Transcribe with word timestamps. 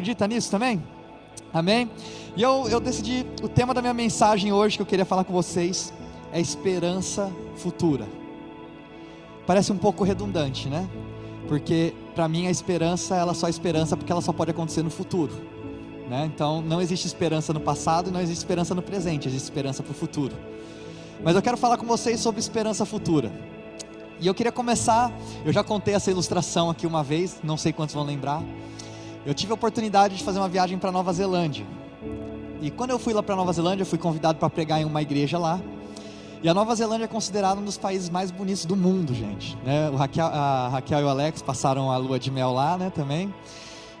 acredita 0.00 0.26
nisso 0.26 0.50
também? 0.50 0.82
Amém? 1.52 1.90
E 2.36 2.42
eu, 2.42 2.66
eu 2.68 2.80
decidi, 2.80 3.26
o 3.42 3.48
tema 3.48 3.74
da 3.74 3.82
minha 3.82 3.92
mensagem 3.92 4.52
hoje 4.52 4.76
que 4.76 4.82
eu 4.82 4.86
queria 4.86 5.04
falar 5.04 5.24
com 5.24 5.32
vocês 5.32 5.92
é 6.32 6.40
esperança 6.40 7.30
futura. 7.56 8.06
Parece 9.46 9.70
um 9.70 9.76
pouco 9.76 10.02
redundante, 10.02 10.68
né? 10.68 10.88
Porque 11.48 11.94
para 12.14 12.28
mim 12.28 12.46
a 12.46 12.50
esperança, 12.50 13.14
ela 13.14 13.34
só 13.34 13.46
é 13.46 13.50
esperança 13.50 13.96
porque 13.96 14.10
ela 14.10 14.20
só 14.22 14.32
pode 14.32 14.50
acontecer 14.50 14.82
no 14.82 14.90
futuro. 14.90 15.32
Né? 16.08 16.30
Então 16.32 16.62
não 16.62 16.80
existe 16.80 17.06
esperança 17.06 17.52
no 17.52 17.60
passado 17.60 18.08
e 18.08 18.12
não 18.12 18.20
existe 18.20 18.38
esperança 18.38 18.74
no 18.74 18.82
presente, 18.82 19.28
existe 19.28 19.44
esperança 19.44 19.82
para 19.82 19.92
o 19.92 19.94
futuro. 19.94 20.34
Mas 21.22 21.36
eu 21.36 21.42
quero 21.42 21.56
falar 21.56 21.76
com 21.76 21.86
vocês 21.86 22.20
sobre 22.20 22.40
esperança 22.40 22.86
futura. 22.86 23.30
E 24.20 24.26
eu 24.26 24.34
queria 24.34 24.52
começar, 24.52 25.12
eu 25.44 25.52
já 25.52 25.62
contei 25.64 25.94
essa 25.94 26.10
ilustração 26.10 26.70
aqui 26.70 26.86
uma 26.86 27.02
vez, 27.02 27.40
não 27.42 27.56
sei 27.56 27.72
quantos 27.72 27.94
vão 27.94 28.04
lembrar. 28.04 28.42
Eu 29.24 29.34
tive 29.34 29.52
a 29.52 29.54
oportunidade 29.54 30.16
de 30.16 30.24
fazer 30.24 30.38
uma 30.38 30.48
viagem 30.48 30.78
para 30.78 30.90
Nova 30.90 31.12
Zelândia. 31.12 31.66
E 32.62 32.70
quando 32.70 32.90
eu 32.90 32.98
fui 32.98 33.12
lá 33.12 33.22
para 33.22 33.36
Nova 33.36 33.52
Zelândia, 33.52 33.82
eu 33.82 33.86
fui 33.86 33.98
convidado 33.98 34.38
para 34.38 34.48
pregar 34.48 34.80
em 34.80 34.84
uma 34.84 35.02
igreja 35.02 35.38
lá. 35.38 35.60
E 36.42 36.48
a 36.48 36.54
Nova 36.54 36.74
Zelândia 36.74 37.04
é 37.04 37.08
considerada 37.08 37.60
um 37.60 37.64
dos 37.64 37.76
países 37.76 38.08
mais 38.08 38.30
bonitos 38.30 38.64
do 38.64 38.74
mundo, 38.74 39.14
gente. 39.14 39.58
Né? 39.58 39.90
O 39.90 39.96
Raquel, 39.96 40.24
a 40.24 40.68
Raquel 40.68 41.00
e 41.00 41.04
o 41.04 41.08
Alex 41.08 41.42
passaram 41.42 41.90
a 41.90 41.98
lua 41.98 42.18
de 42.18 42.30
mel 42.30 42.50
lá, 42.52 42.78
né, 42.78 42.88
também. 42.88 43.32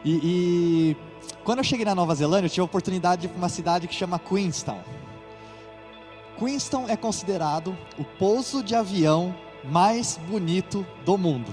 E, 0.02 0.20
e 0.22 0.96
quando 1.44 1.58
eu 1.58 1.64
cheguei 1.64 1.84
na 1.84 1.94
Nova 1.94 2.14
Zelândia, 2.14 2.46
eu 2.46 2.50
tive 2.50 2.62
a 2.62 2.64
oportunidade 2.64 3.22
de 3.22 3.26
ir 3.26 3.30
para 3.30 3.38
uma 3.38 3.48
cidade 3.50 3.86
que 3.86 3.94
chama 3.94 4.18
Queenstown. 4.18 4.80
Queenstown 6.38 6.88
é 6.88 6.96
considerado 6.96 7.76
o 7.98 8.04
pouso 8.04 8.62
de 8.62 8.74
avião 8.74 9.34
mais 9.64 10.18
bonito 10.30 10.86
do 11.04 11.18
mundo. 11.18 11.52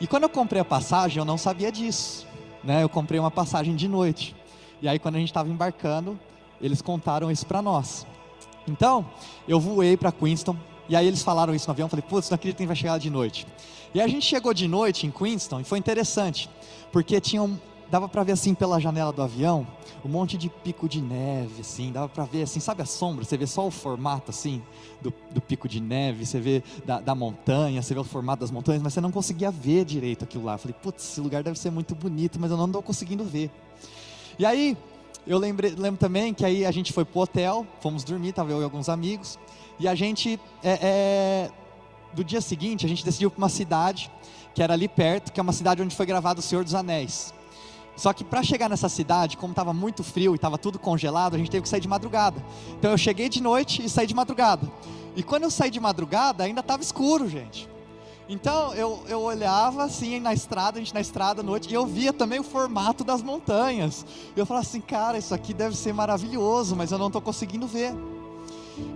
E 0.00 0.06
quando 0.08 0.24
eu 0.24 0.28
comprei 0.28 0.60
a 0.60 0.64
passagem, 0.64 1.18
eu 1.18 1.24
não 1.24 1.38
sabia 1.38 1.70
disso. 1.70 2.26
Né? 2.62 2.82
Eu 2.82 2.88
comprei 2.88 3.18
uma 3.18 3.30
passagem 3.30 3.74
de 3.74 3.88
noite. 3.88 4.34
E 4.82 4.88
aí, 4.88 4.98
quando 4.98 5.16
a 5.16 5.18
gente 5.18 5.28
estava 5.28 5.48
embarcando, 5.48 6.18
eles 6.60 6.82
contaram 6.82 7.30
isso 7.30 7.46
para 7.46 7.62
nós. 7.62 8.06
Então, 8.68 9.06
eu 9.48 9.58
voei 9.58 9.96
para 9.96 10.12
Queenstown, 10.12 10.56
e 10.88 10.96
aí 10.96 11.06
eles 11.06 11.22
falaram 11.22 11.54
isso 11.54 11.66
no 11.66 11.72
avião, 11.72 11.86
eu 11.86 11.90
falei, 11.90 12.04
putz, 12.06 12.30
não 12.30 12.34
acredito 12.34 12.58
que 12.58 12.66
vai 12.66 12.76
chegar 12.76 12.98
de 12.98 13.10
noite. 13.10 13.46
E 13.94 14.00
a 14.00 14.06
gente 14.06 14.24
chegou 14.24 14.54
de 14.54 14.68
noite 14.68 15.06
em 15.06 15.10
Queenstown, 15.10 15.60
e 15.60 15.64
foi 15.64 15.78
interessante, 15.78 16.48
porque 16.92 17.20
tinham, 17.20 17.60
dava 17.90 18.08
para 18.08 18.22
ver 18.22 18.32
assim 18.32 18.54
pela 18.54 18.80
janela 18.80 19.12
do 19.12 19.20
avião, 19.20 19.66
um 20.04 20.08
monte 20.08 20.38
de 20.38 20.48
pico 20.48 20.88
de 20.88 21.00
neve, 21.00 21.60
assim, 21.60 21.90
dava 21.90 22.08
para 22.08 22.24
ver 22.24 22.42
assim, 22.42 22.60
sabe 22.60 22.82
a 22.82 22.86
sombra? 22.86 23.24
Você 23.24 23.36
vê 23.36 23.46
só 23.46 23.66
o 23.66 23.70
formato 23.70 24.30
assim, 24.30 24.62
do, 25.00 25.12
do 25.30 25.40
pico 25.40 25.68
de 25.68 25.80
neve, 25.80 26.24
você 26.24 26.38
vê 26.38 26.62
da, 26.84 27.00
da, 27.00 27.14
montanha, 27.14 27.82
você 27.82 27.92
vê 27.92 28.00
o 28.00 28.04
formato 28.04 28.40
das 28.40 28.50
montanhas, 28.50 28.82
mas 28.82 28.94
você 28.94 29.00
não 29.00 29.10
conseguia 29.10 29.50
ver 29.50 29.84
direito 29.84 30.24
aquilo 30.24 30.44
lá. 30.44 30.54
Eu 30.54 30.58
falei, 30.58 30.76
putz, 30.80 31.04
esse 31.04 31.20
lugar 31.20 31.42
deve 31.42 31.58
ser 31.58 31.70
muito 31.70 31.94
bonito, 31.94 32.38
mas 32.40 32.50
eu 32.50 32.56
não 32.56 32.66
estou 32.66 32.82
conseguindo 32.82 33.24
ver. 33.24 33.50
E 34.38 34.46
aí, 34.46 34.76
eu 35.26 35.38
lembrei, 35.38 35.72
lembro 35.72 35.98
também 35.98 36.32
que 36.32 36.44
aí 36.44 36.64
a 36.64 36.70
gente 36.70 36.92
foi 36.92 37.04
pro 37.04 37.20
hotel, 37.20 37.66
fomos 37.80 38.04
dormir, 38.04 38.32
tava 38.32 38.52
eu 38.52 38.60
e 38.60 38.64
alguns 38.64 38.88
amigos, 38.88 39.38
e 39.78 39.88
a 39.88 39.94
gente, 39.94 40.38
é, 40.62 40.78
é, 40.82 41.50
do 42.12 42.22
dia 42.22 42.40
seguinte, 42.40 42.86
a 42.86 42.88
gente 42.88 43.04
decidiu 43.04 43.30
para 43.30 43.38
uma 43.38 43.48
cidade, 43.48 44.10
que 44.54 44.62
era 44.62 44.74
ali 44.74 44.88
perto, 44.88 45.32
que 45.32 45.40
é 45.40 45.42
uma 45.42 45.52
cidade 45.52 45.82
onde 45.82 45.94
foi 45.94 46.06
gravado 46.06 46.40
O 46.40 46.42
Senhor 46.42 46.64
dos 46.64 46.74
Anéis. 46.74 47.34
Só 48.00 48.14
que 48.14 48.24
para 48.24 48.42
chegar 48.42 48.70
nessa 48.70 48.88
cidade, 48.88 49.36
como 49.36 49.52
estava 49.52 49.74
muito 49.74 50.02
frio 50.02 50.32
e 50.32 50.36
estava 50.36 50.56
tudo 50.56 50.78
congelado, 50.78 51.34
a 51.34 51.38
gente 51.38 51.50
teve 51.50 51.64
que 51.64 51.68
sair 51.68 51.82
de 51.82 51.86
madrugada. 51.86 52.42
Então 52.78 52.90
eu 52.92 52.96
cheguei 52.96 53.28
de 53.28 53.42
noite 53.42 53.84
e 53.84 53.90
saí 53.90 54.06
de 54.06 54.14
madrugada. 54.14 54.66
E 55.14 55.22
quando 55.22 55.42
eu 55.42 55.50
saí 55.50 55.70
de 55.70 55.78
madrugada, 55.78 56.44
ainda 56.44 56.60
estava 56.60 56.82
escuro, 56.82 57.28
gente. 57.28 57.68
Então 58.26 58.72
eu, 58.72 59.02
eu 59.06 59.20
olhava 59.20 59.84
assim 59.84 60.18
na 60.18 60.32
estrada, 60.32 60.78
a 60.78 60.80
gente 60.80 60.94
na 60.94 61.00
estrada 61.02 61.42
à 61.42 61.44
noite, 61.44 61.68
e 61.70 61.74
eu 61.74 61.84
via 61.84 62.10
também 62.10 62.40
o 62.40 62.42
formato 62.42 63.04
das 63.04 63.22
montanhas. 63.22 64.06
Eu 64.34 64.46
falava 64.46 64.66
assim, 64.66 64.80
cara, 64.80 65.18
isso 65.18 65.34
aqui 65.34 65.52
deve 65.52 65.76
ser 65.76 65.92
maravilhoso, 65.92 66.74
mas 66.74 66.92
eu 66.92 66.96
não 66.96 67.08
estou 67.08 67.20
conseguindo 67.20 67.66
ver. 67.66 67.94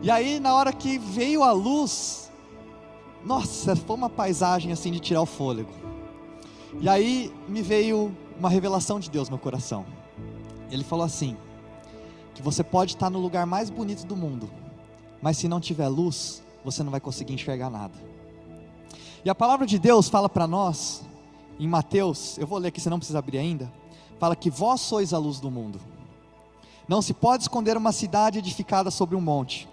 E 0.01 0.11
aí, 0.11 0.41
na 0.41 0.55
hora 0.55 0.73
que 0.73 0.97
veio 0.97 1.43
a 1.43 1.53
luz, 1.53 2.31
nossa, 3.23 3.77
foi 3.77 3.97
uma 3.97 4.09
paisagem 4.09 4.73
assim 4.73 4.91
de 4.91 4.99
tirar 4.99 5.21
o 5.21 5.27
fôlego. 5.27 5.85
E 6.81 6.89
aí 6.89 7.31
me 7.47 7.61
veio 7.61 8.17
uma 8.39 8.49
revelação 8.49 8.99
de 8.99 9.11
Deus 9.11 9.29
no 9.29 9.37
meu 9.37 9.43
coração. 9.43 9.85
Ele 10.71 10.85
falou 10.85 11.05
assim: 11.05 11.37
que 12.35 12.43
você 12.43 12.65
pode 12.65 12.95
estar 12.95 13.09
no 13.09 13.21
lugar 13.21 13.47
mais 13.47 13.71
bonito 13.71 14.05
do 14.05 14.17
mundo, 14.17 14.51
mas 15.23 15.39
se 15.39 15.49
não 15.49 15.61
tiver 15.61 15.89
luz, 15.89 16.43
você 16.65 16.83
não 16.83 16.91
vai 16.91 17.01
conseguir 17.01 17.33
enxergar 17.33 17.71
nada. 17.71 17.95
E 19.25 19.31
a 19.31 19.35
palavra 19.35 19.67
de 19.67 19.79
Deus 19.79 20.09
fala 20.09 20.29
para 20.29 20.47
nós, 20.47 21.03
em 21.59 21.69
Mateus, 21.69 22.37
eu 22.37 22.47
vou 22.47 22.59
ler 22.59 22.69
aqui, 22.69 22.81
você 22.81 22.91
não 22.91 22.99
precisa 22.99 23.21
abrir 23.21 23.39
ainda, 23.39 23.73
fala 24.19 24.35
que 24.35 24.51
vós 24.51 24.81
sois 24.81 25.15
a 25.15 25.19
luz 25.19 25.41
do 25.41 25.51
mundo. 25.51 25.81
Não 26.87 27.01
se 27.01 27.15
pode 27.15 27.45
esconder 27.45 27.77
uma 27.77 27.93
cidade 27.93 28.39
edificada 28.39 28.91
sobre 28.91 29.17
um 29.17 29.21
monte, 29.21 29.69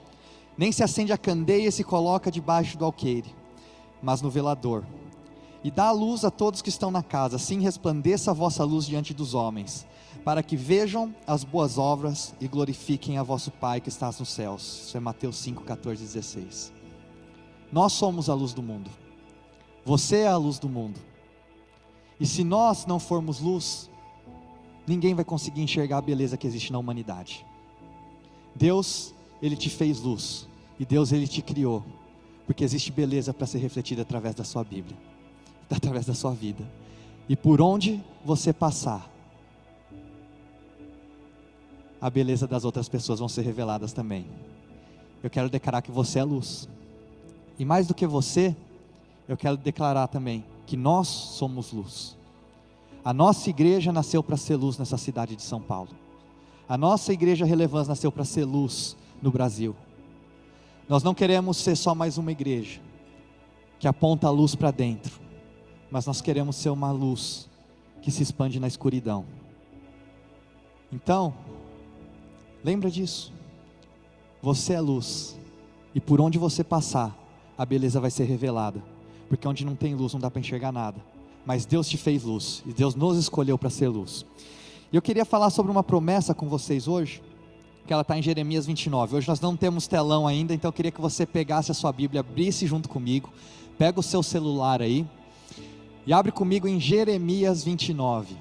nem 0.57 0.71
se 0.71 0.83
acende 0.83 1.11
a 1.11 1.17
candeia 1.17 1.67
e 1.67 1.71
se 1.71 1.83
coloca 1.83 2.31
debaixo 2.31 2.77
do 2.77 2.85
alqueire, 2.85 3.35
mas 4.01 4.21
no 4.21 4.29
velador. 4.29 4.83
E 5.63 5.69
dá 5.69 5.87
a 5.87 5.91
luz 5.91 6.25
a 6.25 6.31
todos 6.31 6.61
que 6.61 6.69
estão 6.69 6.89
na 6.89 7.03
casa, 7.03 7.35
assim 7.35 7.61
resplandeça 7.61 8.31
a 8.31 8.33
vossa 8.33 8.63
luz 8.63 8.85
diante 8.85 9.13
dos 9.13 9.33
homens, 9.33 9.85
para 10.25 10.41
que 10.41 10.55
vejam 10.55 11.15
as 11.27 11.43
boas 11.43 11.77
obras 11.77 12.33
e 12.41 12.47
glorifiquem 12.47 13.17
a 13.17 13.23
vosso 13.23 13.51
Pai 13.51 13.79
que 13.79 13.89
está 13.89 14.07
nos 14.07 14.29
céus. 14.29 14.87
Isso 14.87 14.97
é 14.97 14.99
Mateus 14.99 15.37
5, 15.37 15.63
14 15.63 16.03
e 16.03 16.05
16. 16.05 16.73
Nós 17.71 17.93
somos 17.93 18.29
a 18.29 18.33
luz 18.33 18.53
do 18.53 18.61
mundo. 18.61 18.89
Você 19.85 20.17
é 20.17 20.27
a 20.27 20.37
luz 20.37 20.59
do 20.59 20.67
mundo. 20.67 20.99
E 22.19 22.25
se 22.25 22.43
nós 22.43 22.85
não 22.85 22.99
formos 22.99 23.39
luz, 23.39 23.89
ninguém 24.85 25.15
vai 25.15 25.25
conseguir 25.25 25.61
enxergar 25.61 25.99
a 25.99 26.01
beleza 26.01 26.37
que 26.37 26.45
existe 26.45 26.71
na 26.71 26.79
humanidade. 26.79 27.45
Deus, 28.55 29.13
Ele 29.41 29.55
te 29.55 29.69
fez 29.69 29.99
luz. 30.01 30.47
E 30.79 30.85
Deus, 30.85 31.11
Ele 31.11 31.27
te 31.27 31.41
criou. 31.41 31.83
Porque 32.45 32.63
existe 32.63 32.91
beleza 32.91 33.33
para 33.33 33.47
ser 33.47 33.59
refletida 33.59 34.01
através 34.01 34.35
da 34.35 34.43
sua 34.43 34.63
Bíblia, 34.63 34.97
através 35.75 36.05
da 36.05 36.13
sua 36.13 36.31
vida. 36.31 36.63
E 37.29 37.35
por 37.35 37.61
onde 37.61 38.03
você 38.25 38.51
passar, 38.51 39.09
a 41.99 42.09
beleza 42.09 42.47
das 42.47 42.65
outras 42.65 42.89
pessoas 42.89 43.19
vão 43.19 43.29
ser 43.29 43.43
reveladas 43.43 43.93
também. 43.93 44.25
Eu 45.21 45.29
quero 45.29 45.49
declarar 45.49 45.81
que 45.81 45.91
você 45.91 46.19
é 46.19 46.23
luz. 46.23 46.67
E 47.59 47.63
mais 47.63 47.87
do 47.87 47.93
que 47.93 48.07
você, 48.07 48.55
eu 49.27 49.37
quero 49.37 49.55
declarar 49.55 50.07
também 50.07 50.43
que 50.65 50.75
nós 50.75 51.07
somos 51.07 51.71
luz. 51.71 52.17
A 53.05 53.13
nossa 53.13 53.49
igreja 53.49 53.91
nasceu 53.91 54.23
para 54.23 54.35
ser 54.35 54.55
luz 54.55 54.77
nessa 54.79 54.97
cidade 54.97 55.35
de 55.35 55.43
São 55.43 55.61
Paulo. 55.61 55.89
A 56.67 56.75
nossa 56.75 57.13
igreja 57.13 57.45
relevância 57.45 57.89
nasceu 57.89 58.11
para 58.11 58.25
ser 58.25 58.45
luz 58.45 58.97
no 59.21 59.29
Brasil. 59.31 59.75
Nós 60.89 61.03
não 61.03 61.13
queremos 61.13 61.57
ser 61.57 61.75
só 61.75 61.93
mais 61.93 62.17
uma 62.17 62.31
igreja 62.31 62.81
que 63.79 63.87
aponta 63.87 64.27
a 64.27 64.31
luz 64.31 64.55
para 64.55 64.71
dentro, 64.71 65.20
mas 65.91 66.05
nós 66.05 66.21
queremos 66.21 66.55
ser 66.55 66.69
uma 66.69 66.91
luz 66.91 67.49
que 68.01 68.09
se 68.09 68.23
expande 68.23 68.59
na 68.59 68.67
escuridão. 68.67 69.25
Então, 70.91 71.33
lembra 72.63 72.89
disso. 72.89 73.31
Você 74.41 74.73
é 74.73 74.81
luz, 74.81 75.37
e 75.93 75.99
por 75.99 76.19
onde 76.19 76.39
você 76.39 76.63
passar, 76.63 77.15
a 77.55 77.65
beleza 77.65 77.99
vai 77.99 78.09
ser 78.09 78.23
revelada 78.23 78.81
porque 79.31 79.47
onde 79.47 79.65
não 79.65 79.77
tem 79.77 79.95
luz 79.95 80.11
não 80.11 80.19
dá 80.19 80.29
para 80.29 80.41
enxergar 80.41 80.73
nada. 80.73 80.97
Mas 81.45 81.65
Deus 81.65 81.87
te 81.87 81.95
fez 81.95 82.21
luz, 82.21 82.61
e 82.65 82.73
Deus 82.73 82.95
nos 82.95 83.17
escolheu 83.17 83.57
para 83.57 83.69
ser 83.69 83.87
luz. 83.87 84.25
E 84.91 84.95
eu 84.97 85.01
queria 85.01 85.23
falar 85.23 85.49
sobre 85.51 85.71
uma 85.71 85.81
promessa 85.81 86.33
com 86.33 86.49
vocês 86.49 86.85
hoje, 86.85 87.23
que 87.87 87.93
ela 87.93 88.01
está 88.01 88.17
em 88.17 88.21
Jeremias 88.21 88.65
29. 88.65 89.15
Hoje 89.15 89.29
nós 89.29 89.39
não 89.39 89.55
temos 89.55 89.87
telão 89.87 90.27
ainda, 90.27 90.53
então 90.53 90.67
eu 90.67 90.73
queria 90.73 90.91
que 90.91 90.99
você 90.99 91.25
pegasse 91.25 91.71
a 91.71 91.73
sua 91.73 91.93
Bíblia, 91.93 92.19
abrisse 92.19 92.67
junto 92.67 92.89
comigo, 92.89 93.29
pega 93.77 94.01
o 94.01 94.03
seu 94.03 94.21
celular 94.21 94.81
aí, 94.81 95.07
e 96.05 96.13
abre 96.13 96.31
comigo 96.31 96.67
em 96.67 96.79
Jeremias 96.79 97.63
29. 97.63 98.35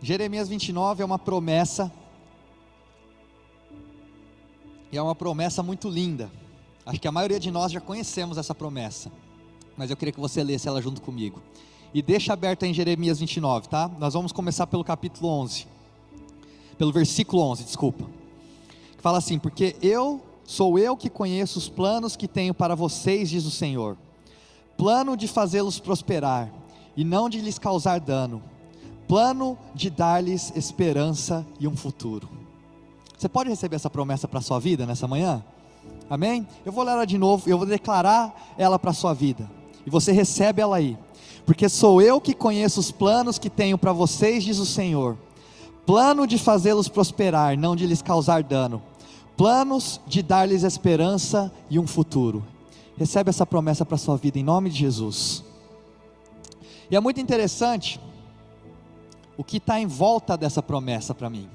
Jeremias 0.00 0.48
29 0.48 1.02
é 1.02 1.04
uma 1.04 1.18
promessa 1.18 1.90
e 4.92 4.98
é 4.98 5.02
uma 5.02 5.14
promessa 5.14 5.62
muito 5.62 5.88
linda. 5.88 6.30
Acho 6.86 7.00
que 7.00 7.08
a 7.08 7.12
maioria 7.12 7.40
de 7.40 7.50
nós 7.50 7.72
já 7.72 7.80
conhecemos 7.80 8.36
essa 8.36 8.54
promessa. 8.54 9.10
Mas 9.76 9.90
eu 9.90 9.96
queria 9.96 10.12
que 10.12 10.20
você 10.20 10.44
lesse 10.44 10.68
ela 10.68 10.80
junto 10.80 11.00
comigo. 11.00 11.42
E 11.92 12.02
deixa 12.02 12.32
aberta 12.32 12.66
em 12.66 12.74
Jeremias 12.74 13.18
29, 13.18 13.68
tá? 13.68 13.90
Nós 13.98 14.14
vamos 14.14 14.30
começar 14.30 14.66
pelo 14.66 14.84
capítulo 14.84 15.28
11. 15.28 15.66
Pelo 16.76 16.92
versículo 16.92 17.42
11, 17.42 17.64
desculpa. 17.64 18.04
Fala 19.04 19.18
assim: 19.18 19.38
Porque 19.38 19.76
eu 19.82 20.22
sou 20.46 20.78
eu 20.78 20.96
que 20.96 21.10
conheço 21.10 21.58
os 21.58 21.68
planos 21.68 22.16
que 22.16 22.26
tenho 22.26 22.54
para 22.54 22.74
vocês, 22.74 23.28
diz 23.28 23.44
o 23.44 23.50
Senhor. 23.50 23.98
Plano 24.78 25.14
de 25.14 25.28
fazê-los 25.28 25.78
prosperar 25.78 26.50
e 26.96 27.04
não 27.04 27.28
de 27.28 27.38
lhes 27.38 27.58
causar 27.58 28.00
dano. 28.00 28.42
Plano 29.06 29.58
de 29.74 29.90
dar-lhes 29.90 30.54
esperança 30.56 31.46
e 31.60 31.68
um 31.68 31.76
futuro. 31.76 32.30
Você 33.14 33.28
pode 33.28 33.50
receber 33.50 33.76
essa 33.76 33.90
promessa 33.90 34.26
para 34.26 34.38
a 34.38 34.42
sua 34.42 34.58
vida 34.58 34.86
nessa 34.86 35.06
manhã? 35.06 35.44
Amém? 36.08 36.48
Eu 36.64 36.72
vou 36.72 36.82
ler 36.82 36.92
ela 36.92 37.04
de 37.04 37.18
novo, 37.18 37.46
eu 37.46 37.58
vou 37.58 37.66
declarar 37.66 38.54
ela 38.56 38.78
para 38.78 38.90
a 38.90 38.94
sua 38.94 39.12
vida. 39.12 39.50
E 39.84 39.90
você 39.90 40.12
recebe 40.12 40.62
ela 40.62 40.76
aí. 40.76 40.96
Porque 41.44 41.68
sou 41.68 42.00
eu 42.00 42.18
que 42.22 42.32
conheço 42.32 42.80
os 42.80 42.90
planos 42.90 43.38
que 43.38 43.50
tenho 43.50 43.76
para 43.76 43.92
vocês, 43.92 44.42
diz 44.42 44.56
o 44.56 44.64
Senhor. 44.64 45.18
Plano 45.84 46.26
de 46.26 46.38
fazê-los 46.38 46.88
prosperar, 46.88 47.58
não 47.58 47.76
de 47.76 47.86
lhes 47.86 48.00
causar 48.00 48.42
dano. 48.42 48.80
Planos 49.36 50.00
de 50.06 50.22
dar-lhes 50.22 50.62
esperança 50.62 51.52
e 51.68 51.78
um 51.78 51.86
futuro. 51.86 52.44
Recebe 52.96 53.30
essa 53.30 53.44
promessa 53.44 53.84
para 53.84 53.96
a 53.96 53.98
sua 53.98 54.16
vida 54.16 54.38
em 54.38 54.44
nome 54.44 54.70
de 54.70 54.78
Jesus. 54.78 55.44
E 56.90 56.94
é 56.94 57.00
muito 57.00 57.20
interessante 57.20 58.00
o 59.36 59.42
que 59.42 59.56
está 59.56 59.80
em 59.80 59.86
volta 59.86 60.36
dessa 60.36 60.62
promessa 60.62 61.12
para 61.14 61.28
mim. 61.28 61.48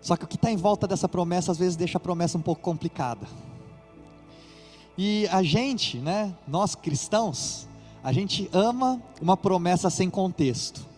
Só 0.00 0.16
que 0.16 0.24
o 0.24 0.28
que 0.28 0.36
está 0.36 0.50
em 0.50 0.56
volta 0.56 0.86
dessa 0.86 1.08
promessa 1.08 1.52
às 1.52 1.58
vezes 1.58 1.76
deixa 1.76 1.98
a 1.98 2.00
promessa 2.00 2.38
um 2.38 2.42
pouco 2.42 2.62
complicada. 2.62 3.26
E 4.96 5.26
a 5.28 5.42
gente, 5.42 5.98
né, 5.98 6.34
nós 6.46 6.74
cristãos, 6.74 7.66
a 8.02 8.12
gente 8.12 8.48
ama 8.52 9.02
uma 9.20 9.36
promessa 9.36 9.90
sem 9.90 10.08
contexto. 10.08 10.93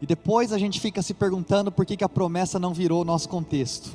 E 0.00 0.06
depois 0.06 0.52
a 0.52 0.58
gente 0.58 0.80
fica 0.80 1.02
se 1.02 1.12
perguntando 1.12 1.70
por 1.70 1.84
que, 1.84 1.96
que 1.96 2.04
a 2.04 2.08
promessa 2.08 2.58
não 2.58 2.72
virou 2.72 3.04
nosso 3.04 3.28
contexto. 3.28 3.92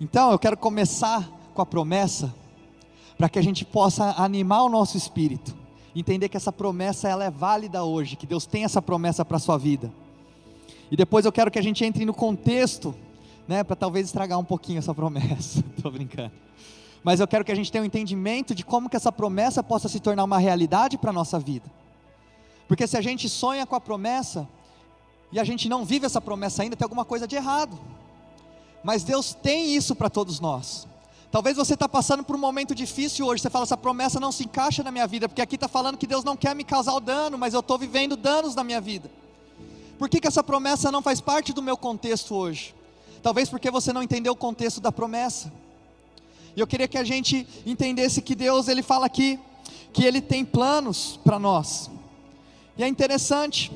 Então 0.00 0.30
eu 0.32 0.38
quero 0.38 0.56
começar 0.56 1.30
com 1.54 1.62
a 1.62 1.66
promessa, 1.66 2.34
para 3.16 3.28
que 3.28 3.38
a 3.38 3.42
gente 3.42 3.64
possa 3.64 4.14
animar 4.18 4.64
o 4.64 4.68
nosso 4.68 4.96
espírito, 4.96 5.54
entender 5.94 6.28
que 6.28 6.36
essa 6.36 6.52
promessa 6.52 7.08
ela 7.08 7.24
é 7.24 7.30
válida 7.30 7.84
hoje, 7.84 8.16
que 8.16 8.26
Deus 8.26 8.44
tem 8.46 8.64
essa 8.64 8.82
promessa 8.82 9.24
para 9.24 9.36
a 9.36 9.40
sua 9.40 9.56
vida. 9.56 9.92
E 10.90 10.96
depois 10.96 11.24
eu 11.24 11.32
quero 11.32 11.50
que 11.50 11.58
a 11.58 11.62
gente 11.62 11.84
entre 11.84 12.04
no 12.04 12.12
contexto 12.12 12.94
né, 13.48 13.64
para 13.64 13.76
talvez 13.76 14.06
estragar 14.06 14.38
um 14.38 14.44
pouquinho 14.44 14.78
essa 14.78 14.94
promessa. 14.94 15.64
Estou 15.76 15.90
brincando. 15.90 16.32
Mas 17.02 17.18
eu 17.18 17.26
quero 17.26 17.44
que 17.44 17.52
a 17.52 17.54
gente 17.54 17.72
tenha 17.72 17.82
um 17.82 17.86
entendimento 17.86 18.54
de 18.54 18.64
como 18.64 18.88
que 18.88 18.96
essa 18.96 19.10
promessa 19.10 19.62
possa 19.62 19.88
se 19.88 19.98
tornar 19.98 20.24
uma 20.24 20.38
realidade 20.38 20.96
para 20.98 21.10
a 21.10 21.12
nossa 21.12 21.38
vida. 21.38 21.70
Porque 22.68 22.86
se 22.86 22.96
a 22.96 23.00
gente 23.00 23.28
sonha 23.28 23.66
com 23.66 23.74
a 23.74 23.80
promessa 23.80 24.48
e 25.32 25.40
a 25.40 25.44
gente 25.44 25.68
não 25.68 25.84
vive 25.84 26.04
essa 26.04 26.20
promessa 26.20 26.62
ainda, 26.62 26.76
tem 26.76 26.84
alguma 26.84 27.04
coisa 27.04 27.26
de 27.26 27.34
errado. 27.34 27.78
Mas 28.84 29.02
Deus 29.02 29.32
tem 29.32 29.74
isso 29.74 29.94
para 29.94 30.10
todos 30.10 30.38
nós. 30.38 30.86
Talvez 31.30 31.56
você 31.56 31.72
está 31.72 31.88
passando 31.88 32.22
por 32.22 32.36
um 32.36 32.38
momento 32.38 32.74
difícil 32.74 33.26
hoje. 33.26 33.40
Você 33.40 33.48
fala, 33.48 33.62
essa 33.62 33.76
promessa 33.76 34.20
não 34.20 34.30
se 34.30 34.44
encaixa 34.44 34.82
na 34.82 34.90
minha 34.90 35.06
vida, 35.06 35.26
porque 35.26 35.40
aqui 35.40 35.54
está 35.54 35.66
falando 35.66 35.96
que 35.96 36.06
Deus 36.06 36.22
não 36.22 36.36
quer 36.36 36.54
me 36.54 36.62
causar 36.62 36.92
o 36.92 37.00
dano, 37.00 37.38
mas 37.38 37.54
eu 37.54 37.60
estou 37.60 37.78
vivendo 37.78 38.16
danos 38.16 38.54
na 38.54 38.62
minha 38.62 38.80
vida. 38.80 39.10
Por 39.98 40.10
que, 40.10 40.20
que 40.20 40.28
essa 40.28 40.44
promessa 40.44 40.92
não 40.92 41.00
faz 41.00 41.22
parte 41.22 41.54
do 41.54 41.62
meu 41.62 41.76
contexto 41.76 42.34
hoje? 42.34 42.74
Talvez 43.22 43.48
porque 43.48 43.70
você 43.70 43.92
não 43.92 44.02
entendeu 44.02 44.34
o 44.34 44.36
contexto 44.36 44.80
da 44.80 44.92
promessa. 44.92 45.50
E 46.54 46.60
eu 46.60 46.66
queria 46.66 46.86
que 46.86 46.98
a 46.98 47.04
gente 47.04 47.46
entendesse 47.64 48.20
que 48.20 48.34
Deus, 48.34 48.68
ele 48.68 48.82
fala 48.82 49.06
aqui 49.06 49.38
que 49.92 50.04
ele 50.04 50.20
tem 50.20 50.44
planos 50.44 51.18
para 51.24 51.38
nós. 51.38 51.90
E 52.76 52.82
é 52.82 52.88
interessante, 52.88 53.72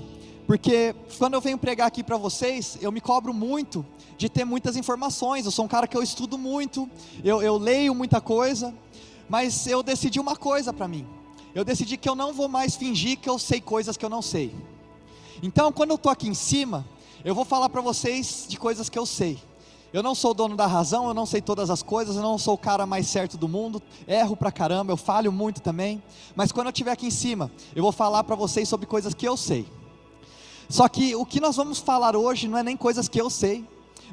porque 0.46 0.94
quando 1.18 1.34
eu 1.34 1.40
venho 1.40 1.58
pregar 1.58 1.88
aqui 1.88 2.04
para 2.04 2.16
vocês, 2.16 2.78
eu 2.80 2.92
me 2.92 3.00
cobro 3.00 3.34
muito 3.34 3.84
de 4.16 4.28
ter 4.28 4.44
muitas 4.44 4.76
informações. 4.76 5.44
Eu 5.44 5.50
sou 5.50 5.64
um 5.64 5.68
cara 5.68 5.88
que 5.88 5.96
eu 5.96 6.02
estudo 6.02 6.38
muito, 6.38 6.88
eu, 7.24 7.42
eu 7.42 7.58
leio 7.58 7.94
muita 7.94 8.20
coisa, 8.20 8.72
mas 9.28 9.66
eu 9.66 9.82
decidi 9.82 10.20
uma 10.20 10.36
coisa 10.36 10.72
para 10.72 10.86
mim. 10.86 11.04
Eu 11.52 11.64
decidi 11.64 11.96
que 11.96 12.08
eu 12.08 12.14
não 12.14 12.32
vou 12.32 12.48
mais 12.48 12.76
fingir 12.76 13.18
que 13.18 13.28
eu 13.28 13.38
sei 13.38 13.60
coisas 13.60 13.96
que 13.96 14.04
eu 14.04 14.10
não 14.10 14.22
sei. 14.22 14.54
Então, 15.42 15.72
quando 15.72 15.90
eu 15.90 15.96
estou 15.96 16.12
aqui 16.12 16.28
em 16.28 16.34
cima, 16.34 16.86
eu 17.24 17.34
vou 17.34 17.44
falar 17.44 17.68
para 17.68 17.80
vocês 17.80 18.46
de 18.48 18.56
coisas 18.56 18.88
que 18.88 18.98
eu 18.98 19.04
sei. 19.04 19.38
Eu 19.92 20.02
não 20.02 20.14
sou 20.14 20.34
dono 20.34 20.54
da 20.54 20.66
razão, 20.66 21.08
eu 21.08 21.14
não 21.14 21.26
sei 21.26 21.40
todas 21.40 21.70
as 21.70 21.82
coisas, 21.82 22.14
eu 22.14 22.22
não 22.22 22.38
sou 22.38 22.54
o 22.54 22.58
cara 22.58 22.86
mais 22.86 23.06
certo 23.06 23.36
do 23.36 23.48
mundo, 23.48 23.82
erro 24.06 24.36
pra 24.36 24.52
caramba, 24.52 24.92
eu 24.92 24.96
falho 24.96 25.32
muito 25.32 25.60
também. 25.60 26.02
Mas 26.36 26.52
quando 26.52 26.66
eu 26.66 26.72
estiver 26.72 26.92
aqui 26.92 27.06
em 27.06 27.10
cima, 27.10 27.50
eu 27.74 27.82
vou 27.82 27.92
falar 27.92 28.22
para 28.22 28.36
vocês 28.36 28.68
sobre 28.68 28.86
coisas 28.86 29.12
que 29.12 29.26
eu 29.26 29.36
sei. 29.36 29.66
Só 30.68 30.88
que 30.88 31.14
o 31.14 31.24
que 31.24 31.40
nós 31.40 31.56
vamos 31.56 31.78
falar 31.78 32.16
hoje 32.16 32.48
não 32.48 32.58
é 32.58 32.62
nem 32.62 32.76
coisas 32.76 33.08
que 33.08 33.20
eu 33.20 33.30
sei, 33.30 33.64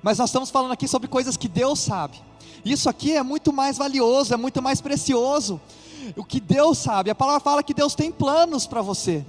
mas 0.01 0.19
nós 0.19 0.29
estamos 0.29 0.49
falando 0.49 0.71
aqui 0.71 0.87
sobre 0.87 1.07
coisas 1.07 1.37
que 1.37 1.47
Deus 1.47 1.79
sabe. 1.79 2.21
Isso 2.63 2.89
aqui 2.89 3.13
é 3.13 3.23
muito 3.23 3.51
mais 3.51 3.77
valioso, 3.77 4.33
é 4.33 4.37
muito 4.37 4.61
mais 4.61 4.79
precioso. 4.79 5.59
O 6.15 6.23
que 6.23 6.39
Deus 6.39 6.77
sabe, 6.77 7.09
a 7.09 7.15
palavra 7.15 7.39
fala 7.39 7.63
que 7.63 7.73
Deus 7.73 7.95
tem 7.95 8.11
planos 8.11 8.67
para 8.67 8.81
você. 8.81 9.25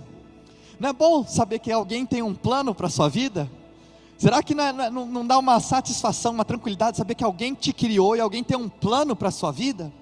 Não 0.79 0.88
é 0.88 0.93
bom 0.93 1.25
saber 1.26 1.61
que 1.61 1.71
alguém 1.71 2.05
tem 2.05 2.23
um 2.23 2.35
plano 2.35 2.75
para 2.75 2.88
a 2.88 2.91
sua 2.91 3.09
vida? 3.09 3.50
Será 4.19 4.43
que 4.43 4.55
não, 4.55 4.65
é, 4.65 4.91
não, 4.91 5.06
não, 5.06 5.27
dá 5.27 5.38
uma 5.38 5.59
satisfação, 5.61 6.32
uma 6.32 6.44
tranquilidade 6.44 6.97
saber 6.97 7.15
que 7.15 7.25
alguém 7.25 7.55
te 7.55 7.73
criou 7.73 8.17
e 8.17 8.20
alguém 8.20 8.43
tem 8.43 8.56
um 8.56 8.69
plano 8.69 9.15
para 9.15 9.29
a 9.29 9.32
sua 9.32 9.50
vida? 9.50 9.93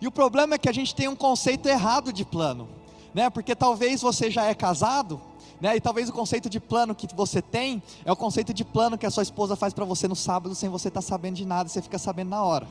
E 0.00 0.06
o 0.06 0.10
problema 0.10 0.54
é 0.54 0.58
que 0.58 0.68
a 0.68 0.72
gente 0.72 0.94
tem 0.94 1.08
um 1.08 1.16
conceito 1.16 1.66
errado 1.66 2.12
de 2.12 2.24
plano, 2.24 2.68
né? 3.14 3.30
Porque 3.30 3.54
talvez 3.54 4.02
você 4.02 4.30
já 4.30 4.44
é 4.44 4.54
casado, 4.54 5.20
né? 5.64 5.74
E 5.76 5.80
talvez 5.80 6.10
o 6.10 6.12
conceito 6.12 6.50
de 6.50 6.60
plano 6.60 6.94
que 6.94 7.08
você 7.16 7.40
tem 7.40 7.82
é 8.04 8.12
o 8.12 8.16
conceito 8.16 8.52
de 8.52 8.62
plano 8.62 8.98
que 8.98 9.06
a 9.06 9.10
sua 9.10 9.22
esposa 9.22 9.56
faz 9.56 9.72
para 9.72 9.86
você 9.86 10.06
no 10.06 10.14
sábado 10.14 10.54
sem 10.54 10.68
você 10.68 10.88
estar 10.88 11.00
tá 11.00 11.06
sabendo 11.06 11.36
de 11.36 11.46
nada, 11.46 11.70
você 11.70 11.80
fica 11.80 11.98
sabendo 11.98 12.28
na 12.28 12.44
hora, 12.44 12.68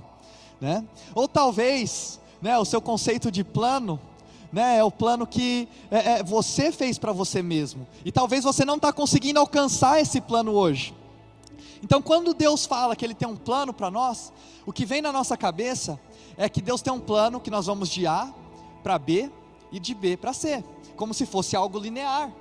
né? 0.62 0.86
Ou 1.16 1.28
talvez, 1.28 2.20
né? 2.40 2.56
O 2.60 2.64
seu 2.64 2.80
conceito 2.80 3.32
de 3.32 3.44
plano 3.44 4.00
né, 4.52 4.78
é 4.78 4.84
o 4.84 4.92
plano 4.92 5.26
que 5.26 5.68
é, 5.90 6.20
é, 6.20 6.24
você 6.24 6.72
fez 6.72 7.00
para 7.00 7.12
você 7.12 7.42
mesmo. 7.42 7.88
E 8.06 8.12
talvez 8.12 8.44
você 8.44 8.64
não 8.64 8.76
está 8.76 8.94
conseguindo 8.94 9.40
alcançar 9.40 10.00
esse 10.00 10.22
plano 10.22 10.52
hoje. 10.52 10.94
Então, 11.82 12.00
quando 12.00 12.32
Deus 12.32 12.68
fala 12.68 12.96
que 12.96 13.04
Ele 13.04 13.16
tem 13.16 13.28
um 13.28 13.36
plano 13.36 13.74
para 13.74 13.90
nós, 13.90 14.32
o 14.68 14.72
que 14.72 14.86
vem 14.86 15.02
na 15.02 15.12
nossa 15.12 15.36
cabeça 15.36 16.00
é 16.38 16.48
que 16.48 16.62
Deus 16.62 16.84
tem 16.84 16.94
um 16.94 17.00
plano 17.00 17.40
que 17.40 17.50
nós 17.50 17.66
vamos 17.66 17.90
de 17.90 18.06
A 18.06 18.32
para 18.84 19.00
B 19.00 19.32
e 19.72 19.80
de 19.80 19.96
B 19.96 20.16
para 20.16 20.32
C, 20.32 20.64
como 20.96 21.12
se 21.12 21.26
fosse 21.26 21.56
algo 21.56 21.80
linear. 21.80 22.32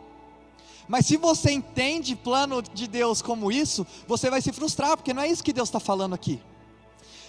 Mas 0.92 1.06
se 1.06 1.16
você 1.16 1.50
entende 1.50 2.14
plano 2.14 2.60
de 2.60 2.86
Deus 2.86 3.22
como 3.22 3.50
isso, 3.50 3.86
você 4.06 4.28
vai 4.28 4.42
se 4.42 4.52
frustrar, 4.52 4.94
porque 4.94 5.14
não 5.14 5.22
é 5.22 5.26
isso 5.26 5.42
que 5.42 5.50
Deus 5.50 5.70
está 5.70 5.80
falando 5.80 6.12
aqui. 6.12 6.38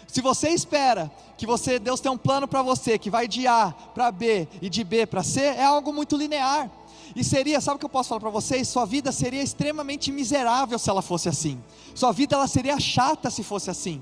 Se 0.05 0.19
você 0.19 0.49
espera 0.49 1.09
que 1.37 1.45
você 1.45 1.79
Deus 1.79 2.01
tem 2.01 2.11
um 2.11 2.17
plano 2.17 2.45
para 2.45 2.61
você 2.61 2.99
que 2.99 3.09
vai 3.09 3.25
de 3.25 3.47
A 3.47 3.71
para 3.71 4.11
B 4.11 4.49
e 4.61 4.69
de 4.69 4.83
B 4.83 5.05
para 5.05 5.23
C, 5.23 5.39
é 5.39 5.63
algo 5.63 5.93
muito 5.93 6.17
linear. 6.17 6.69
E 7.15 7.23
seria, 7.23 7.61
sabe 7.61 7.77
o 7.77 7.79
que 7.79 7.85
eu 7.85 7.89
posso 7.89 8.09
falar 8.09 8.19
para 8.19 8.29
vocês? 8.29 8.67
Sua 8.67 8.83
vida 8.83 9.13
seria 9.13 9.41
extremamente 9.41 10.11
miserável 10.11 10.77
se 10.77 10.89
ela 10.89 11.01
fosse 11.01 11.29
assim. 11.29 11.57
Sua 11.95 12.11
vida 12.11 12.35
ela 12.35 12.47
seria 12.47 12.77
chata 12.81 13.29
se 13.29 13.43
fosse 13.43 13.69
assim. 13.69 14.01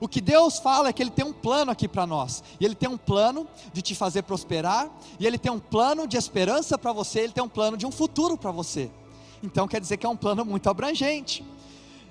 O 0.00 0.06
que 0.06 0.20
Deus 0.20 0.60
fala 0.60 0.88
é 0.88 0.92
que 0.92 1.02
Ele 1.02 1.10
tem 1.10 1.24
um 1.24 1.32
plano 1.32 1.72
aqui 1.72 1.88
para 1.88 2.06
nós. 2.06 2.44
E 2.60 2.64
Ele 2.64 2.76
tem 2.76 2.88
um 2.88 2.96
plano 2.96 3.44
de 3.72 3.82
te 3.82 3.92
fazer 3.92 4.22
prosperar. 4.22 4.88
E 5.18 5.26
Ele 5.26 5.36
tem 5.36 5.50
um 5.50 5.58
plano 5.58 6.06
de 6.06 6.16
esperança 6.16 6.78
para 6.78 6.92
você. 6.92 7.20
Ele 7.20 7.32
tem 7.32 7.42
um 7.42 7.48
plano 7.48 7.76
de 7.76 7.84
um 7.84 7.90
futuro 7.90 8.38
para 8.38 8.52
você. 8.52 8.88
Então 9.42 9.66
quer 9.66 9.80
dizer 9.80 9.96
que 9.96 10.06
é 10.06 10.08
um 10.08 10.16
plano 10.16 10.44
muito 10.44 10.68
abrangente. 10.68 11.44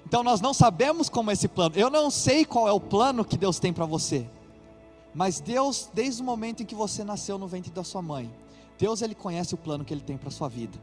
Então 0.06 0.24
nós 0.24 0.42
não 0.42 0.54
sabemos 0.54 1.10
como 1.10 1.30
é 1.30 1.34
esse 1.34 1.48
plano. 1.48 1.76
Eu 1.76 1.90
não 1.90 2.10
sei 2.10 2.44
qual 2.44 2.68
é 2.68 2.72
o 2.72 2.80
plano 2.80 3.24
que 3.24 3.38
Deus 3.38 3.60
tem 3.60 3.72
para 3.72 3.86
você. 3.86 4.26
Mas 5.14 5.40
Deus, 5.40 5.90
desde 5.94 6.22
o 6.22 6.26
momento 6.26 6.64
em 6.64 6.66
que 6.66 6.76
você 6.76 7.04
nasceu 7.04 7.38
no 7.38 7.48
ventre 7.48 7.72
da 7.72 7.84
sua 7.84 8.02
mãe, 8.02 8.32
Deus 8.78 9.02
ele 9.02 9.16
conhece 9.16 9.54
o 9.54 9.58
plano 9.58 9.84
que 9.84 9.94
ele 9.94 10.02
tem 10.02 10.18
para 10.18 10.32
sua 10.32 10.48
vida. 10.48 10.80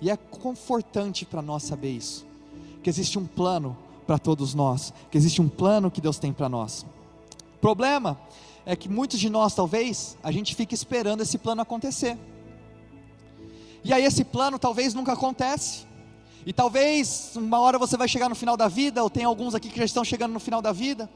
E 0.00 0.10
é 0.10 0.16
confortante 0.16 1.24
para 1.24 1.40
nós 1.40 1.62
saber 1.62 1.90
isso. 1.90 2.26
Que 2.82 2.90
existe 2.90 3.18
um 3.18 3.26
plano 3.26 3.76
para 4.06 4.18
todos 4.18 4.54
nós, 4.54 4.92
que 5.10 5.16
existe 5.16 5.40
um 5.40 5.48
plano 5.48 5.90
que 5.90 6.00
Deus 6.00 6.18
tem 6.18 6.32
para 6.32 6.48
nós. 6.48 6.84
O 7.54 7.58
problema 7.58 8.18
é 8.64 8.76
que 8.76 8.88
muitos 8.88 9.18
de 9.18 9.30
nós 9.30 9.54
talvez 9.54 10.16
a 10.22 10.30
gente 10.30 10.54
fica 10.54 10.74
esperando 10.74 11.22
esse 11.22 11.38
plano 11.38 11.62
acontecer. 11.62 12.18
E 13.86 13.92
aí 13.92 14.04
esse 14.04 14.24
plano 14.24 14.58
talvez 14.58 14.94
nunca 14.94 15.12
acontece. 15.12 15.86
E 16.44 16.52
talvez 16.52 17.36
uma 17.36 17.60
hora 17.60 17.78
você 17.78 17.96
vai 17.96 18.08
chegar 18.08 18.28
no 18.28 18.34
final 18.34 18.56
da 18.56 18.66
vida, 18.66 19.00
ou 19.00 19.08
tem 19.08 19.22
alguns 19.22 19.54
aqui 19.54 19.68
que 19.68 19.78
já 19.78 19.84
estão 19.84 20.04
chegando 20.04 20.32
no 20.32 20.40
final 20.40 20.60
da 20.60 20.72
vida, 20.72 21.08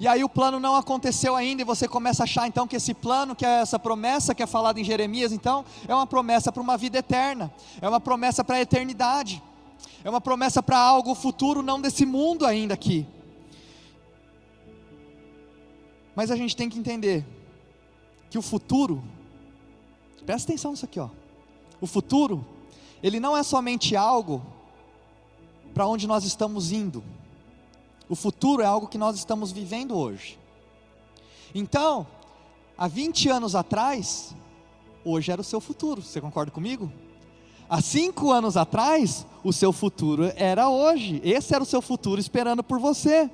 e 0.00 0.08
aí 0.08 0.24
o 0.24 0.28
plano 0.28 0.58
não 0.58 0.74
aconteceu 0.74 1.36
ainda, 1.36 1.60
e 1.60 1.64
você 1.66 1.86
começa 1.86 2.22
a 2.22 2.24
achar 2.24 2.46
então 2.48 2.66
que 2.66 2.76
esse 2.76 2.94
plano, 2.94 3.36
que 3.36 3.44
é 3.44 3.60
essa 3.60 3.78
promessa 3.78 4.34
que 4.34 4.42
é 4.42 4.46
falada 4.46 4.80
em 4.80 4.84
Jeremias, 4.84 5.32
então, 5.32 5.66
é 5.86 5.94
uma 5.94 6.06
promessa 6.06 6.50
para 6.50 6.62
uma 6.62 6.78
vida 6.78 6.98
eterna, 6.98 7.52
é 7.80 7.88
uma 7.88 8.00
promessa 8.00 8.42
para 8.42 8.56
a 8.56 8.60
eternidade, 8.60 9.42
é 10.02 10.08
uma 10.08 10.20
promessa 10.20 10.62
para 10.62 10.78
algo 10.78 11.14
futuro, 11.14 11.62
não 11.62 11.78
desse 11.78 12.06
mundo 12.06 12.46
ainda 12.46 12.72
aqui. 12.72 13.06
Mas 16.16 16.30
a 16.30 16.36
gente 16.36 16.56
tem 16.56 16.70
que 16.70 16.78
entender 16.78 17.24
que 18.30 18.38
o 18.38 18.42
futuro, 18.42 19.02
presta 20.24 20.50
atenção 20.50 20.70
nisso 20.70 20.86
aqui, 20.86 20.98
ó. 20.98 21.08
O 21.80 21.86
futuro, 21.86 22.44
ele 23.02 23.20
não 23.20 23.36
é 23.36 23.42
somente 23.42 23.94
algo 23.94 24.42
para 25.72 25.86
onde 25.86 26.06
nós 26.06 26.24
estamos 26.24 26.72
indo. 26.72 27.02
O 28.08 28.14
futuro 28.14 28.62
é 28.62 28.66
algo 28.66 28.86
que 28.86 28.98
nós 28.98 29.16
estamos 29.16 29.50
vivendo 29.50 29.96
hoje. 29.96 30.38
Então, 31.54 32.06
há 32.76 32.86
20 32.86 33.28
anos 33.28 33.54
atrás, 33.54 34.34
hoje 35.04 35.30
era 35.30 35.40
o 35.40 35.44
seu 35.44 35.60
futuro, 35.60 36.02
você 36.02 36.20
concorda 36.20 36.50
comigo? 36.50 36.90
Há 37.68 37.80
cinco 37.80 38.30
anos 38.30 38.56
atrás, 38.56 39.26
o 39.42 39.52
seu 39.52 39.72
futuro 39.72 40.32
era 40.36 40.68
hoje, 40.68 41.20
esse 41.24 41.54
era 41.54 41.62
o 41.62 41.66
seu 41.66 41.80
futuro 41.80 42.20
esperando 42.20 42.62
por 42.62 42.78
você. 42.78 43.30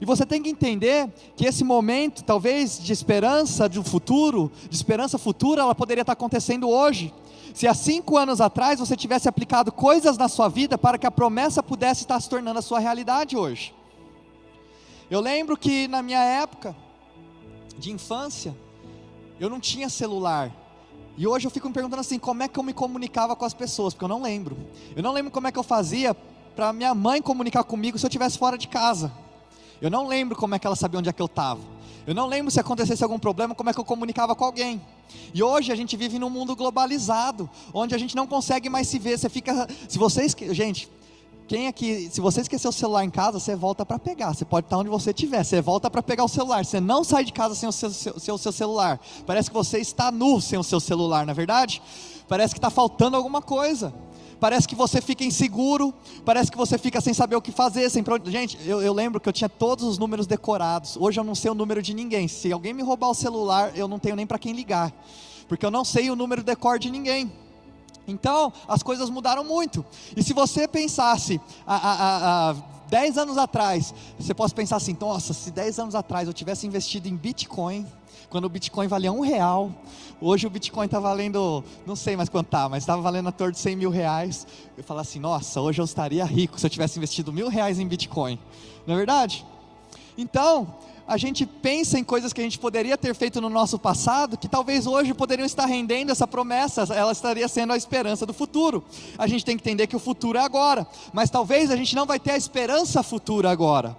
E 0.00 0.04
você 0.04 0.24
tem 0.24 0.42
que 0.42 0.48
entender 0.48 1.12
que 1.36 1.44
esse 1.44 1.64
momento, 1.64 2.22
talvez 2.22 2.78
de 2.78 2.92
esperança 2.92 3.68
de 3.68 3.80
um 3.80 3.84
futuro, 3.84 4.50
de 4.68 4.76
esperança 4.76 5.18
futura, 5.18 5.62
ela 5.62 5.74
poderia 5.74 6.02
estar 6.02 6.12
acontecendo 6.12 6.68
hoje. 6.68 7.12
Se 7.52 7.66
há 7.66 7.74
cinco 7.74 8.16
anos 8.16 8.40
atrás 8.40 8.78
você 8.78 8.96
tivesse 8.96 9.28
aplicado 9.28 9.72
coisas 9.72 10.16
na 10.16 10.28
sua 10.28 10.48
vida 10.48 10.78
para 10.78 10.98
que 10.98 11.06
a 11.06 11.10
promessa 11.10 11.62
pudesse 11.62 12.02
estar 12.02 12.20
se 12.20 12.28
tornando 12.28 12.58
a 12.58 12.62
sua 12.62 12.78
realidade 12.78 13.36
hoje. 13.36 13.74
Eu 15.10 15.20
lembro 15.20 15.56
que 15.56 15.88
na 15.88 16.02
minha 16.02 16.22
época 16.22 16.76
de 17.78 17.90
infância, 17.90 18.54
eu 19.40 19.48
não 19.48 19.58
tinha 19.58 19.88
celular. 19.88 20.52
E 21.16 21.26
hoje 21.26 21.46
eu 21.46 21.50
fico 21.50 21.66
me 21.66 21.74
perguntando 21.74 22.00
assim, 22.00 22.18
como 22.18 22.42
é 22.42 22.48
que 22.48 22.58
eu 22.58 22.62
me 22.62 22.72
comunicava 22.72 23.34
com 23.34 23.44
as 23.44 23.54
pessoas, 23.54 23.92
porque 23.92 24.04
eu 24.04 24.08
não 24.08 24.22
lembro. 24.22 24.56
Eu 24.94 25.02
não 25.02 25.12
lembro 25.12 25.32
como 25.32 25.46
é 25.48 25.52
que 25.52 25.58
eu 25.58 25.64
fazia 25.64 26.14
para 26.54 26.72
minha 26.72 26.94
mãe 26.94 27.22
comunicar 27.22 27.64
comigo 27.64 27.98
se 27.98 28.04
eu 28.04 28.08
estivesse 28.08 28.38
fora 28.38 28.58
de 28.58 28.68
casa. 28.68 29.12
Eu 29.80 29.90
não 29.90 30.06
lembro 30.06 30.36
como 30.36 30.54
é 30.54 30.58
que 30.58 30.66
ela 30.66 30.76
sabia 30.76 30.98
onde 30.98 31.08
é 31.08 31.12
que 31.12 31.22
eu 31.22 31.26
estava. 31.26 31.60
Eu 32.06 32.14
não 32.14 32.26
lembro 32.26 32.50
se 32.50 32.58
acontecesse 32.58 33.04
algum 33.04 33.18
problema, 33.18 33.54
como 33.54 33.68
é 33.68 33.72
que 33.72 33.78
eu 33.78 33.84
comunicava 33.84 34.34
com 34.34 34.44
alguém. 34.44 34.80
E 35.32 35.42
hoje 35.42 35.70
a 35.70 35.76
gente 35.76 35.96
vive 35.96 36.18
num 36.18 36.30
mundo 36.30 36.56
globalizado, 36.56 37.48
onde 37.72 37.94
a 37.94 37.98
gente 37.98 38.16
não 38.16 38.26
consegue 38.26 38.68
mais 38.68 38.88
se 38.88 38.98
ver. 38.98 39.18
Você 39.18 39.28
fica, 39.28 39.68
se 39.86 39.98
vocês, 39.98 40.34
gente, 40.52 40.88
quem 41.46 41.66
aqui, 41.66 42.08
se 42.10 42.20
você 42.20 42.40
esquecer 42.40 42.66
o 42.66 42.72
celular 42.72 43.04
em 43.04 43.10
casa, 43.10 43.38
você 43.38 43.54
volta 43.54 43.84
para 43.84 43.98
pegar. 43.98 44.34
Você 44.34 44.44
pode 44.44 44.66
estar 44.66 44.78
onde 44.78 44.90
você 44.90 45.10
estiver, 45.10 45.44
você 45.44 45.60
volta 45.60 45.90
para 45.90 46.02
pegar 46.02 46.24
o 46.24 46.28
celular. 46.28 46.64
Você 46.64 46.80
não 46.80 47.04
sai 47.04 47.24
de 47.24 47.32
casa 47.32 47.54
sem 47.54 47.68
o 47.68 47.72
seu, 47.72 47.90
seu, 47.90 48.18
seu, 48.18 48.38
seu 48.38 48.52
celular. 48.52 48.98
Parece 49.26 49.50
que 49.50 49.54
você 49.54 49.78
está 49.78 50.10
nu 50.10 50.40
sem 50.40 50.58
o 50.58 50.64
seu 50.64 50.80
celular, 50.80 51.24
na 51.24 51.32
é 51.32 51.34
verdade? 51.34 51.82
Parece 52.26 52.54
que 52.54 52.58
está 52.58 52.70
faltando 52.70 53.16
alguma 53.16 53.40
coisa 53.40 53.94
parece 54.40 54.66
que 54.66 54.74
você 54.74 55.00
fica 55.00 55.24
inseguro, 55.24 55.92
parece 56.24 56.50
que 56.50 56.56
você 56.56 56.78
fica 56.78 57.00
sem 57.00 57.12
saber 57.12 57.36
o 57.36 57.42
que 57.42 57.52
fazer, 57.52 57.88
sem 57.90 58.04
Gente, 58.26 58.58
eu, 58.66 58.80
eu, 58.80 58.92
lembro 58.92 59.20
que 59.20 59.28
eu 59.28 59.32
tinha 59.32 59.48
todos 59.48 59.84
os 59.84 59.98
números 59.98 60.26
decorados. 60.26 60.96
Hoje 60.96 61.20
eu 61.20 61.24
não 61.24 61.34
sei 61.34 61.50
o 61.50 61.54
número 61.54 61.82
de 61.82 61.92
ninguém. 61.94 62.28
Se 62.28 62.52
alguém 62.52 62.72
me 62.72 62.82
roubar 62.82 63.10
o 63.10 63.14
celular, 63.14 63.76
eu 63.76 63.86
não 63.86 63.98
tenho 63.98 64.16
nem 64.16 64.26
para 64.26 64.38
quem 64.38 64.52
ligar, 64.52 64.92
porque 65.48 65.64
eu 65.64 65.70
não 65.70 65.84
sei 65.84 66.10
o 66.10 66.16
número 66.16 66.42
de 66.42 66.56
cor 66.56 66.78
de 66.78 66.90
ninguém. 66.90 67.30
Então, 68.06 68.52
as 68.66 68.82
coisas 68.82 69.10
mudaram 69.10 69.44
muito. 69.44 69.84
E 70.16 70.22
se 70.22 70.32
você 70.32 70.66
pensasse 70.66 71.40
há, 71.66 72.54
10 72.88 73.18
anos 73.18 73.36
atrás, 73.36 73.94
você 74.18 74.32
pode 74.32 74.54
pensar 74.54 74.76
assim: 74.76 74.96
nossa, 74.98 75.34
se 75.34 75.50
10 75.50 75.78
anos 75.78 75.94
atrás 75.94 76.26
eu 76.26 76.32
tivesse 76.32 76.66
investido 76.66 77.06
em 77.06 77.14
Bitcoin, 77.14 77.86
quando 78.30 78.44
o 78.44 78.48
Bitcoin 78.48 78.86
valia 78.86 79.12
um 79.12 79.20
real, 79.20 79.70
hoje 80.20 80.46
o 80.46 80.50
Bitcoin 80.50 80.84
está 80.84 81.00
valendo, 81.00 81.64
não 81.86 81.96
sei 81.96 82.16
mais 82.16 82.28
quanto 82.28 82.46
está, 82.46 82.68
mas 82.68 82.82
estava 82.82 83.00
valendo 83.00 83.28
a 83.28 83.32
torre 83.32 83.52
de 83.52 83.58
100 83.58 83.76
mil 83.76 83.90
reais. 83.90 84.46
Eu 84.76 84.84
falo 84.84 85.00
assim: 85.00 85.18
nossa, 85.18 85.60
hoje 85.60 85.80
eu 85.80 85.84
estaria 85.84 86.24
rico 86.24 86.58
se 86.58 86.66
eu 86.66 86.70
tivesse 86.70 86.98
investido 86.98 87.32
mil 87.32 87.48
reais 87.48 87.78
em 87.78 87.86
Bitcoin. 87.86 88.38
Não 88.86 88.94
é 88.94 88.96
verdade? 88.96 89.44
Então, 90.16 90.74
a 91.06 91.16
gente 91.16 91.46
pensa 91.46 91.98
em 91.98 92.04
coisas 92.04 92.34
que 92.34 92.40
a 92.40 92.44
gente 92.44 92.58
poderia 92.58 92.98
ter 92.98 93.14
feito 93.14 93.40
no 93.40 93.48
nosso 93.48 93.78
passado, 93.78 94.36
que 94.36 94.46
talvez 94.46 94.86
hoje 94.86 95.14
poderiam 95.14 95.46
estar 95.46 95.64
rendendo 95.64 96.12
essa 96.12 96.26
promessa, 96.26 96.82
ela 96.94 97.12
estaria 97.12 97.48
sendo 97.48 97.72
a 97.72 97.78
esperança 97.78 98.26
do 98.26 98.34
futuro. 98.34 98.84
A 99.16 99.26
gente 99.26 99.42
tem 99.42 99.56
que 99.56 99.62
entender 99.62 99.86
que 99.86 99.96
o 99.96 99.98
futuro 99.98 100.36
é 100.36 100.42
agora, 100.42 100.86
mas 101.14 101.30
talvez 101.30 101.70
a 101.70 101.76
gente 101.76 101.96
não 101.96 102.04
vai 102.04 102.20
ter 102.20 102.32
a 102.32 102.36
esperança 102.36 103.02
futura 103.02 103.50
agora. 103.50 103.96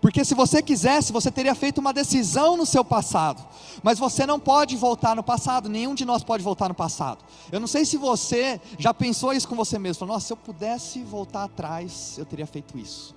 Porque 0.00 0.24
se 0.24 0.34
você 0.34 0.62
quisesse, 0.62 1.12
você 1.12 1.30
teria 1.30 1.54
feito 1.54 1.78
uma 1.78 1.92
decisão 1.92 2.56
no 2.56 2.64
seu 2.64 2.84
passado. 2.84 3.46
Mas 3.82 3.98
você 3.98 4.26
não 4.26 4.40
pode 4.40 4.76
voltar 4.76 5.14
no 5.14 5.22
passado, 5.22 5.68
nenhum 5.68 5.94
de 5.94 6.04
nós 6.04 6.24
pode 6.24 6.42
voltar 6.42 6.68
no 6.68 6.74
passado. 6.74 7.22
Eu 7.52 7.60
não 7.60 7.66
sei 7.66 7.84
se 7.84 7.96
você 7.96 8.60
já 8.78 8.94
pensou 8.94 9.32
isso 9.32 9.46
com 9.46 9.54
você 9.54 9.78
mesmo. 9.78 10.06
Nossa, 10.06 10.28
se 10.28 10.32
eu 10.32 10.36
pudesse 10.36 11.02
voltar 11.02 11.44
atrás, 11.44 12.16
eu 12.16 12.24
teria 12.24 12.46
feito 12.46 12.78
isso. 12.78 13.14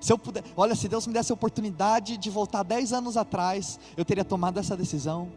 Se 0.00 0.12
eu 0.12 0.18
puder, 0.18 0.42
olha, 0.56 0.74
se 0.74 0.88
Deus 0.88 1.06
me 1.06 1.12
desse 1.12 1.30
a 1.30 1.34
oportunidade 1.34 2.16
de 2.16 2.30
voltar 2.30 2.62
10 2.62 2.92
anos 2.92 3.16
atrás, 3.16 3.78
eu 3.96 4.04
teria 4.04 4.24
tomado 4.24 4.58
essa 4.58 4.76
decisão. 4.76 5.28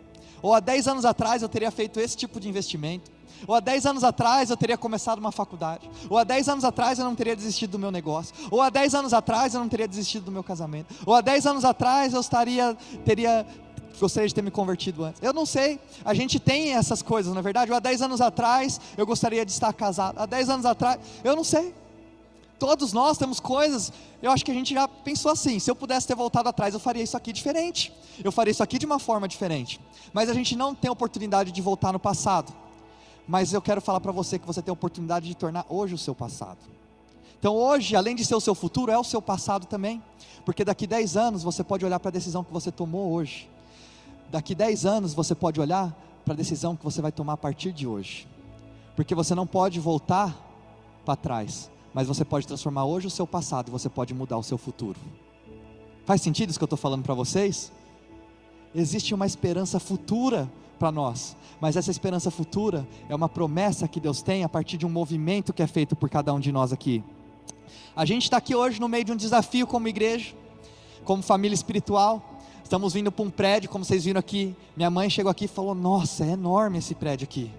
Ou 0.45 0.53
há 0.53 0.59
10 0.59 0.87
anos 0.89 1.05
atrás 1.05 1.41
eu 1.41 1.49
teria 1.49 1.71
feito 1.71 1.99
esse 1.99 2.15
tipo 2.15 2.39
de 2.39 2.47
investimento. 2.47 3.09
Ou 3.47 3.55
há 3.55 3.59
10 3.59 3.87
anos 3.87 4.03
atrás 4.03 4.51
eu 4.51 4.55
teria 4.55 4.77
começado 4.77 5.17
uma 5.17 5.31
faculdade. 5.31 5.89
Ou 6.07 6.19
há 6.19 6.23
10 6.23 6.49
anos 6.49 6.63
atrás 6.63 6.99
eu 6.99 7.05
não 7.05 7.15
teria 7.15 7.35
desistido 7.35 7.71
do 7.71 7.79
meu 7.79 7.89
negócio. 7.89 8.35
Ou 8.51 8.61
há 8.61 8.69
10 8.69 8.93
anos 8.93 9.11
atrás 9.11 9.55
eu 9.55 9.59
não 9.59 9.67
teria 9.67 9.87
desistido 9.87 10.25
do 10.25 10.31
meu 10.31 10.43
casamento. 10.43 10.93
Ou 11.03 11.15
há 11.15 11.21
10 11.21 11.47
anos 11.47 11.65
atrás 11.65 12.13
eu 12.13 12.21
estaria 12.21 12.77
teria 13.03 13.43
gostaria 13.99 14.27
de 14.27 14.35
ter 14.35 14.43
me 14.43 14.51
convertido 14.51 15.03
antes. 15.03 15.19
Eu 15.19 15.33
não 15.33 15.47
sei. 15.47 15.79
A 16.03 16.13
gente 16.13 16.39
tem 16.39 16.75
essas 16.75 17.01
coisas, 17.01 17.33
na 17.33 17.39
é 17.39 17.43
verdade. 17.43 17.71
Ou 17.71 17.77
há 17.77 17.79
10 17.79 18.03
anos 18.03 18.21
atrás 18.21 18.79
eu 18.95 19.05
gostaria 19.07 19.43
de 19.43 19.51
estar 19.51 19.73
casado. 19.73 20.19
Há 20.19 20.27
10 20.27 20.49
anos 20.51 20.65
atrás, 20.67 20.99
eu 21.23 21.35
não 21.35 21.43
sei. 21.43 21.73
Todos 22.57 22.93
nós 22.93 23.17
temos 23.17 23.39
coisas, 23.39 23.91
eu 24.21 24.31
acho 24.31 24.45
que 24.45 24.51
a 24.51 24.53
gente 24.53 24.73
já 24.73 24.87
pensou 24.87 25.31
assim: 25.31 25.59
se 25.59 25.69
eu 25.69 25.75
pudesse 25.75 26.07
ter 26.07 26.15
voltado 26.15 26.47
atrás, 26.47 26.73
eu 26.73 26.79
faria 26.79 27.03
isso 27.03 27.17
aqui 27.17 27.33
diferente. 27.33 27.91
Eu 28.23 28.31
faria 28.31 28.51
isso 28.51 28.63
aqui 28.63 28.79
de 28.79 28.85
uma 28.85 28.97
forma 28.97 29.27
diferente. 29.27 29.79
Mas 30.13 30.29
a 30.29 30.33
gente 30.33 30.55
não 30.55 30.73
tem 30.73 30.89
oportunidade 30.89 31.51
de 31.51 31.61
voltar 31.61 31.91
no 31.91 31.99
passado. 31.99 32.53
Mas 33.27 33.51
eu 33.51 33.61
quero 33.61 33.81
falar 33.81 33.99
para 33.99 34.11
você 34.11 34.39
que 34.39 34.47
você 34.47 34.61
tem 34.61 34.71
a 34.71 34.73
oportunidade 34.73 35.27
de 35.27 35.35
tornar 35.35 35.65
hoje 35.67 35.95
o 35.95 35.97
seu 35.97 36.15
passado. 36.15 36.59
Então 37.37 37.55
hoje, 37.55 37.95
além 37.95 38.15
de 38.15 38.23
ser 38.23 38.35
o 38.35 38.39
seu 38.39 38.55
futuro, 38.55 38.91
é 38.91 38.97
o 38.97 39.03
seu 39.03 39.21
passado 39.21 39.65
também. 39.65 40.01
Porque 40.45 40.63
daqui 40.63 40.87
10 40.87 41.17
anos 41.17 41.43
você 41.43 41.63
pode 41.63 41.83
olhar 41.83 41.99
para 41.99 42.09
a 42.09 42.11
decisão 42.11 42.43
que 42.43 42.53
você 42.53 42.71
tomou 42.71 43.11
hoje. 43.11 43.49
Daqui 44.31 44.55
10 44.55 44.85
anos 44.85 45.13
você 45.13 45.35
pode 45.35 45.59
olhar 45.59 45.93
para 46.23 46.33
a 46.33 46.37
decisão 46.37 46.75
que 46.75 46.83
você 46.83 47.01
vai 47.01 47.11
tomar 47.11 47.33
a 47.33 47.37
partir 47.37 47.73
de 47.73 47.85
hoje. 47.85 48.27
Porque 48.95 49.13
você 49.13 49.35
não 49.35 49.45
pode 49.45 49.79
voltar 49.79 50.33
para 51.03 51.15
trás 51.15 51.69
mas 51.95 52.09
você 52.09 52.25
pode 52.25 52.45
transformar 52.45 52.83
hoje 52.83 53.07
o 53.07 53.09
seu 53.09 53.25
passado 53.25 53.71
você 53.71 53.87
pode 53.87 54.13
mudar 54.13 54.37
o 54.37 54.43
seu 54.43 54.57
futuro. 54.57 54.99
Faz 56.03 56.21
sentido 56.21 56.49
isso 56.49 56.59
que 56.59 56.63
eu 56.63 56.67
estou 56.67 56.77
falando 56.77 57.03
para 57.03 57.13
vocês? 57.13 57.71
Existe 58.75 59.13
uma 59.13 59.25
esperança 59.25 59.79
futura 59.79 60.51
para 60.77 60.91
nós, 60.91 61.37
mas 61.61 61.77
essa 61.77 61.89
esperança 61.89 62.29
futura 62.29 62.85
é 63.07 63.15
uma 63.15 63.29
promessa 63.29 63.87
que 63.87 64.01
Deus 64.01 64.21
tem 64.21 64.43
a 64.43 64.49
partir 64.49 64.75
de 64.75 64.85
um 64.85 64.89
movimento 64.89 65.53
que 65.53 65.63
é 65.63 65.67
feito 65.67 65.95
por 65.95 66.09
cada 66.09 66.33
um 66.33 66.39
de 66.39 66.51
nós 66.51 66.73
aqui. 66.73 67.01
A 67.95 68.03
gente 68.03 68.23
está 68.23 68.37
aqui 68.37 68.53
hoje 68.53 68.79
no 68.79 68.89
meio 68.89 69.05
de 69.05 69.13
um 69.13 69.15
desafio 69.15 69.65
como 69.65 69.87
igreja, 69.87 70.35
como 71.05 71.23
família 71.23 71.55
espiritual. 71.55 72.21
Estamos 72.61 72.93
vindo 72.93 73.09
para 73.09 73.23
um 73.23 73.29
prédio, 73.29 73.69
como 73.69 73.85
vocês 73.85 74.03
viram 74.03 74.19
aqui. 74.19 74.53
Minha 74.75 74.89
mãe 74.89 75.09
chegou 75.09 75.31
aqui 75.31 75.45
e 75.45 75.47
falou: 75.47 75.73
Nossa, 75.73 76.25
é 76.25 76.31
enorme 76.31 76.79
esse 76.79 76.93
prédio 76.93 77.23
aqui. 77.23 77.49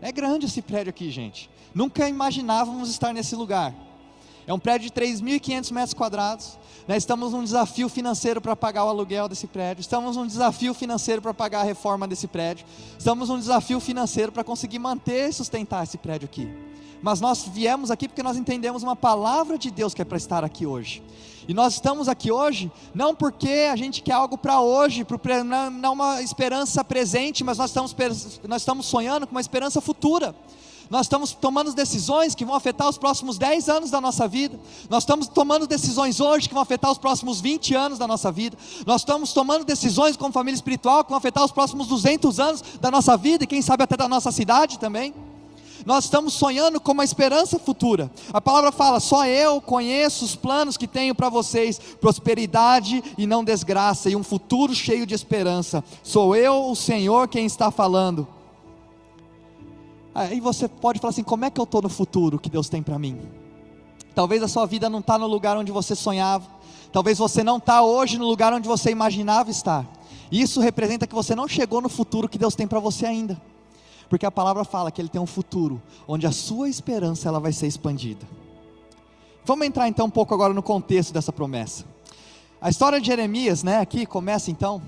É 0.00 0.12
grande 0.12 0.46
esse 0.46 0.62
prédio 0.62 0.90
aqui, 0.90 1.10
gente. 1.10 1.50
Nunca 1.74 2.08
imaginávamos 2.08 2.90
estar 2.90 3.12
nesse 3.12 3.34
lugar. 3.34 3.74
É 4.46 4.54
um 4.54 4.58
prédio 4.58 4.88
de 4.88 5.00
3.500 5.00 5.72
metros 5.72 5.94
quadrados. 5.94 6.58
Né? 6.86 6.96
Estamos 6.96 7.32
num 7.32 7.42
desafio 7.42 7.88
financeiro 7.88 8.40
para 8.40 8.54
pagar 8.54 8.84
o 8.84 8.88
aluguel 8.88 9.28
desse 9.28 9.46
prédio. 9.46 9.80
Estamos 9.80 10.16
num 10.16 10.26
desafio 10.26 10.72
financeiro 10.72 11.20
para 11.20 11.34
pagar 11.34 11.60
a 11.60 11.64
reforma 11.64 12.06
desse 12.06 12.28
prédio. 12.28 12.64
Estamos 12.96 13.28
num 13.28 13.38
desafio 13.38 13.80
financeiro 13.80 14.30
para 14.30 14.44
conseguir 14.44 14.78
manter 14.78 15.30
e 15.30 15.32
sustentar 15.32 15.82
esse 15.82 15.98
prédio 15.98 16.26
aqui. 16.26 16.65
Mas 17.02 17.20
nós 17.20 17.44
viemos 17.44 17.90
aqui 17.90 18.08
porque 18.08 18.22
nós 18.22 18.36
entendemos 18.36 18.82
uma 18.82 18.96
palavra 18.96 19.58
de 19.58 19.70
Deus 19.70 19.94
que 19.94 20.02
é 20.02 20.04
para 20.04 20.16
estar 20.16 20.44
aqui 20.44 20.66
hoje. 20.66 21.02
E 21.48 21.54
nós 21.54 21.74
estamos 21.74 22.08
aqui 22.08 22.32
hoje, 22.32 22.70
não 22.92 23.14
porque 23.14 23.68
a 23.70 23.76
gente 23.76 24.02
quer 24.02 24.14
algo 24.14 24.36
para 24.36 24.60
hoje, 24.60 25.06
não 25.78 25.92
uma 25.92 26.20
esperança 26.20 26.82
presente, 26.82 27.44
mas 27.44 27.58
nós 27.58 27.70
estamos, 27.70 27.94
nós 28.48 28.62
estamos 28.62 28.86
sonhando 28.86 29.26
com 29.26 29.32
uma 29.32 29.40
esperança 29.40 29.80
futura. 29.80 30.34
Nós 30.88 31.06
estamos 31.06 31.32
tomando 31.32 31.72
decisões 31.72 32.34
que 32.34 32.44
vão 32.44 32.54
afetar 32.54 32.88
os 32.88 32.96
próximos 32.96 33.38
10 33.38 33.68
anos 33.68 33.90
da 33.90 34.00
nossa 34.00 34.28
vida. 34.28 34.58
Nós 34.88 35.02
estamos 35.02 35.26
tomando 35.26 35.66
decisões 35.66 36.20
hoje 36.20 36.48
que 36.48 36.54
vão 36.54 36.62
afetar 36.62 36.90
os 36.90 36.98
próximos 36.98 37.40
20 37.40 37.74
anos 37.74 37.98
da 37.98 38.06
nossa 38.06 38.30
vida. 38.30 38.56
Nós 38.86 39.00
estamos 39.00 39.32
tomando 39.32 39.64
decisões 39.64 40.16
como 40.16 40.32
família 40.32 40.56
espiritual 40.56 41.02
que 41.02 41.10
vão 41.10 41.18
afetar 41.18 41.44
os 41.44 41.50
próximos 41.50 41.88
200 41.88 42.38
anos 42.38 42.62
da 42.80 42.90
nossa 42.90 43.16
vida 43.16 43.44
e 43.44 43.46
quem 43.46 43.62
sabe 43.62 43.82
até 43.82 43.96
da 43.96 44.08
nossa 44.08 44.30
cidade 44.30 44.78
também. 44.78 45.12
Nós 45.86 46.06
estamos 46.06 46.34
sonhando 46.34 46.80
com 46.80 46.90
uma 46.90 47.04
esperança 47.04 47.60
futura. 47.60 48.10
A 48.32 48.40
palavra 48.40 48.72
fala: 48.72 48.98
só 48.98 49.24
eu 49.24 49.60
conheço 49.60 50.24
os 50.24 50.34
planos 50.34 50.76
que 50.76 50.88
tenho 50.88 51.14
para 51.14 51.28
vocês, 51.28 51.78
prosperidade 52.00 53.04
e 53.16 53.24
não 53.24 53.44
desgraça, 53.44 54.10
e 54.10 54.16
um 54.16 54.24
futuro 54.24 54.74
cheio 54.74 55.06
de 55.06 55.14
esperança. 55.14 55.84
Sou 56.02 56.34
eu, 56.34 56.68
o 56.68 56.74
Senhor, 56.74 57.28
quem 57.28 57.46
está 57.46 57.70
falando. 57.70 58.26
Aí 60.12 60.40
você 60.40 60.66
pode 60.66 60.98
falar 60.98 61.10
assim: 61.10 61.22
como 61.22 61.44
é 61.44 61.50
que 61.50 61.60
eu 61.60 61.64
estou 61.64 61.80
no 61.80 61.88
futuro 61.88 62.36
que 62.36 62.50
Deus 62.50 62.68
tem 62.68 62.82
para 62.82 62.98
mim? 62.98 63.20
Talvez 64.12 64.42
a 64.42 64.48
sua 64.48 64.66
vida 64.66 64.90
não 64.90 64.98
está 64.98 65.16
no 65.16 65.28
lugar 65.28 65.56
onde 65.56 65.70
você 65.70 65.94
sonhava. 65.94 66.48
Talvez 66.90 67.16
você 67.16 67.44
não 67.44 67.58
está 67.58 67.82
hoje 67.82 68.18
no 68.18 68.26
lugar 68.26 68.52
onde 68.52 68.66
você 68.66 68.90
imaginava 68.90 69.52
estar. 69.52 69.86
Isso 70.32 70.60
representa 70.60 71.06
que 71.06 71.14
você 71.14 71.36
não 71.36 71.46
chegou 71.46 71.80
no 71.80 71.88
futuro 71.88 72.28
que 72.28 72.38
Deus 72.38 72.56
tem 72.56 72.66
para 72.66 72.80
você 72.80 73.06
ainda 73.06 73.40
porque 74.08 74.26
a 74.26 74.30
palavra 74.30 74.64
fala 74.64 74.90
que 74.90 75.00
ele 75.00 75.08
tem 75.08 75.20
um 75.20 75.26
futuro 75.26 75.80
onde 76.06 76.26
a 76.26 76.32
sua 76.32 76.68
esperança 76.68 77.28
ela 77.28 77.40
vai 77.40 77.52
ser 77.52 77.66
expandida. 77.66 78.26
Vamos 79.44 79.66
entrar 79.66 79.88
então 79.88 80.06
um 80.06 80.10
pouco 80.10 80.34
agora 80.34 80.52
no 80.52 80.62
contexto 80.62 81.12
dessa 81.12 81.32
promessa. 81.32 81.84
A 82.60 82.68
história 82.68 83.00
de 83.00 83.06
Jeremias, 83.06 83.62
né, 83.62 83.78
aqui 83.78 84.06
começa 84.06 84.50
então 84.50 84.82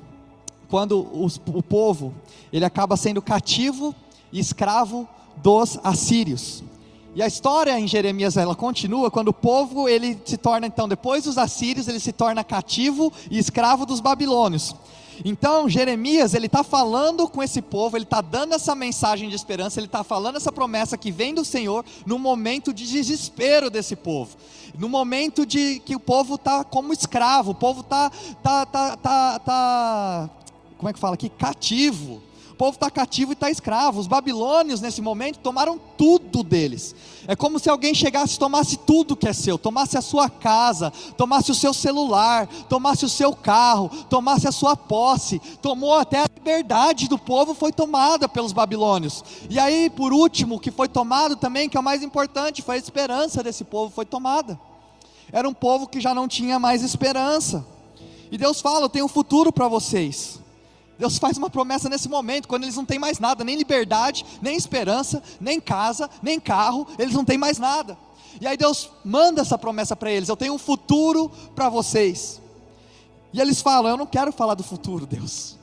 quando 0.69 1.07
os, 1.13 1.41
o 1.47 1.63
povo 1.63 2.15
ele 2.53 2.65
acaba 2.65 2.97
sendo 2.97 3.23
cativo 3.23 3.95
e 4.33 4.39
escravo 4.39 5.09
dos 5.37 5.79
assírios. 5.85 6.63
E 7.15 7.23
a 7.23 7.27
história 7.27 7.79
em 7.79 7.89
Jeremias 7.89 8.37
ela 8.37 8.55
continua 8.55 9.11
quando 9.11 9.29
o 9.29 9.33
povo 9.33 9.89
ele 9.89 10.21
se 10.25 10.37
torna 10.37 10.67
então 10.67 10.89
depois 10.89 11.25
dos 11.25 11.39
assírios 11.39 11.89
ele 11.89 12.01
se 12.01 12.13
torna 12.13 12.45
cativo 12.45 13.13
e 13.31 13.39
escravo 13.39 13.87
dos 13.87 14.01
babilônios. 14.01 14.75
Então 15.25 15.69
Jeremias 15.69 16.35
ele 16.35 16.47
está 16.47 16.63
falando 16.63 17.29
com 17.29 17.43
esse 17.43 17.61
povo, 17.61 17.97
ele 17.97 18.05
está 18.05 18.21
dando 18.21 18.55
essa 18.55 18.75
mensagem 18.75 19.29
de 19.29 19.35
esperança, 19.35 19.79
ele 19.79 19.87
está 19.87 20.05
falando 20.05 20.37
essa 20.37 20.53
promessa 20.53 20.97
que 20.97 21.11
vem 21.11 21.35
do 21.35 21.45
Senhor 21.45 21.85
no 22.07 22.19
momento 22.19 22.73
de 22.73 22.87
desespero 22.87 23.71
desse 23.71 23.97
povo, 23.97 24.37
no 24.79 24.89
momento 24.89 25.45
de 25.45 25.81
que 25.81 25.97
o 25.97 26.01
povo 26.01 26.37
está 26.37 26.65
como 26.65 26.93
escravo, 26.93 27.53
o 27.53 27.55
povo 27.55 27.81
está 27.81 28.11
tá, 28.43 28.67
tá, 28.67 28.97
tá, 28.97 29.39
tá, 29.39 30.31
como 30.77 30.89
é 30.89 30.93
que 30.93 30.99
fala 30.99 31.15
aqui, 31.15 31.29
cativo 31.29 32.23
povo 32.59 32.73
está 32.73 32.91
cativo 32.91 33.31
e 33.31 33.35
está 33.35 33.49
escravo. 33.49 34.01
Os 34.01 34.09
babilônios, 34.09 34.81
nesse 34.81 35.01
momento, 35.01 35.39
tomaram 35.39 35.79
tudo 35.97 36.43
deles. 36.43 36.95
É 37.27 37.37
como 37.37 37.59
se 37.59 37.71
alguém 37.71 37.95
chegasse 37.95 38.35
e 38.35 38.39
tomasse 38.39 38.77
tudo 38.79 39.17
que 39.17 39.29
é 39.29 39.33
seu, 39.33 39.57
tomasse 39.57 39.97
a 39.97 40.03
sua 40.03 40.29
casa, 40.29 40.91
tomasse 41.17 41.53
o 41.53 41.55
seu 41.55 41.73
celular, 41.73 42.49
tomasse 42.69 43.05
o 43.05 43.09
seu 43.09 43.33
carro, 43.33 43.89
tomasse 44.11 44.49
a 44.49 44.53
sua 44.53 44.77
posse, 44.77 45.39
tomou 45.63 45.95
até 45.95 46.19
a 46.19 46.27
liberdade 46.35 47.09
do 47.09 47.19
povo, 47.19 47.55
foi 47.55 47.71
tomada 47.71 48.29
pelos 48.29 48.53
babilônios. 48.53 49.23
E 49.49 49.59
aí, 49.59 49.89
por 49.89 50.13
último, 50.13 50.57
o 50.57 50.61
que 50.61 50.73
foi 50.73 50.89
tomado 50.89 51.37
também, 51.37 51.69
que 51.69 51.77
é 51.77 51.81
o 51.81 51.85
mais 51.85 52.03
importante, 52.03 52.61
foi 52.61 52.75
a 52.75 52.79
esperança 52.79 53.43
desse 53.43 53.63
povo, 53.63 53.93
foi 53.95 54.05
tomada. 54.05 54.59
Era 55.31 55.49
um 55.49 55.55
povo 55.55 55.87
que 55.87 56.01
já 56.01 56.13
não 56.13 56.27
tinha 56.27 56.59
mais 56.59 56.83
esperança. 56.83 57.65
E 58.33 58.37
Deus 58.37 58.61
fala: 58.61 58.87
Eu 58.87 58.89
tenho 58.89 59.05
um 59.05 59.09
futuro 59.09 59.53
para 59.53 59.69
vocês. 59.69 60.41
Deus 60.99 61.17
faz 61.17 61.39
uma 61.39 61.49
promessa 61.49 61.89
nesse 61.89 62.09
momento, 62.09 62.49
quando 62.49 62.65
eles 62.65 62.75
não 62.75 62.85
têm 62.85 62.99
mais 62.99 63.21
nada, 63.21 63.45
nem 63.45 63.57
liberdade, 63.57 64.27
nem 64.43 64.57
esperança, 64.57 65.23
nem 65.41 65.61
casa, 65.61 66.11
nem 66.21 66.41
carro, 66.41 66.89
eles 66.99 67.15
não 67.15 67.25
têm 67.25 67.39
mais 67.39 67.57
nada. 67.57 67.97
E 68.41 68.47
aí 68.47 68.57
Deus 68.57 68.91
manda 69.05 69.41
essa 69.41 69.57
promessa 69.57 69.95
para 69.95 70.11
eles: 70.11 70.29
Eu 70.29 70.37
tenho 70.37 70.55
um 70.55 70.59
futuro 70.59 71.31
para 71.55 71.69
vocês. 71.69 72.41
E 73.33 73.41
eles 73.41 73.63
falam: 73.63 73.93
Eu 73.93 73.97
não 73.97 74.07
quero 74.07 74.33
falar 74.33 74.55
do 74.55 74.65
futuro, 74.65 75.07
Deus. 75.07 75.57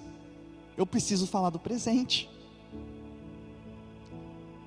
Eu 0.78 0.86
preciso 0.86 1.28
falar 1.28 1.50
do 1.50 1.60
presente. 1.60 2.30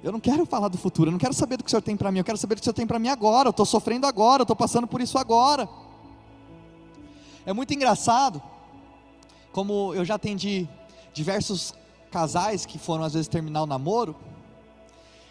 Eu 0.03 0.13
não 0.13 0.21
quero 0.21 0.47
falar 0.47 0.69
do 0.69 0.79
futuro, 0.79 1.09
eu 1.09 1.13
não 1.13 1.19
quero 1.19 1.35
saber 1.35 1.57
do 1.57 1.65
que 1.65 1.69
o 1.69 1.71
Senhor 1.71 1.83
tem 1.83 1.97
para 1.97 2.13
mim, 2.13 2.19
eu 2.19 2.25
quero 2.25 2.39
saber 2.39 2.55
do 2.55 2.59
que 2.59 2.63
o 2.63 2.65
Senhor 2.65 2.75
tem 2.75 2.87
para 2.87 2.99
mim 2.99 3.09
agora. 3.09 3.49
Eu 3.49 3.51
estou 3.51 3.67
sofrendo 3.67 4.07
agora, 4.07 4.43
eu 4.43 4.45
estou 4.45 4.55
passando 4.55 4.87
por 4.87 5.01
isso 5.01 5.17
agora. 5.19 5.69
É 7.45 7.53
muito 7.55 7.73
engraçado 7.73 8.43
como 9.59 9.93
eu 9.93 10.05
já 10.05 10.15
atendi 10.15 10.69
diversos 11.13 11.75
casais 12.13 12.65
que 12.65 12.79
foram 12.79 13.03
às 13.03 13.15
vezes 13.15 13.27
terminar 13.27 13.65
o 13.65 13.67
namoro, 13.67 14.15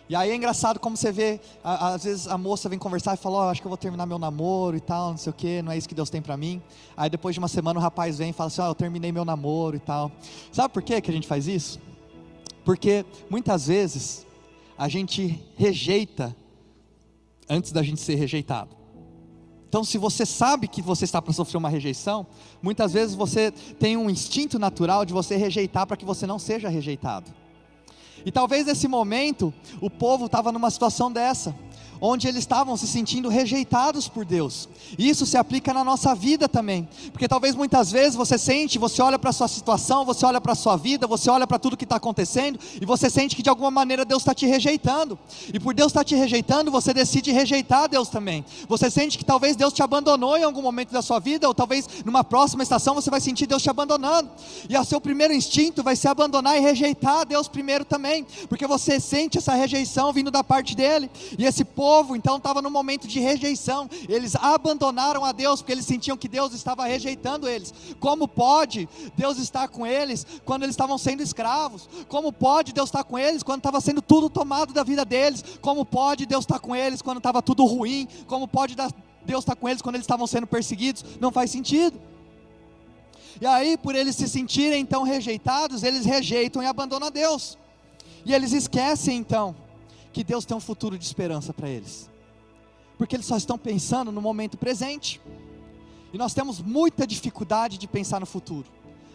e 0.09 0.15
aí 0.17 0.31
é 0.31 0.35
engraçado 0.35 0.81
como 0.81 0.97
você 0.97 1.13
vê, 1.13 1.39
às 1.63 2.03
vezes 2.03 2.27
a 2.27 2.37
moça 2.37 2.67
vem 2.67 2.77
conversar 2.77 3.13
e 3.13 3.17
fala, 3.17 3.37
oh, 3.37 3.49
acho 3.49 3.61
que 3.61 3.67
eu 3.67 3.69
vou 3.69 3.77
terminar 3.77 4.05
meu 4.05 4.19
namoro 4.19 4.75
e 4.75 4.81
tal, 4.81 5.11
não 5.11 5.17
sei 5.17 5.29
o 5.29 5.33
que, 5.33 5.61
não 5.61 5.71
é 5.71 5.77
isso 5.77 5.87
que 5.87 5.95
Deus 5.95 6.09
tem 6.09 6.21
para 6.21 6.35
mim. 6.35 6.61
Aí 6.97 7.09
depois 7.09 7.35
de 7.35 7.39
uma 7.39 7.47
semana 7.47 7.79
o 7.79 7.81
rapaz 7.81 8.17
vem 8.17 8.31
e 8.31 8.33
fala 8.33 8.49
assim, 8.49 8.61
oh, 8.61 8.65
eu 8.65 8.75
terminei 8.75 9.13
meu 9.13 9.23
namoro 9.23 9.77
e 9.77 9.79
tal. 9.79 10.11
Sabe 10.51 10.73
por 10.73 10.83
que 10.83 10.95
a 10.95 11.13
gente 11.13 11.25
faz 11.25 11.47
isso? 11.47 11.79
Porque 12.65 13.05
muitas 13.29 13.67
vezes 13.67 14.27
a 14.77 14.89
gente 14.89 15.41
rejeita 15.55 16.35
antes 17.49 17.71
da 17.71 17.81
gente 17.81 18.01
ser 18.01 18.15
rejeitado. 18.15 18.76
Então, 19.67 19.83
se 19.83 19.97
você 19.97 20.25
sabe 20.25 20.67
que 20.67 20.81
você 20.81 21.03
está 21.03 21.21
para 21.21 21.33
sofrer 21.33 21.57
uma 21.57 21.67
rejeição, 21.67 22.25
muitas 22.61 22.93
vezes 22.93 23.13
você 23.13 23.51
tem 23.51 23.97
um 23.97 24.09
instinto 24.09 24.57
natural 24.57 25.03
de 25.03 25.13
você 25.13 25.35
rejeitar 25.35 25.85
para 25.85 25.97
que 25.97 26.05
você 26.05 26.25
não 26.25 26.39
seja 26.39 26.69
rejeitado. 26.69 27.29
E 28.25 28.31
talvez 28.31 28.65
nesse 28.65 28.87
momento 28.87 29.53
o 29.81 29.89
povo 29.89 30.25
estava 30.25 30.51
numa 30.51 30.71
situação 30.71 31.11
dessa 31.11 31.53
onde 31.99 32.27
eles 32.27 32.39
estavam 32.39 32.77
se 32.77 32.87
sentindo 32.87 33.29
rejeitados 33.29 34.07
por 34.07 34.25
Deus. 34.25 34.69
Isso 34.97 35.25
se 35.25 35.37
aplica 35.37 35.73
na 35.73 35.83
nossa 35.83 36.13
vida 36.15 36.47
também, 36.47 36.87
porque 37.11 37.27
talvez 37.27 37.55
muitas 37.55 37.91
vezes 37.91 38.15
você 38.15 38.37
sente, 38.37 38.77
você 38.77 39.01
olha 39.01 39.19
para 39.19 39.31
a 39.31 39.33
sua 39.33 39.47
situação, 39.47 40.05
você 40.05 40.25
olha 40.25 40.39
para 40.39 40.53
a 40.53 40.55
sua 40.55 40.77
vida, 40.77 41.07
você 41.07 41.29
olha 41.29 41.47
para 41.47 41.59
tudo 41.59 41.75
que 41.75 41.83
está 41.83 41.97
acontecendo 41.97 42.59
e 42.79 42.85
você 42.85 43.09
sente 43.09 43.35
que 43.35 43.43
de 43.43 43.49
alguma 43.49 43.71
maneira 43.71 44.05
Deus 44.05 44.21
está 44.21 44.33
te 44.33 44.45
rejeitando. 44.45 45.17
E 45.53 45.59
por 45.59 45.73
Deus 45.73 45.91
estar 45.91 46.01
tá 46.01 46.05
te 46.05 46.15
rejeitando, 46.15 46.71
você 46.71 46.93
decide 46.93 47.31
rejeitar 47.31 47.89
Deus 47.89 48.07
também. 48.09 48.45
Você 48.67 48.89
sente 48.89 49.17
que 49.17 49.25
talvez 49.25 49.55
Deus 49.55 49.73
te 49.73 49.83
abandonou 49.83 50.37
em 50.37 50.43
algum 50.43 50.61
momento 50.61 50.91
da 50.91 51.01
sua 51.01 51.19
vida, 51.19 51.47
ou 51.47 51.53
talvez 51.53 51.87
numa 52.05 52.23
próxima 52.23 52.63
estação 52.63 52.95
você 52.95 53.09
vai 53.09 53.19
sentir 53.19 53.47
Deus 53.47 53.63
te 53.63 53.69
abandonando. 53.69 54.29
E 54.69 54.77
o 54.77 54.83
seu 54.85 55.01
primeiro 55.01 55.33
instinto 55.33 55.83
vai 55.83 55.95
ser 55.95 56.09
abandonar 56.09 56.57
e 56.57 56.61
rejeitar 56.61 57.25
Deus 57.25 57.47
primeiro 57.47 57.83
também, 57.83 58.25
porque 58.47 58.67
você 58.67 58.99
sente 58.99 59.37
essa 59.37 59.53
rejeição 59.53 60.13
vindo 60.13 60.31
da 60.31 60.43
parte 60.43 60.75
dele. 60.75 61.09
E 61.37 61.45
esse 61.45 61.65
povo 61.65 61.86
povo 61.87 62.17
então 62.17 62.35
estava 62.35 62.61
no 62.61 62.69
momento 62.69 63.07
de 63.07 63.21
rejeição, 63.21 63.89
eles 64.09 64.35
abandonaram 64.35 65.23
a 65.23 65.31
Deus 65.31 65.61
porque 65.61 65.71
eles 65.71 65.85
sentiam 65.85 66.17
que 66.17 66.27
Deus 66.27 66.51
estava 66.53 66.85
rejeitando 66.85 67.47
eles. 67.47 67.73
Como 67.97 68.27
pode 68.27 68.89
Deus 69.15 69.37
estar 69.37 69.69
com 69.69 69.87
eles 69.87 70.27
quando 70.43 70.63
eles 70.63 70.73
estavam 70.73 70.97
sendo 70.97 71.23
escravos? 71.23 71.87
Como 72.09 72.33
pode 72.33 72.73
Deus 72.73 72.89
estar 72.89 73.05
com 73.05 73.17
eles 73.17 73.41
quando 73.41 73.59
estava 73.59 73.79
sendo 73.79 74.01
tudo 74.01 74.29
tomado 74.29 74.73
da 74.73 74.83
vida 74.83 75.05
deles? 75.05 75.41
Como 75.61 75.85
pode 75.85 76.25
Deus 76.25 76.43
estar 76.43 76.59
com 76.59 76.75
eles 76.75 77.01
quando 77.01 77.19
estava 77.19 77.41
tudo 77.41 77.63
ruim? 77.63 78.05
Como 78.27 78.49
pode 78.49 78.75
Deus 79.25 79.43
estar 79.43 79.55
com 79.55 79.69
eles 79.69 79.81
quando 79.81 79.95
eles 79.95 80.03
estavam 80.03 80.27
sendo 80.27 80.45
perseguidos? 80.45 81.05
Não 81.21 81.31
faz 81.31 81.51
sentido. 81.51 81.97
E 83.39 83.45
aí, 83.45 83.77
por 83.77 83.95
eles 83.95 84.17
se 84.17 84.27
sentirem 84.27 84.81
então 84.81 85.03
rejeitados, 85.03 85.83
eles 85.83 86.05
rejeitam 86.05 86.61
e 86.61 86.65
abandonam 86.65 87.07
a 87.07 87.11
Deus. 87.11 87.57
E 88.25 88.33
eles 88.33 88.51
esquecem 88.51 89.15
então 89.15 89.55
que 90.17 90.23
Deus 90.23 90.45
tem 90.45 90.57
um 90.57 90.59
futuro 90.59 90.97
de 90.97 91.05
esperança 91.05 91.53
para 91.53 91.69
eles, 91.69 92.09
porque 92.97 93.15
eles 93.15 93.27
só 93.27 93.37
estão 93.37 93.55
pensando 93.55 94.11
no 94.11 94.19
momento 94.19 94.57
presente, 94.57 95.21
e 96.11 96.17
nós 96.17 96.33
temos 96.33 96.59
muita 96.59 97.05
dificuldade 97.05 97.77
de 97.77 97.87
pensar 97.87 98.19
no 98.19 98.25
futuro, 98.25 98.65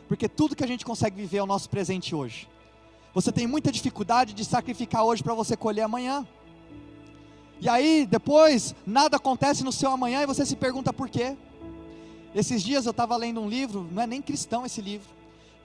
porque 0.07 0.29
tudo 0.29 0.55
que 0.55 0.63
a 0.63 0.67
gente 0.67 0.85
consegue 0.85 1.17
viver 1.17 1.39
é 1.39 1.43
o 1.43 1.47
nosso 1.47 1.69
presente 1.69 2.15
hoje. 2.15 2.49
Você 3.13 3.33
tem 3.33 3.49
muita 3.49 3.73
dificuldade 3.73 4.33
de 4.33 4.45
sacrificar 4.45 5.05
hoje 5.05 5.25
para 5.25 5.35
você 5.35 5.57
colher 5.57 5.83
amanhã. 5.83 6.25
E 7.61 7.69
aí, 7.69 8.07
depois, 8.07 8.73
nada 8.87 9.17
acontece 9.17 9.65
no 9.65 9.73
seu 9.73 9.91
amanhã 9.91 10.23
e 10.23 10.27
você 10.27 10.47
se 10.47 10.55
pergunta 10.55 10.93
por 10.93 11.09
quê. 11.09 11.37
Esses 12.33 12.63
dias 12.63 12.87
eu 12.87 12.93
estava 12.93 13.17
lendo 13.17 13.41
um 13.41 13.49
livro, 13.49 13.89
não 13.91 14.05
é 14.05 14.07
nem 14.07 14.23
cristão 14.23 14.65
esse 14.65 14.81
livro, 14.81 15.09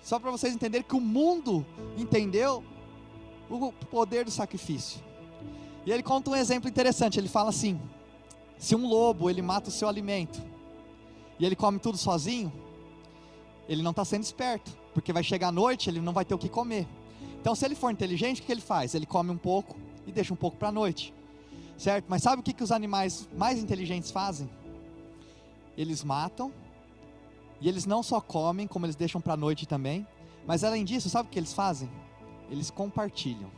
só 0.01 0.17
para 0.17 0.31
vocês 0.31 0.55
entenderem 0.55 0.87
que 0.87 0.95
o 0.95 0.99
mundo 0.99 1.63
entendeu 1.95 2.63
o 3.51 3.71
poder 3.71 4.25
do 4.25 4.31
sacrifício. 4.31 5.05
E 5.87 5.91
ele 5.91 6.03
conta 6.03 6.29
um 6.29 6.35
exemplo 6.35 6.69
interessante. 6.69 7.17
Ele 7.17 7.29
fala 7.29 7.49
assim: 7.49 7.79
se 8.57 8.75
um 8.75 8.85
lobo 8.85 9.29
ele 9.29 9.41
mata 9.41 9.69
o 9.69 9.71
seu 9.71 9.87
alimento 9.87 10.43
e 11.39 11.45
ele 11.45 11.55
come 11.55 11.79
tudo 11.79 11.97
sozinho, 11.97 12.51
ele 13.69 13.81
não 13.81 13.91
está 13.91 14.03
sendo 14.03 14.23
esperto, 14.23 14.69
porque 14.93 15.13
vai 15.13 15.23
chegar 15.23 15.47
a 15.47 15.51
noite 15.51 15.89
ele 15.89 16.01
não 16.01 16.11
vai 16.11 16.25
ter 16.25 16.35
o 16.35 16.37
que 16.37 16.49
comer. 16.49 16.85
Então, 17.39 17.55
se 17.55 17.63
ele 17.63 17.73
for 17.73 17.89
inteligente, 17.89 18.41
o 18.41 18.43
que 18.43 18.51
ele 18.51 18.59
faz? 18.59 18.95
Ele 18.95 19.05
come 19.05 19.31
um 19.31 19.37
pouco 19.37 19.77
e 20.05 20.11
deixa 20.11 20.33
um 20.33 20.37
pouco 20.37 20.57
para 20.57 20.67
a 20.67 20.71
noite, 20.73 21.13
certo? 21.77 22.05
Mas 22.09 22.21
sabe 22.21 22.41
o 22.41 22.43
que, 22.43 22.51
que 22.51 22.63
os 22.63 22.71
animais 22.73 23.29
mais 23.37 23.57
inteligentes 23.57 24.11
fazem? 24.11 24.49
Eles 25.77 26.03
matam 26.03 26.51
e 27.61 27.69
eles 27.69 27.85
não 27.85 28.03
só 28.03 28.19
comem, 28.19 28.67
como 28.67 28.85
eles 28.85 28.97
deixam 28.97 29.21
para 29.21 29.35
a 29.35 29.37
noite 29.37 29.65
também. 29.65 30.05
Mas 30.45 30.65
além 30.65 30.83
disso, 30.83 31.09
sabe 31.09 31.29
o 31.29 31.31
que 31.31 31.39
eles 31.39 31.53
fazem? 31.53 31.89
Eles 32.51 32.69
compartilham. 32.69 33.49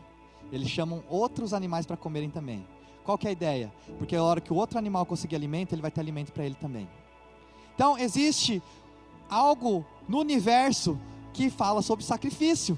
Eles 0.52 0.70
chamam 0.70 1.04
outros 1.10 1.54
animais 1.54 1.86
para 1.86 1.98
comerem 1.98 2.30
também. 2.30 2.66
Qual 3.04 3.18
que 3.18 3.28
é 3.28 3.30
a 3.30 3.34
ideia? 3.34 3.74
Porque 3.98 4.16
a 4.16 4.24
hora 4.24 4.42
que 4.42 4.54
o 4.54 4.56
outro 4.56 4.78
animal 4.78 5.06
conseguir 5.06 5.36
alimento, 5.36 5.74
ele 5.74 5.82
vai 5.82 5.92
ter 5.92 6.02
alimento 6.02 6.32
para 6.32 6.46
ele 6.46 6.56
também. 6.56 6.88
Então, 7.76 7.98
existe 7.98 8.62
algo 9.30 9.86
no 10.08 10.20
universo 10.20 11.00
que 11.34 11.50
fala 11.50 11.82
sobre 11.82 12.04
sacrifício. 12.04 12.78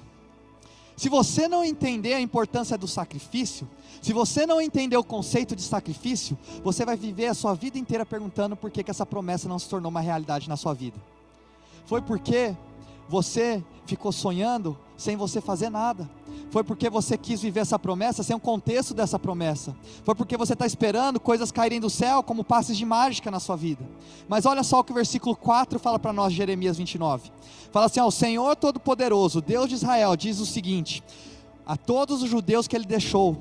Se 0.95 1.09
você 1.09 1.47
não 1.47 1.63
entender 1.63 2.13
a 2.13 2.21
importância 2.21 2.77
do 2.77 2.87
sacrifício, 2.87 3.67
se 4.01 4.13
você 4.13 4.45
não 4.45 4.61
entender 4.61 4.97
o 4.97 5.03
conceito 5.03 5.55
de 5.55 5.61
sacrifício, 5.63 6.37
você 6.63 6.85
vai 6.85 6.95
viver 6.95 7.27
a 7.27 7.33
sua 7.33 7.53
vida 7.53 7.79
inteira 7.79 8.05
perguntando 8.05 8.55
por 8.55 8.69
que, 8.69 8.83
que 8.83 8.91
essa 8.91 9.05
promessa 9.05 9.49
não 9.49 9.57
se 9.57 9.67
tornou 9.67 9.89
uma 9.89 10.01
realidade 10.01 10.47
na 10.47 10.57
sua 10.57 10.73
vida. 10.73 10.99
Foi 11.85 12.01
porque 12.01 12.55
você 13.09 13.63
ficou 13.85 14.11
sonhando 14.11 14.77
sem 14.95 15.15
você 15.17 15.41
fazer 15.41 15.69
nada. 15.69 16.09
Foi 16.51 16.65
porque 16.65 16.89
você 16.89 17.17
quis 17.17 17.41
viver 17.41 17.61
essa 17.61 17.79
promessa 17.79 18.23
sem 18.23 18.35
o 18.35 18.39
contexto 18.39 18.93
dessa 18.93 19.17
promessa. 19.17 19.73
Foi 20.03 20.13
porque 20.13 20.35
você 20.35 20.51
está 20.51 20.65
esperando 20.65 21.17
coisas 21.17 21.49
caírem 21.49 21.79
do 21.79 21.89
céu 21.89 22.21
como 22.21 22.43
passes 22.43 22.77
de 22.77 22.85
mágica 22.85 23.31
na 23.31 23.39
sua 23.39 23.55
vida. 23.55 23.89
Mas 24.27 24.45
olha 24.45 24.61
só 24.61 24.81
o 24.81 24.83
que 24.83 24.91
o 24.91 24.95
versículo 24.95 25.33
4 25.33 25.79
fala 25.79 25.97
para 25.97 26.11
nós, 26.11 26.33
Jeremias 26.33 26.77
29. 26.77 27.31
Fala 27.71 27.85
assim: 27.85 28.01
ó, 28.01 28.07
O 28.07 28.11
Senhor 28.11 28.53
Todo-Poderoso, 28.57 29.39
Deus 29.41 29.69
de 29.69 29.75
Israel, 29.75 30.13
diz 30.17 30.41
o 30.41 30.45
seguinte: 30.45 31.01
A 31.65 31.77
todos 31.77 32.21
os 32.21 32.29
judeus 32.29 32.67
que 32.67 32.75
ele 32.75 32.85
deixou, 32.85 33.37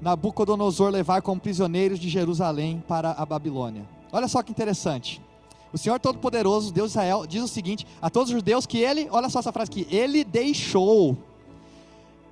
Nabucodonosor 0.00 0.90
levar 0.90 1.20
como 1.20 1.38
prisioneiros 1.38 1.98
de 1.98 2.08
Jerusalém 2.08 2.82
para 2.88 3.10
a 3.12 3.26
Babilônia. 3.26 3.86
Olha 4.10 4.26
só 4.26 4.42
que 4.42 4.50
interessante. 4.50 5.20
O 5.70 5.76
Senhor 5.76 6.00
Todo-Poderoso, 6.00 6.72
Deus 6.72 6.92
de 6.92 6.98
Israel, 6.98 7.26
diz 7.26 7.42
o 7.42 7.48
seguinte 7.48 7.86
a 8.00 8.08
todos 8.08 8.30
os 8.30 8.36
judeus 8.36 8.64
que 8.64 8.78
ele, 8.78 9.06
olha 9.10 9.28
só 9.28 9.40
essa 9.40 9.52
frase 9.52 9.70
aqui, 9.70 9.86
ele 9.90 10.24
deixou. 10.24 11.18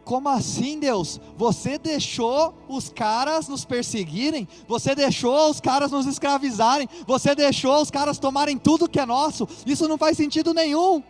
Como 0.04 0.28
assim, 0.28 0.78
Deus? 0.80 1.20
Você 1.36 1.78
deixou 1.78 2.54
os 2.68 2.88
caras 2.88 3.46
nos 3.46 3.64
perseguirem? 3.64 4.48
Você 4.66 4.94
deixou 4.94 5.50
os 5.50 5.60
caras 5.60 5.92
nos 5.92 6.06
escravizarem? 6.06 6.88
Você 7.06 7.34
deixou 7.34 7.80
os 7.80 7.90
caras 7.90 8.18
tomarem 8.18 8.58
tudo 8.58 8.88
que 8.88 8.98
é 8.98 9.06
nosso? 9.06 9.48
Isso 9.64 9.86
não 9.86 9.96
faz 9.96 10.16
sentido 10.16 10.52
nenhum. 10.52 11.02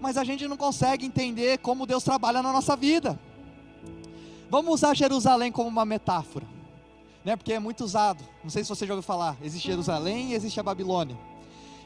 Mas 0.00 0.18
a 0.18 0.24
gente 0.24 0.46
não 0.46 0.56
consegue 0.56 1.06
entender 1.06 1.58
como 1.58 1.86
Deus 1.86 2.04
trabalha 2.04 2.42
na 2.42 2.52
nossa 2.52 2.76
vida. 2.76 3.18
Vamos 4.50 4.74
usar 4.74 4.94
Jerusalém 4.94 5.50
como 5.50 5.68
uma 5.68 5.84
metáfora, 5.84 6.46
né? 7.24 7.36
Porque 7.36 7.54
é 7.54 7.58
muito 7.58 7.82
usado. 7.82 8.22
Não 8.44 8.50
sei 8.50 8.62
se 8.62 8.68
você 8.68 8.86
já 8.86 8.92
ouviu 8.92 9.02
falar. 9.02 9.36
Existe 9.42 9.66
Jerusalém 9.66 10.32
e 10.32 10.34
existe 10.34 10.60
a 10.60 10.62
Babilônia. 10.62 11.18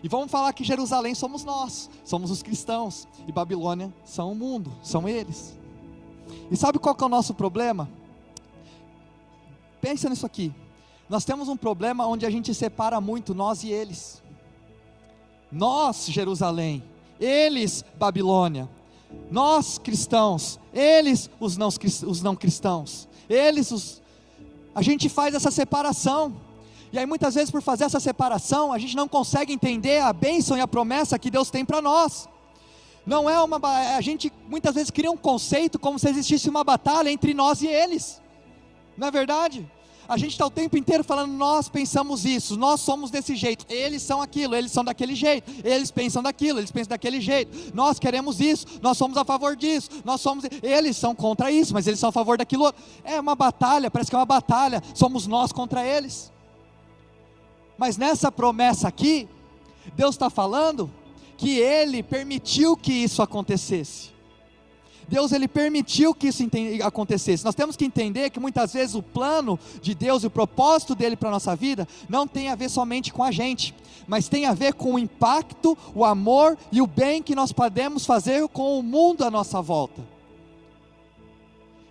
E 0.02 0.09
vamos 0.09 0.30
falar 0.30 0.52
que 0.52 0.64
Jerusalém 0.64 1.14
somos 1.14 1.44
nós, 1.44 1.90
somos 2.04 2.30
os 2.30 2.42
cristãos, 2.42 3.06
e 3.28 3.33
Babilônia 3.33 3.92
são 4.04 4.33
o 4.33 4.35
mundo, 4.35 4.72
são 4.83 5.06
eles. 5.09 5.60
E 6.51 6.57
sabe 6.57 6.79
qual 6.79 6.95
que 6.95 7.03
é 7.03 7.07
o 7.07 7.11
nosso 7.11 7.35
problema? 7.35 7.88
Pensa 9.81 10.09
nisso 10.09 10.27
aqui. 10.27 10.53
Nós 11.09 11.25
temos 11.25 11.49
um 11.49 11.57
problema 11.57 12.07
onde 12.07 12.25
a 12.25 12.31
gente 12.31 12.55
separa 12.55 13.01
muito 13.01 13.35
nós 13.35 13.64
e 13.64 13.71
eles. 13.71 14.23
Nós, 15.51 16.07
Jerusalém, 16.07 16.85
eles, 17.19 17.85
Babilônia. 17.99 18.69
Nós, 19.31 19.79
cristãos, 19.79 20.59
eles, 20.73 21.29
os 21.40 21.57
não, 21.57 21.69
os 21.69 22.23
não 22.23 22.37
cristãos. 22.37 23.09
Eles, 23.29 23.71
os. 23.73 24.03
A 24.75 24.83
gente 24.83 25.09
faz 25.09 25.35
essa 25.35 25.51
separação. 25.51 26.35
E 26.93 26.99
aí, 26.99 27.07
muitas 27.07 27.35
vezes, 27.35 27.51
por 27.51 27.62
fazer 27.62 27.85
essa 27.85 28.01
separação, 28.01 28.73
a 28.73 28.79
gente 28.79 28.97
não 28.97 29.09
consegue 29.09 29.53
entender 29.53 30.01
a 30.01 30.12
bênção 30.12 30.57
e 30.57 30.61
a 30.61 30.69
promessa 30.69 31.19
que 31.19 31.31
Deus 31.31 31.51
tem 31.51 31.64
para 31.64 31.83
nós. 31.83 32.29
Não 33.11 33.29
é 33.29 33.42
uma. 33.42 33.59
A 33.96 34.01
gente 34.01 34.33
muitas 34.49 34.73
vezes 34.73 34.88
cria 34.88 35.11
um 35.11 35.16
conceito 35.16 35.81
como 35.81 35.99
se 35.99 36.09
existisse 36.09 36.49
uma 36.49 36.62
batalha 36.62 37.11
entre 37.11 37.35
nós 37.35 37.61
e 37.61 37.66
eles. 37.66 38.23
Não 38.96 39.09
é 39.09 39.11
verdade? 39.11 39.68
A 40.09 40.16
gente 40.16 40.31
está 40.31 40.46
o 40.46 40.51
tempo 40.51 40.77
inteiro 40.77 41.03
falando, 41.03 41.33
nós 41.33 41.68
pensamos 41.68 42.25
isso, 42.25 42.57
nós 42.57 42.81
somos 42.81 43.11
desse 43.11 43.35
jeito, 43.35 43.64
eles 43.68 44.01
são 44.03 44.23
aquilo, 44.23 44.55
eles 44.55 44.70
são 44.70 44.85
daquele 44.85 45.16
jeito, 45.16 45.51
eles 45.64 45.90
pensam 45.90 46.23
daquilo, 46.23 46.61
eles 46.61 46.70
pensam 46.70 46.90
daquele 46.90 47.20
jeito, 47.20 47.73
nós 47.75 47.99
queremos 47.99 48.40
isso, 48.40 48.64
nós 48.81 48.96
somos 48.96 49.16
a 49.16 49.25
favor 49.25 49.57
disso, 49.57 49.90
nós 50.05 50.20
somos. 50.20 50.44
Eles 50.62 50.96
são 50.96 51.12
contra 51.12 51.51
isso, 51.51 51.75
mas 51.75 51.88
eles 51.88 51.99
são 51.99 52.11
a 52.11 52.12
favor 52.12 52.38
daquilo. 52.38 52.73
É 53.03 53.18
uma 53.18 53.35
batalha, 53.35 53.90
parece 53.90 54.09
que 54.09 54.14
é 54.14 54.18
uma 54.20 54.25
batalha, 54.25 54.81
somos 54.94 55.27
nós 55.27 55.51
contra 55.51 55.85
eles. 55.85 56.33
Mas 57.77 57.96
nessa 57.96 58.31
promessa 58.31 58.87
aqui, 58.87 59.29
Deus 59.96 60.14
está 60.14 60.31
falando 60.31 60.88
que 61.40 61.59
Ele 61.59 62.03
permitiu 62.03 62.76
que 62.76 62.92
isso 62.92 63.22
acontecesse. 63.22 64.11
Deus 65.09 65.33
ele 65.33 65.48
permitiu 65.48 66.14
que 66.14 66.29
isso 66.29 66.46
acontecesse. 66.85 67.44
Nós 67.44 67.55
temos 67.55 67.76
que 67.76 67.85
entender 67.85 68.31
que 68.31 68.38
muitas 68.38 68.74
vezes 68.74 68.94
o 68.94 69.03
plano 69.03 69.59
de 69.83 69.92
Deus 69.92 70.22
e 70.22 70.29
o 70.29 70.31
propósito 70.31 70.94
dele 70.94 71.16
para 71.16 71.31
a 71.31 71.33
nossa 71.33 71.57
vida 71.57 71.88
não 72.09 72.29
tem 72.29 72.48
a 72.48 72.55
ver 72.55 72.68
somente 72.68 73.12
com 73.12 73.24
a 73.24 73.33
gente, 73.33 73.74
mas 74.07 74.29
tem 74.29 74.46
a 74.46 74.53
ver 74.53 74.74
com 74.74 74.94
o 74.94 74.98
impacto, 75.00 75.76
o 75.96 76.05
amor 76.05 76.57
e 76.70 76.81
o 76.81 76.87
bem 76.87 77.22
que 77.22 77.35
nós 77.35 77.50
podemos 77.50 78.07
fazer 78.07 78.46
com 78.48 78.79
o 78.79 78.83
mundo 78.85 79.24
à 79.24 79.31
nossa 79.31 79.61
volta. 79.61 80.00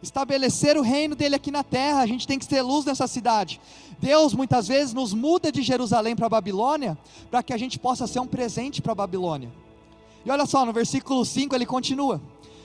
Estabelecer 0.01 0.77
o 0.77 0.81
reino 0.81 1.15
dele 1.15 1.35
aqui 1.35 1.51
na 1.51 1.63
terra, 1.63 2.01
a 2.01 2.05
gente 2.07 2.25
tem 2.25 2.39
que 2.39 2.47
ter 2.47 2.61
luz 2.61 2.85
nessa 2.85 3.05
cidade. 3.05 3.59
Deus 3.99 4.33
muitas 4.33 4.67
vezes 4.67 4.93
nos 4.93 5.13
muda 5.13 5.51
de 5.51 5.61
Jerusalém 5.61 6.15
para 6.15 6.29
Babilônia, 6.29 6.97
para 7.29 7.43
que 7.43 7.51
a 7.51 7.57
gente 7.57 7.77
possa 7.77 8.07
ser 8.07 8.19
um 8.19 8.27
presente 8.27 8.81
para 8.81 8.95
Babilônia. 8.95 9.51
E 10.25 10.31
olha 10.31 10.45
só, 10.45 10.65
no 10.65 10.71
versículo 10.71 11.25
5 11.25 11.53
ele 11.53 11.65
continua: 11.65 12.21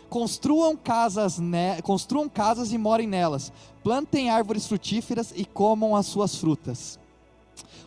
Construam 0.08 0.76
casas, 0.76 1.38
ne... 1.38 1.82
construam 1.82 2.28
casas 2.28 2.72
e 2.72 2.78
morem 2.78 3.08
nelas, 3.08 3.52
plantem 3.82 4.30
árvores 4.30 4.66
frutíferas 4.66 5.32
e 5.34 5.44
comam 5.44 5.96
as 5.96 6.06
suas 6.06 6.36
frutas. 6.36 7.00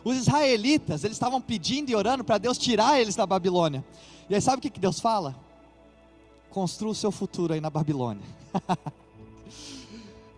Os 0.04 0.16
israelitas, 0.16 1.04
eles 1.04 1.16
estavam 1.16 1.40
pedindo 1.40 1.90
e 1.90 1.94
orando 1.94 2.22
para 2.22 2.38
Deus 2.38 2.58
tirar 2.58 3.00
eles 3.00 3.16
da 3.16 3.26
Babilônia. 3.26 3.84
E 4.28 4.34
aí 4.34 4.40
sabe 4.40 4.58
o 4.58 4.70
que 4.70 4.78
Deus 4.78 5.00
fala? 5.00 5.34
Construa 6.50 6.92
o 6.92 6.94
seu 6.94 7.10
futuro 7.10 7.54
aí 7.54 7.60
na 7.60 7.70
Babilônia. 7.70 8.24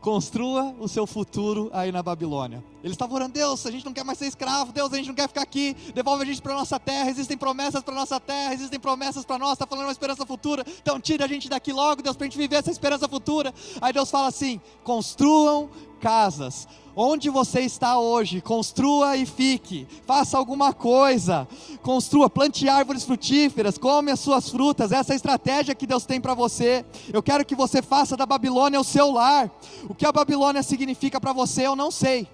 Construa 0.01 0.75
o 0.81 0.89
seu 0.89 1.07
futuro 1.07 1.69
aí 1.73 1.93
na 1.93 2.03
Babilônia. 2.03 2.65
Eles 2.83 2.93
estavam 2.93 3.17
orando, 3.17 3.33
Deus, 3.33 3.67
a 3.67 3.71
gente 3.71 3.85
não 3.85 3.93
quer 3.93 4.05
mais 4.05 4.19
ser 4.19 4.27
escravo, 4.27 4.73
Deus, 4.73 4.93
a 4.93 4.97
gente 4.97 5.09
não 5.09 5.15
quer 5.15 5.29
ficar 5.29 5.43
aqui, 5.43 5.77
devolve 5.95 6.23
a 6.23 6.27
gente 6.27 6.41
para 6.41 6.55
a 6.55 6.57
nossa 6.57 6.81
terra, 6.81 7.11
existem 7.11 7.37
promessas 7.37 7.83
para 7.83 7.95
a 7.95 7.99
nossa 7.99 8.19
terra, 8.19 8.55
existem 8.55 8.81
promessas 8.81 9.25
para 9.25 9.39
nós, 9.39 9.53
está 9.53 9.67
falando 9.67 9.85
uma 9.87 9.93
esperança 9.93 10.25
futura, 10.25 10.65
então 10.81 10.99
tira 10.99 11.27
a 11.27 11.29
gente 11.29 11.49
daqui 11.49 11.73
logo, 11.73 12.03
Deus, 12.03 12.17
para 12.17 12.27
a 12.27 12.29
gente 12.29 12.39
viver 12.39 12.57
essa 12.57 12.71
esperança 12.71 13.07
futura. 13.07 13.53
Aí 13.81 13.93
Deus 13.93 14.11
fala 14.11 14.29
assim: 14.29 14.61
construam 14.83 15.69
casas. 16.01 16.67
Onde 16.97 17.31
você 17.31 17.61
está 17.61 17.99
hoje, 17.99 18.41
construa 18.41 19.17
e 19.17 19.25
fique, 19.25 19.87
faça 20.07 20.37
alguma 20.37 20.73
coisa, 20.73 21.47
construa, 21.83 22.29
plante 22.29 22.69
árvores 22.69 23.05
frutíferas, 23.05 23.79
come 23.79 24.11
as 24.11 24.19
suas 24.19 24.49
frutas, 24.49 24.91
essa 24.91 25.13
é 25.13 25.15
a 25.15 25.17
estratégia 25.17 25.75
que 25.75 25.87
Deus 25.87 26.05
tem 26.05 26.21
para 26.21 26.35
você. 26.35 26.85
Eu 27.13 27.23
quero 27.23 27.45
que 27.45 27.55
você 27.55 27.81
faça 27.81 28.17
da 28.17 28.27
Babilônia 28.27 28.81
o 28.81 28.85
seu 28.85 29.13
lar. 29.13 29.51
O 29.89 29.95
que 29.95 30.05
a 30.05 30.11
Babilônia 30.11 30.63
significa 30.65 31.21
para 31.21 31.33
você, 31.33 31.67
eu 31.67 31.77
não 31.77 31.93
sei. 31.93 32.29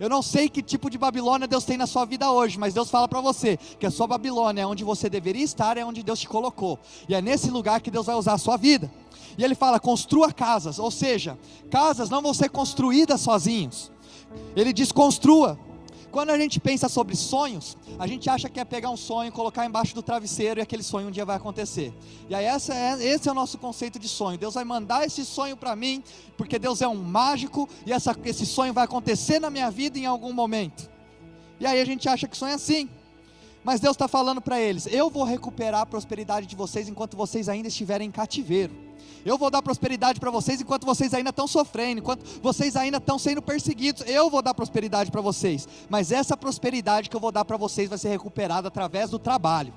Eu 0.00 0.08
não 0.08 0.22
sei 0.22 0.48
que 0.48 0.62
tipo 0.62 0.88
de 0.88 0.96
Babilônia 0.96 1.46
Deus 1.46 1.62
tem 1.62 1.76
na 1.76 1.86
sua 1.86 2.06
vida 2.06 2.32
hoje, 2.32 2.58
mas 2.58 2.72
Deus 2.72 2.88
fala 2.90 3.06
para 3.06 3.20
você 3.20 3.58
que 3.78 3.84
a 3.84 3.90
sua 3.90 4.06
Babilônia 4.06 4.62
é 4.62 4.66
onde 4.66 4.82
você 4.82 5.10
deveria 5.10 5.44
estar, 5.44 5.76
é 5.76 5.84
onde 5.84 6.02
Deus 6.02 6.18
te 6.18 6.26
colocou, 6.26 6.78
e 7.06 7.14
é 7.14 7.20
nesse 7.20 7.50
lugar 7.50 7.82
que 7.82 7.90
Deus 7.90 8.06
vai 8.06 8.16
usar 8.16 8.32
a 8.32 8.38
sua 8.38 8.56
vida. 8.56 8.90
E 9.36 9.44
ele 9.44 9.54
fala: 9.54 9.78
construa 9.78 10.32
casas, 10.32 10.78
ou 10.78 10.90
seja, 10.90 11.38
casas 11.70 12.08
não 12.08 12.22
vão 12.22 12.32
ser 12.32 12.48
construídas 12.48 13.20
sozinhos. 13.20 13.92
Ele 14.56 14.72
diz: 14.72 14.90
construa. 14.90 15.58
Quando 16.10 16.30
a 16.30 16.38
gente 16.38 16.58
pensa 16.58 16.88
sobre 16.88 17.14
sonhos, 17.14 17.76
a 17.98 18.06
gente 18.06 18.28
acha 18.28 18.48
que 18.48 18.58
é 18.58 18.64
pegar 18.64 18.90
um 18.90 18.96
sonho, 18.96 19.30
colocar 19.30 19.64
embaixo 19.64 19.94
do 19.94 20.02
travesseiro 20.02 20.58
e 20.58 20.62
aquele 20.62 20.82
sonho 20.82 21.08
um 21.08 21.10
dia 21.10 21.24
vai 21.24 21.36
acontecer. 21.36 21.94
E 22.28 22.34
aí 22.34 22.44
essa 22.44 22.74
é, 22.74 23.04
esse 23.04 23.28
é 23.28 23.32
o 23.32 23.34
nosso 23.34 23.58
conceito 23.58 23.98
de 23.98 24.08
sonho. 24.08 24.36
Deus 24.36 24.54
vai 24.54 24.64
mandar 24.64 25.06
esse 25.06 25.24
sonho 25.24 25.56
para 25.56 25.76
mim, 25.76 26.02
porque 26.36 26.58
Deus 26.58 26.82
é 26.82 26.88
um 26.88 26.96
mágico 26.96 27.68
e 27.86 27.92
essa, 27.92 28.16
esse 28.24 28.44
sonho 28.44 28.72
vai 28.72 28.84
acontecer 28.84 29.38
na 29.38 29.50
minha 29.50 29.70
vida 29.70 29.98
em 29.98 30.06
algum 30.06 30.32
momento. 30.32 30.90
E 31.60 31.66
aí 31.66 31.80
a 31.80 31.84
gente 31.84 32.08
acha 32.08 32.26
que 32.26 32.36
sonho 32.36 32.52
é 32.52 32.54
assim. 32.54 32.88
Mas 33.62 33.78
Deus 33.78 33.94
está 33.94 34.08
falando 34.08 34.40
para 34.40 34.60
eles: 34.60 34.86
eu 34.90 35.10
vou 35.10 35.22
recuperar 35.22 35.82
a 35.82 35.86
prosperidade 35.86 36.46
de 36.46 36.56
vocês 36.56 36.88
enquanto 36.88 37.16
vocês 37.16 37.48
ainda 37.48 37.68
estiverem 37.68 38.08
em 38.08 38.10
cativeiro. 38.10 38.89
Eu 39.24 39.36
vou 39.36 39.50
dar 39.50 39.60
prosperidade 39.60 40.18
para 40.18 40.30
vocês 40.30 40.60
enquanto 40.60 40.86
vocês 40.86 41.12
ainda 41.12 41.30
estão 41.30 41.46
sofrendo, 41.46 42.00
enquanto 42.00 42.24
vocês 42.42 42.74
ainda 42.74 42.96
estão 42.96 43.18
sendo 43.18 43.42
perseguidos. 43.42 44.02
Eu 44.06 44.30
vou 44.30 44.40
dar 44.40 44.54
prosperidade 44.54 45.10
para 45.10 45.20
vocês. 45.20 45.68
Mas 45.88 46.10
essa 46.10 46.36
prosperidade 46.36 47.10
que 47.10 47.16
eu 47.16 47.20
vou 47.20 47.30
dar 47.30 47.44
para 47.44 47.56
vocês 47.56 47.88
vai 47.88 47.98
ser 47.98 48.08
recuperada 48.08 48.68
através 48.68 49.10
do 49.10 49.18
trabalho. 49.18 49.74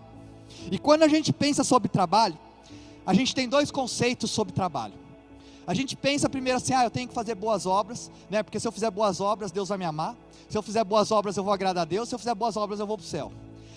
E 0.71 0.79
quando 0.79 1.03
a 1.03 1.07
gente 1.07 1.33
pensa 1.33 1.63
sobre 1.63 1.89
trabalho, 1.89 2.37
a 3.05 3.13
gente 3.13 3.35
tem 3.35 3.49
dois 3.49 3.69
conceitos 3.69 4.31
sobre 4.31 4.53
trabalho. 4.53 4.93
A 5.67 5.73
gente 5.73 5.95
pensa 5.95 6.29
primeiro 6.29 6.57
assim, 6.57 6.73
ah, 6.73 6.85
eu 6.85 6.91
tenho 6.91 7.07
que 7.07 7.13
fazer 7.13 7.35
boas 7.35 7.65
obras, 7.65 8.11
né? 8.29 8.43
Porque 8.43 8.59
se 8.59 8.67
eu 8.67 8.71
fizer 8.71 8.91
boas 8.91 9.19
obras, 9.19 9.51
Deus 9.51 9.69
vai 9.69 9.77
me 9.77 9.85
amar. 9.85 10.15
Se 10.49 10.57
eu 10.57 10.61
fizer 10.61 10.83
boas 10.83 11.11
obras, 11.11 11.35
eu 11.35 11.43
vou 11.43 11.53
agradar 11.53 11.83
a 11.83 11.85
Deus. 11.85 12.07
Se 12.07 12.15
eu 12.15 12.19
fizer 12.19 12.35
boas 12.35 12.55
obras, 12.55 12.79
eu 12.79 12.87
vou 12.87 12.97
para 12.97 13.05
o 13.05 13.07
céu. 13.07 13.31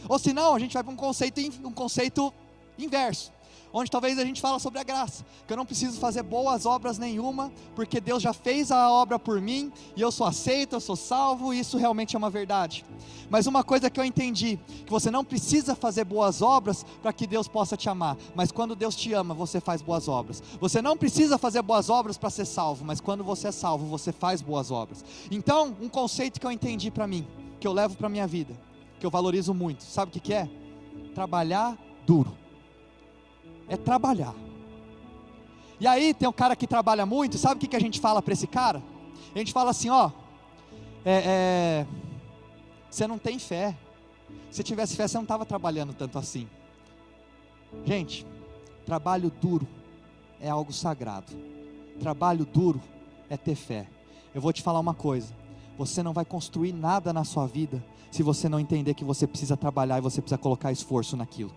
Ou 0.09 0.19
se 0.19 0.33
não, 0.33 0.55
a 0.55 0.59
gente 0.59 0.75
vai 0.75 0.85
para 0.85 0.93
um 0.93 0.97
conceito, 0.97 1.41
um 1.65 1.73
conceito 1.73 2.33
inverso 2.79 3.33
onde 3.79 3.91
talvez 3.91 4.19
a 4.19 4.25
gente 4.25 4.41
fala 4.41 4.59
sobre 4.59 4.79
a 4.79 4.83
graça, 4.83 5.23
que 5.47 5.53
eu 5.53 5.57
não 5.57 5.67
preciso 5.67 6.01
fazer 6.01 6.23
boas 6.23 6.65
obras 6.65 6.97
nenhuma, 6.97 7.53
porque 7.75 8.01
Deus 8.01 8.23
já 8.23 8.33
fez 8.33 8.71
a 8.71 8.91
obra 8.91 9.19
por 9.19 9.39
mim, 9.39 9.71
e 9.95 10.01
eu 10.01 10.11
sou 10.11 10.27
aceito, 10.27 10.75
eu 10.75 10.81
sou 10.81 10.97
salvo, 10.97 11.53
e 11.53 11.61
isso 11.61 11.77
realmente 11.77 12.17
é 12.17 12.19
uma 12.19 12.31
verdade. 12.31 12.87
Mas 13.29 13.47
uma 13.47 13.63
coisa 13.63 13.91
que 13.91 14.01
eu 14.01 14.05
entendi, 14.05 14.59
que 14.87 14.91
você 14.91 15.11
não 15.11 15.23
precisa 15.23 15.75
fazer 15.75 16.05
boas 16.05 16.41
obras 16.41 16.87
para 17.03 17.13
que 17.13 17.27
Deus 17.27 17.49
possa 17.49 17.77
te 17.77 17.87
amar, 17.87 18.17
mas 18.35 18.51
quando 18.51 18.75
Deus 18.75 18.97
te 18.97 19.13
ama, 19.13 19.35
você 19.35 19.61
faz 19.61 19.83
boas 19.83 20.09
obras. 20.09 20.43
Você 20.59 20.81
não 20.81 20.97
precisa 20.97 21.37
fazer 21.37 21.61
boas 21.61 21.91
obras 21.91 22.17
para 22.17 22.31
ser 22.31 22.47
salvo, 22.47 22.83
mas 22.83 22.99
quando 22.99 23.23
você 23.23 23.49
é 23.49 23.53
salvo, 23.53 23.85
você 23.85 24.11
faz 24.11 24.41
boas 24.41 24.71
obras. 24.71 25.05
Então, 25.31 25.77
um 25.83 25.89
conceito 25.91 26.41
que 26.41 26.47
eu 26.47 26.51
entendi 26.51 26.91
para 26.91 27.07
mim, 27.07 27.27
que 27.61 27.67
eu 27.69 27.75
levo 27.75 27.95
para 27.95 28.09
minha 28.09 28.27
vida, 28.27 28.59
que 28.99 29.05
eu 29.05 29.11
valorizo 29.11 29.53
muito, 29.53 29.83
sabe 29.83 30.09
o 30.09 30.13
que, 30.15 30.21
que 30.21 30.33
é? 30.33 30.49
Trabalhar 31.15 31.77
duro 32.07 32.46
é 33.69 33.77
trabalhar. 33.77 34.35
E 35.79 35.87
aí 35.87 36.15
tem 36.15 36.29
um 36.29 36.33
cara 36.33 36.57
que 36.57 36.67
trabalha 36.67 37.05
muito, 37.05 37.37
sabe 37.37 37.57
o 37.57 37.59
que, 37.59 37.69
que 37.69 37.77
a 37.77 37.81
gente 37.81 38.01
fala 38.01 38.23
para 38.23 38.33
esse 38.33 38.47
cara? 38.47 38.83
A 39.35 39.39
gente 39.39 39.53
fala 39.53 39.71
assim, 39.71 39.91
ó, 39.91 40.11
é, 41.05 41.23
é, 41.85 41.87
você 42.91 43.07
não 43.07 43.19
tem 43.19 43.39
fé. 43.39 43.77
Se 44.51 44.63
tivesse 44.63 44.97
fé, 44.97 45.07
você 45.07 45.17
não 45.19 45.25
estava 45.25 45.45
trabalhando 45.45 45.93
tanto 45.93 46.19
assim. 46.19 46.49
Gente, 47.85 48.27
trabalho 48.87 49.31
duro 49.31 49.69
é 50.41 50.49
algo 50.49 50.73
sagrado. 50.73 51.33
Trabalho 52.01 52.47
duro 52.47 52.81
é 53.29 53.37
ter 53.37 53.55
fé. 53.55 53.87
Eu 54.35 54.41
vou 54.41 54.53
te 54.53 54.63
falar 54.63 54.81
uma 54.81 54.95
coisa: 54.95 55.35
você 55.77 56.03
não 56.03 56.13
vai 56.13 56.25
construir 56.25 56.73
nada 56.73 57.13
na 57.13 57.25
sua 57.25 57.47
vida 57.47 57.85
se 58.11 58.23
você 58.23 58.49
não 58.49 58.59
entender 58.59 58.95
que 58.95 59.05
você 59.05 59.27
precisa 59.27 59.57
trabalhar 59.57 59.99
e 59.99 60.01
você 60.01 60.23
precisa 60.23 60.39
colocar 60.39 60.73
esforço 60.73 61.17
naquilo. 61.17 61.53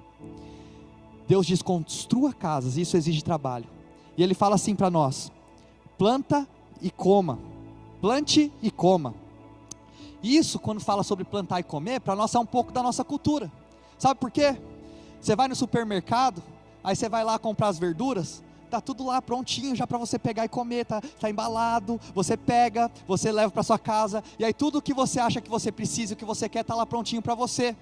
Deus 1.30 1.46
diz: 1.46 1.62
construa 1.62 2.34
casas, 2.34 2.76
isso 2.76 2.98
exige 2.98 3.24
trabalho. 3.24 3.68
E 4.18 4.24
ele 4.24 4.34
fala 4.34 4.56
assim 4.56 4.76
para 4.76 4.89
nós: 4.89 5.32
planta 5.96 6.48
e 6.82 6.89
coma. 6.89 7.38
Plante 8.02 8.52
e 8.63 8.72
coma. 8.72 9.13
Isso, 10.24 10.58
quando 10.58 10.82
fala 10.82 11.04
sobre 11.04 11.24
plantar 11.24 11.60
e 11.60 11.63
comer, 11.63 12.02
para 12.02 12.15
nós 12.15 12.34
é 12.34 12.39
um 12.39 12.46
pouco 12.46 12.74
da 12.74 12.82
nossa 12.82 13.04
cultura. 13.04 13.52
Sabe 13.98 14.20
por 14.20 14.32
quê? 14.32 14.58
Você 15.22 15.36
vai 15.36 15.48
no 15.48 15.56
supermercado, 15.56 16.42
aí 16.84 16.96
você 16.96 17.08
vai 17.08 17.24
lá 17.24 17.38
comprar 17.38 17.68
as 17.68 17.78
verduras, 17.78 18.42
tá 18.72 18.82
tudo 18.82 19.06
lá 19.06 19.22
prontinho 19.22 19.76
já 19.76 19.86
para 19.86 19.98
você 19.98 20.18
pegar 20.18 20.46
e 20.46 20.50
comer, 20.50 20.86
tá, 20.86 21.02
tá 21.20 21.30
embalado, 21.30 22.00
você 22.13 22.36
pega, 22.36 22.89
você 23.08 23.32
leva 23.32 23.52
para 23.52 23.63
sua 23.63 23.78
casa, 23.78 24.24
e 24.38 24.46
aí 24.46 24.54
tudo 24.54 24.82
que 24.82 24.94
você 24.94 25.20
acha 25.20 25.42
que 25.42 25.50
você 25.50 25.72
precisa, 25.72 26.13
o 26.13 26.18
que 26.18 26.26
você 26.26 26.48
quer, 26.50 26.63
tá 26.63 26.74
lá 26.74 26.86
prontinho 26.86 27.22
para 27.22 27.36
você 27.36 27.76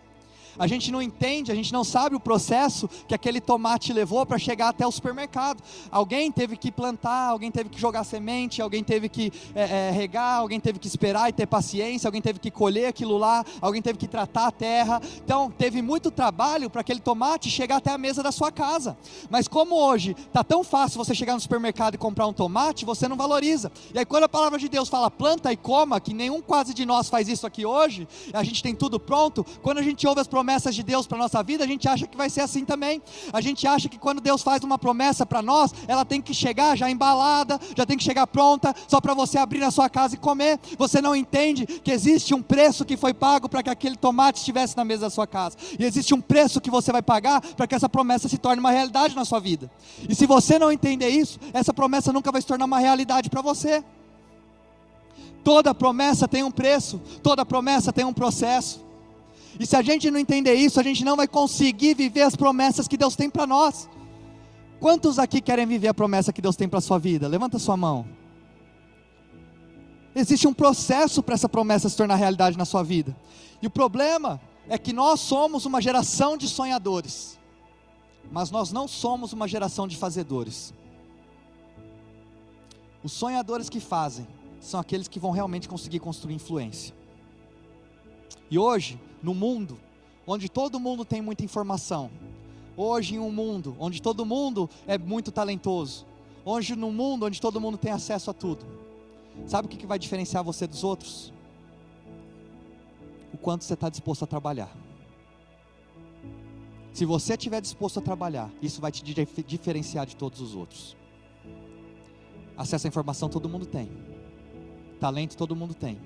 a 0.57 0.67
gente 0.67 0.91
não 0.91 1.01
entende, 1.01 1.51
a 1.51 1.55
gente 1.55 1.73
não 1.73 1.83
sabe 1.83 2.15
o 2.15 2.19
processo 2.19 2.89
que 3.07 3.15
aquele 3.15 3.39
tomate 3.39 3.93
levou 3.93 4.25
para 4.25 4.37
chegar 4.37 4.69
até 4.69 4.85
o 4.85 4.91
supermercado. 4.91 5.61
Alguém 5.91 6.31
teve 6.31 6.57
que 6.57 6.71
plantar, 6.71 7.29
alguém 7.29 7.51
teve 7.51 7.69
que 7.69 7.79
jogar 7.79 8.03
semente, 8.03 8.61
alguém 8.61 8.83
teve 8.83 9.09
que 9.09 9.31
é, 9.55 9.89
é, 9.89 9.91
regar, 9.91 10.39
alguém 10.39 10.59
teve 10.59 10.79
que 10.79 10.87
esperar 10.87 11.29
e 11.29 11.33
ter 11.33 11.45
paciência, 11.45 12.07
alguém 12.07 12.21
teve 12.21 12.39
que 12.39 12.51
colher 12.51 12.87
aquilo 12.87 13.17
lá, 13.17 13.43
alguém 13.61 13.81
teve 13.81 13.97
que 13.97 14.07
tratar 14.07 14.47
a 14.47 14.51
terra. 14.51 15.01
Então, 15.23 15.51
teve 15.51 15.81
muito 15.81 16.11
trabalho 16.11 16.69
para 16.69 16.81
aquele 16.81 16.99
tomate 16.99 17.49
chegar 17.49 17.77
até 17.77 17.91
a 17.91 17.97
mesa 17.97 18.21
da 18.23 18.31
sua 18.31 18.51
casa. 18.51 18.97
Mas 19.29 19.47
como 19.47 19.75
hoje 19.75 20.15
está 20.17 20.43
tão 20.43 20.63
fácil 20.63 20.97
você 20.97 21.13
chegar 21.13 21.33
no 21.33 21.39
supermercado 21.39 21.95
e 21.95 21.97
comprar 21.97 22.27
um 22.27 22.33
tomate, 22.33 22.85
você 22.85 23.07
não 23.07 23.15
valoriza. 23.15 23.71
E 23.93 23.99
aí, 23.99 24.05
quando 24.05 24.23
a 24.23 24.29
palavra 24.29 24.59
de 24.59 24.67
Deus 24.69 24.89
fala 24.89 25.09
planta 25.09 25.51
e 25.51 25.57
coma, 25.57 25.99
que 25.99 26.13
nenhum 26.13 26.41
quase 26.41 26.73
de 26.73 26.85
nós 26.85 27.09
faz 27.09 27.27
isso 27.27 27.45
aqui 27.45 27.65
hoje, 27.65 28.07
a 28.33 28.43
gente 28.43 28.61
tem 28.63 28.75
tudo 28.75 28.99
pronto, 28.99 29.45
quando 29.61 29.79
a 29.79 29.81
gente 29.81 30.07
ouve 30.07 30.21
as 30.21 30.27
promessas 30.37 30.75
de 30.75 30.83
Deus 30.83 31.07
para 31.07 31.17
a 31.17 31.21
nossa 31.21 31.41
vida, 31.41 31.63
a 31.63 31.67
gente 31.67 31.89
acha 31.89 32.05
que 32.05 32.15
vai 32.15 32.29
ser 32.29 32.41
assim 32.41 32.63
também. 32.63 33.01
A 33.33 33.41
gente 33.41 33.65
acha 33.65 33.89
que 33.89 33.97
quando 33.97 34.21
Deus 34.21 34.43
faz 34.43 34.63
uma 34.63 34.77
promessa 34.77 35.25
para 35.25 35.41
nós, 35.41 35.73
ela 35.87 36.05
tem 36.05 36.21
que 36.21 36.31
chegar 36.31 36.77
já 36.77 36.87
embalada, 36.87 37.59
já 37.75 37.87
tem 37.87 37.97
que 37.97 38.03
chegar 38.03 38.27
pronta, 38.27 38.71
só 38.87 39.01
para 39.01 39.15
você 39.15 39.39
abrir 39.39 39.57
na 39.57 39.71
sua 39.71 39.89
casa 39.89 40.13
e 40.13 40.17
comer. 40.19 40.59
Você 40.77 41.01
não 41.01 41.15
entende 41.15 41.65
que 41.65 41.91
existe 41.91 42.35
um 42.35 42.41
preço 42.41 42.85
que 42.85 42.95
foi 42.95 43.15
pago 43.15 43.49
para 43.49 43.63
que 43.63 43.69
aquele 43.71 43.95
tomate 43.95 44.37
estivesse 44.37 44.77
na 44.77 44.85
mesa 44.85 45.01
da 45.01 45.09
sua 45.09 45.25
casa. 45.25 45.57
E 45.79 45.83
existe 45.83 46.13
um 46.13 46.21
preço 46.21 46.61
que 46.61 46.69
você 46.69 46.91
vai 46.91 47.01
pagar 47.01 47.41
para 47.41 47.65
que 47.65 47.73
essa 47.73 47.89
promessa 47.89 48.29
se 48.29 48.37
torne 48.37 48.59
uma 48.59 48.69
realidade 48.69 49.15
na 49.15 49.25
sua 49.25 49.39
vida. 49.39 49.71
E 50.07 50.13
se 50.13 50.27
você 50.27 50.59
não 50.59 50.71
entender 50.71 51.09
isso, 51.09 51.39
essa 51.51 51.73
promessa 51.73 52.13
nunca 52.13 52.31
vai 52.31 52.41
se 52.41 52.47
tornar 52.47 52.65
uma 52.65 52.77
realidade 52.77 53.27
para 53.27 53.41
você. 53.41 53.83
Toda 55.43 55.73
promessa 55.73 56.27
tem 56.27 56.43
um 56.43 56.51
preço, 56.51 57.01
toda 57.23 57.43
promessa 57.43 57.91
tem 57.91 58.05
um 58.05 58.13
processo. 58.13 58.85
E 59.59 59.65
se 59.65 59.75
a 59.75 59.81
gente 59.81 60.11
não 60.11 60.19
entender 60.19 60.53
isso, 60.53 60.79
a 60.79 60.83
gente 60.83 61.03
não 61.03 61.15
vai 61.15 61.27
conseguir 61.27 61.95
viver 61.95 62.21
as 62.21 62.35
promessas 62.35 62.87
que 62.87 62.97
Deus 62.97 63.15
tem 63.15 63.29
para 63.29 63.47
nós. 63.47 63.89
Quantos 64.79 65.17
aqui 65.17 65.41
querem 65.41 65.65
viver 65.65 65.87
a 65.87 65.93
promessa 65.93 66.31
que 66.31 66.41
Deus 66.41 66.55
tem 66.55 66.69
para 66.69 66.79
a 66.79 66.81
sua 66.81 66.99
vida? 66.99 67.27
Levanta 67.27 67.57
sua 67.57 67.75
mão. 67.75 68.05
Existe 70.13 70.47
um 70.47 70.53
processo 70.53 71.21
para 71.23 71.35
essa 71.35 71.49
promessa 71.49 71.89
se 71.89 71.97
tornar 71.97 72.15
realidade 72.15 72.57
na 72.57 72.65
sua 72.65 72.83
vida. 72.83 73.15
E 73.61 73.67
o 73.67 73.69
problema 73.69 74.39
é 74.69 74.77
que 74.77 74.93
nós 74.93 75.19
somos 75.19 75.65
uma 75.65 75.81
geração 75.81 76.37
de 76.37 76.47
sonhadores, 76.47 77.39
mas 78.31 78.51
nós 78.51 78.71
não 78.71 78.87
somos 78.87 79.33
uma 79.33 79.47
geração 79.47 79.87
de 79.87 79.95
fazedores. 79.95 80.73
Os 83.03 83.11
sonhadores 83.11 83.69
que 83.69 83.79
fazem 83.79 84.27
são 84.59 84.79
aqueles 84.79 85.07
que 85.07 85.19
vão 85.19 85.31
realmente 85.31 85.69
conseguir 85.69 85.99
construir 85.99 86.35
influência. 86.35 86.93
E 88.49 88.57
hoje, 88.57 88.99
no 89.21 89.33
mundo, 89.33 89.79
onde 90.25 90.49
todo 90.49 90.79
mundo 90.79 91.05
tem 91.05 91.21
muita 91.21 91.43
informação, 91.43 92.11
hoje 92.75 93.15
em 93.15 93.19
um 93.19 93.31
mundo 93.31 93.75
onde 93.79 94.01
todo 94.01 94.25
mundo 94.25 94.69
é 94.85 94.97
muito 94.97 95.31
talentoso, 95.31 96.05
hoje 96.45 96.75
no 96.75 96.91
mundo 96.91 97.25
onde 97.25 97.41
todo 97.41 97.61
mundo 97.61 97.77
tem 97.77 97.91
acesso 97.91 98.29
a 98.29 98.33
tudo, 98.33 98.65
sabe 99.45 99.67
o 99.67 99.69
que 99.69 99.85
vai 99.85 99.97
diferenciar 99.97 100.43
você 100.43 100.67
dos 100.67 100.83
outros? 100.83 101.33
O 103.33 103.37
quanto 103.37 103.63
você 103.63 103.73
está 103.73 103.89
disposto 103.89 104.23
a 104.23 104.27
trabalhar. 104.27 104.75
Se 106.93 107.05
você 107.05 107.33
estiver 107.33 107.61
disposto 107.61 107.99
a 107.99 108.01
trabalhar, 108.01 108.49
isso 108.61 108.81
vai 108.81 108.91
te 108.91 109.03
diferenciar 109.43 110.05
de 110.05 110.15
todos 110.15 110.41
os 110.41 110.55
outros. 110.55 110.97
Acesso 112.57 112.87
à 112.87 112.89
informação 112.89 113.29
todo 113.29 113.47
mundo 113.47 113.67
tem, 113.67 113.91
talento 114.99 115.37
todo 115.37 115.55
mundo 115.55 115.75
tem 115.75 115.99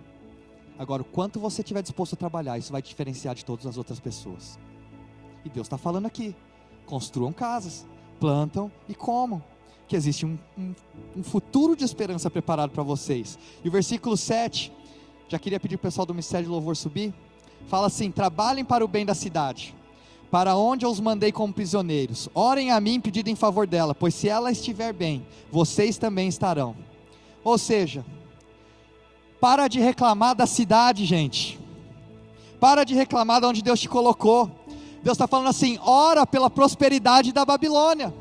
Agora, 0.81 1.03
o 1.03 1.05
quanto 1.05 1.39
você 1.39 1.61
estiver 1.61 1.83
disposto 1.83 2.13
a 2.13 2.15
trabalhar, 2.15 2.57
isso 2.57 2.71
vai 2.71 2.81
diferenciar 2.81 3.35
de 3.35 3.45
todas 3.45 3.67
as 3.67 3.77
outras 3.77 3.99
pessoas. 3.99 4.57
E 5.45 5.49
Deus 5.49 5.67
está 5.67 5.77
falando 5.77 6.07
aqui: 6.07 6.35
construam 6.87 7.31
casas, 7.31 7.85
plantam 8.19 8.71
e 8.89 8.95
comam. 8.95 9.43
Que 9.87 9.95
existe 9.95 10.25
um, 10.25 10.39
um, 10.57 10.73
um 11.17 11.21
futuro 11.21 11.75
de 11.75 11.83
esperança 11.83 12.31
preparado 12.31 12.71
para 12.71 12.81
vocês. 12.81 13.37
E 13.63 13.69
o 13.69 13.71
versículo 13.71 14.17
7, 14.17 14.73
já 15.29 15.37
queria 15.37 15.59
pedir 15.59 15.77
para 15.77 15.83
o 15.83 15.91
pessoal 15.91 16.07
do 16.07 16.15
Ministério 16.15 16.47
de 16.47 16.51
Louvor 16.51 16.75
subir. 16.75 17.13
Fala 17.67 17.85
assim: 17.85 18.09
trabalhem 18.09 18.65
para 18.65 18.83
o 18.83 18.87
bem 18.87 19.05
da 19.05 19.13
cidade, 19.13 19.75
para 20.31 20.55
onde 20.55 20.83
eu 20.83 20.89
os 20.89 20.99
mandei 20.99 21.31
como 21.31 21.53
prisioneiros. 21.53 22.27
Orem 22.33 22.71
a 22.71 22.81
mim 22.81 22.99
pedido 22.99 23.29
em 23.29 23.35
favor 23.35 23.67
dela, 23.67 23.93
pois 23.93 24.15
se 24.15 24.27
ela 24.27 24.51
estiver 24.51 24.93
bem, 24.93 25.23
vocês 25.51 25.99
também 25.99 26.27
estarão. 26.27 26.75
Ou 27.43 27.59
seja, 27.59 28.03
para 29.41 29.67
de 29.67 29.79
reclamar 29.79 30.35
da 30.35 30.45
cidade, 30.45 31.03
gente. 31.03 31.59
Para 32.59 32.83
de 32.83 32.93
reclamar 32.93 33.41
de 33.41 33.47
onde 33.47 33.63
Deus 33.63 33.79
te 33.79 33.89
colocou. 33.89 34.49
Deus 35.03 35.15
está 35.15 35.27
falando 35.27 35.47
assim: 35.47 35.79
ora 35.83 36.27
pela 36.27 36.47
prosperidade 36.47 37.33
da 37.33 37.43
Babilônia. 37.43 38.13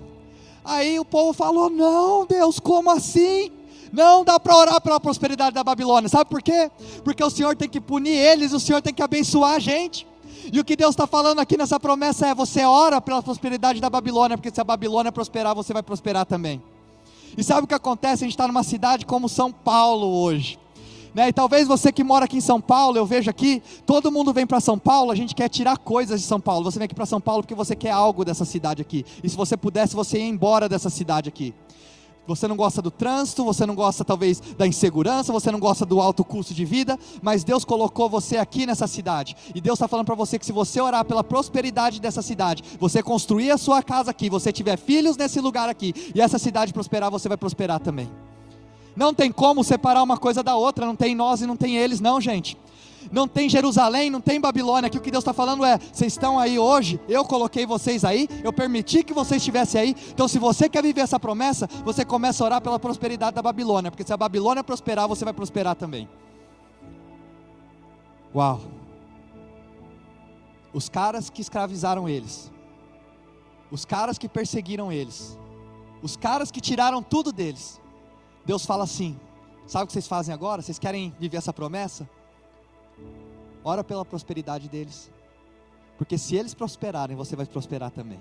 Aí 0.65 0.99
o 0.99 1.05
povo 1.05 1.35
falou: 1.35 1.69
não, 1.69 2.25
Deus, 2.25 2.59
como 2.59 2.91
assim? 2.91 3.53
Não 3.93 4.25
dá 4.25 4.41
para 4.41 4.57
orar 4.57 4.81
pela 4.81 4.99
prosperidade 4.99 5.53
da 5.53 5.63
Babilônia. 5.63 6.09
Sabe 6.09 6.31
por 6.31 6.41
quê? 6.41 6.71
Porque 7.05 7.23
o 7.23 7.29
Senhor 7.29 7.55
tem 7.55 7.69
que 7.69 7.81
punir 7.81 8.15
eles, 8.15 8.53
o 8.53 8.61
Senhor 8.61 8.81
tem 8.81 8.95
que 8.95 9.03
abençoar 9.03 9.57
a 9.57 9.59
gente. 9.59 10.07
E 10.51 10.59
o 10.59 10.65
que 10.65 10.77
Deus 10.77 10.91
está 10.93 11.07
falando 11.07 11.41
aqui 11.41 11.59
nessa 11.59 11.79
promessa 11.79 12.29
é: 12.29 12.35
você 12.35 12.65
ora 12.65 12.99
pela 12.99 13.23
prosperidade 13.23 13.79
da 13.79 13.91
Babilônia, 13.91 14.39
porque 14.39 14.51
se 14.51 14.61
a 14.61 14.65
Babilônia 14.65 15.13
prosperar, 15.13 15.55
você 15.55 15.75
vai 15.75 15.83
prosperar 15.83 16.25
também. 16.25 16.63
E 17.37 17.45
sabe 17.45 17.65
o 17.65 17.67
que 17.67 17.75
acontece? 17.75 18.25
A 18.25 18.27
gente 18.27 18.33
está 18.33 18.47
numa 18.47 18.63
cidade 18.63 19.05
como 19.05 19.29
São 19.29 19.53
Paulo 19.53 20.07
hoje. 20.07 20.59
Né? 21.15 21.29
E 21.29 21.33
talvez 21.33 21.67
você 21.67 21.91
que 21.93 22.05
mora 22.05 22.25
aqui 22.25 22.37
em 22.37 22.41
São 22.41 22.61
Paulo, 22.61 22.97
eu 22.97 23.07
vejo 23.07 23.31
aqui, 23.31 23.63
todo 23.85 24.13
mundo 24.13 24.33
vem 24.33 24.47
para 24.47 24.61
São 24.61 24.79
Paulo, 24.79 25.11
a 25.11 25.15
gente 25.15 25.35
quer 25.35 25.49
tirar 25.49 25.77
coisas 25.79 26.21
de 26.21 26.27
São 26.27 26.41
Paulo. 26.41 26.65
Você 26.65 26.79
vem 26.79 26.87
aqui 26.87 26.95
para 26.95 27.07
São 27.07 27.21
Paulo 27.21 27.43
porque 27.43 27.55
você 27.55 27.75
quer 27.75 27.91
algo 27.91 28.25
dessa 28.25 28.45
cidade 28.45 28.83
aqui. 28.83 29.05
E 29.23 29.29
se 29.29 29.37
você 29.37 29.57
pudesse, 29.57 29.95
você 29.95 30.19
ia 30.19 30.29
embora 30.29 30.69
dessa 30.69 30.91
cidade 30.91 31.29
aqui. 31.29 31.55
Você 32.27 32.47
não 32.47 32.55
gosta 32.55 32.81
do 32.81 32.93
trânsito, 32.93 33.45
você 33.45 33.67
não 33.67 33.75
gosta 33.75 34.05
talvez 34.05 34.41
da 34.57 34.65
insegurança, 34.65 35.33
você 35.33 35.51
não 35.51 35.59
gosta 35.59 35.85
do 35.85 36.01
alto 36.01 36.25
custo 36.25 36.55
de 36.55 36.65
vida, 36.65 36.97
mas 37.21 37.43
Deus 37.43 37.65
colocou 37.65 38.09
você 38.09 38.37
aqui 38.37 38.67
nessa 38.67 38.87
cidade. 38.87 39.37
E 39.53 39.61
Deus 39.61 39.77
está 39.77 39.89
falando 39.89 40.07
para 40.07 40.15
você 40.15 40.39
que 40.39 40.47
se 40.47 40.53
você 40.53 40.81
orar 40.81 41.05
pela 41.05 41.25
prosperidade 41.25 42.01
dessa 42.01 42.23
cidade, 42.23 42.63
você 42.79 43.03
construir 43.03 43.51
a 43.51 43.59
sua 43.59 43.83
casa 43.83 44.13
aqui, 44.13 44.31
você 44.31 44.53
tiver 44.53 44.79
filhos 44.79 45.17
nesse 45.17 45.41
lugar 45.41 45.69
aqui, 45.69 45.93
e 46.15 46.21
essa 46.21 46.39
cidade 46.39 46.73
prosperar, 46.73 47.11
você 47.11 47.29
vai 47.29 47.37
prosperar 47.37 47.81
também. 47.81 48.09
Não 48.97 49.15
tem 49.15 49.31
como 49.31 49.63
separar 49.63 50.03
uma 50.03 50.17
coisa 50.17 50.43
da 50.43 50.57
outra, 50.57 50.87
não 50.87 50.97
tem 50.97 51.15
nós 51.15 51.41
e 51.41 51.47
não 51.47 51.57
tem 51.57 51.77
eles, 51.77 52.01
não, 52.01 52.21
gente. 52.21 52.57
Não 53.11 53.27
tem 53.27 53.49
Jerusalém, 53.49 54.11
não 54.11 54.21
tem 54.21 54.41
Babilônia. 54.41 54.89
Aqui 54.89 54.99
o 54.99 55.01
que 55.01 55.11
Deus 55.11 55.23
está 55.23 55.33
falando 55.33 55.65
é: 55.65 55.79
vocês 55.79 56.13
estão 56.13 56.39
aí 56.39 56.59
hoje, 56.59 57.01
eu 57.09 57.25
coloquei 57.25 57.65
vocês 57.65 58.05
aí, 58.05 58.29
eu 58.45 58.53
permiti 58.53 59.03
que 59.03 59.15
vocês 59.15 59.41
estivessem 59.41 59.81
aí. 59.81 59.97
Então, 60.11 60.29
se 60.29 60.39
você 60.39 60.69
quer 60.69 60.83
viver 60.83 61.01
essa 61.01 61.19
promessa, 61.19 61.69
você 61.85 62.05
começa 62.05 62.43
a 62.43 62.47
orar 62.47 62.61
pela 62.61 62.79
prosperidade 62.79 63.35
da 63.35 63.43
Babilônia, 63.43 63.91
porque 63.91 64.05
se 64.05 64.13
a 64.13 64.17
Babilônia 64.17 64.63
prosperar, 64.63 65.09
você 65.09 65.25
vai 65.25 65.33
prosperar 65.33 65.75
também. 65.77 66.09
Uau! 68.35 68.61
Os 70.73 70.89
caras 70.89 71.31
que 71.31 71.41
escravizaram 71.41 72.09
eles, 72.09 72.51
os 73.71 73.85
caras 73.85 74.19
que 74.19 74.29
perseguiram 74.29 74.93
eles, 74.93 75.37
os 76.01 76.17
caras 76.17 76.51
que 76.51 76.61
tiraram 76.61 77.03
tudo 77.03 77.33
deles, 77.33 77.81
Deus 78.45 78.65
fala 78.65 78.85
assim: 78.85 79.19
sabe 79.67 79.85
o 79.85 79.87
que 79.87 79.93
vocês 79.93 80.09
fazem 80.09 80.35
agora? 80.35 80.63
Vocês 80.63 80.79
querem 80.79 81.15
viver 81.19 81.37
essa 81.37 81.53
promessa? 81.53 82.09
Ora 83.63 83.85
pela 83.85 84.05
prosperidade 84.05 84.69
deles, 84.69 85.11
porque 85.99 86.17
se 86.17 86.35
eles 86.37 86.55
prosperarem, 86.55 87.17
você 87.17 87.37
vai 87.37 87.47
prosperar 87.47 87.91
também. 87.91 88.21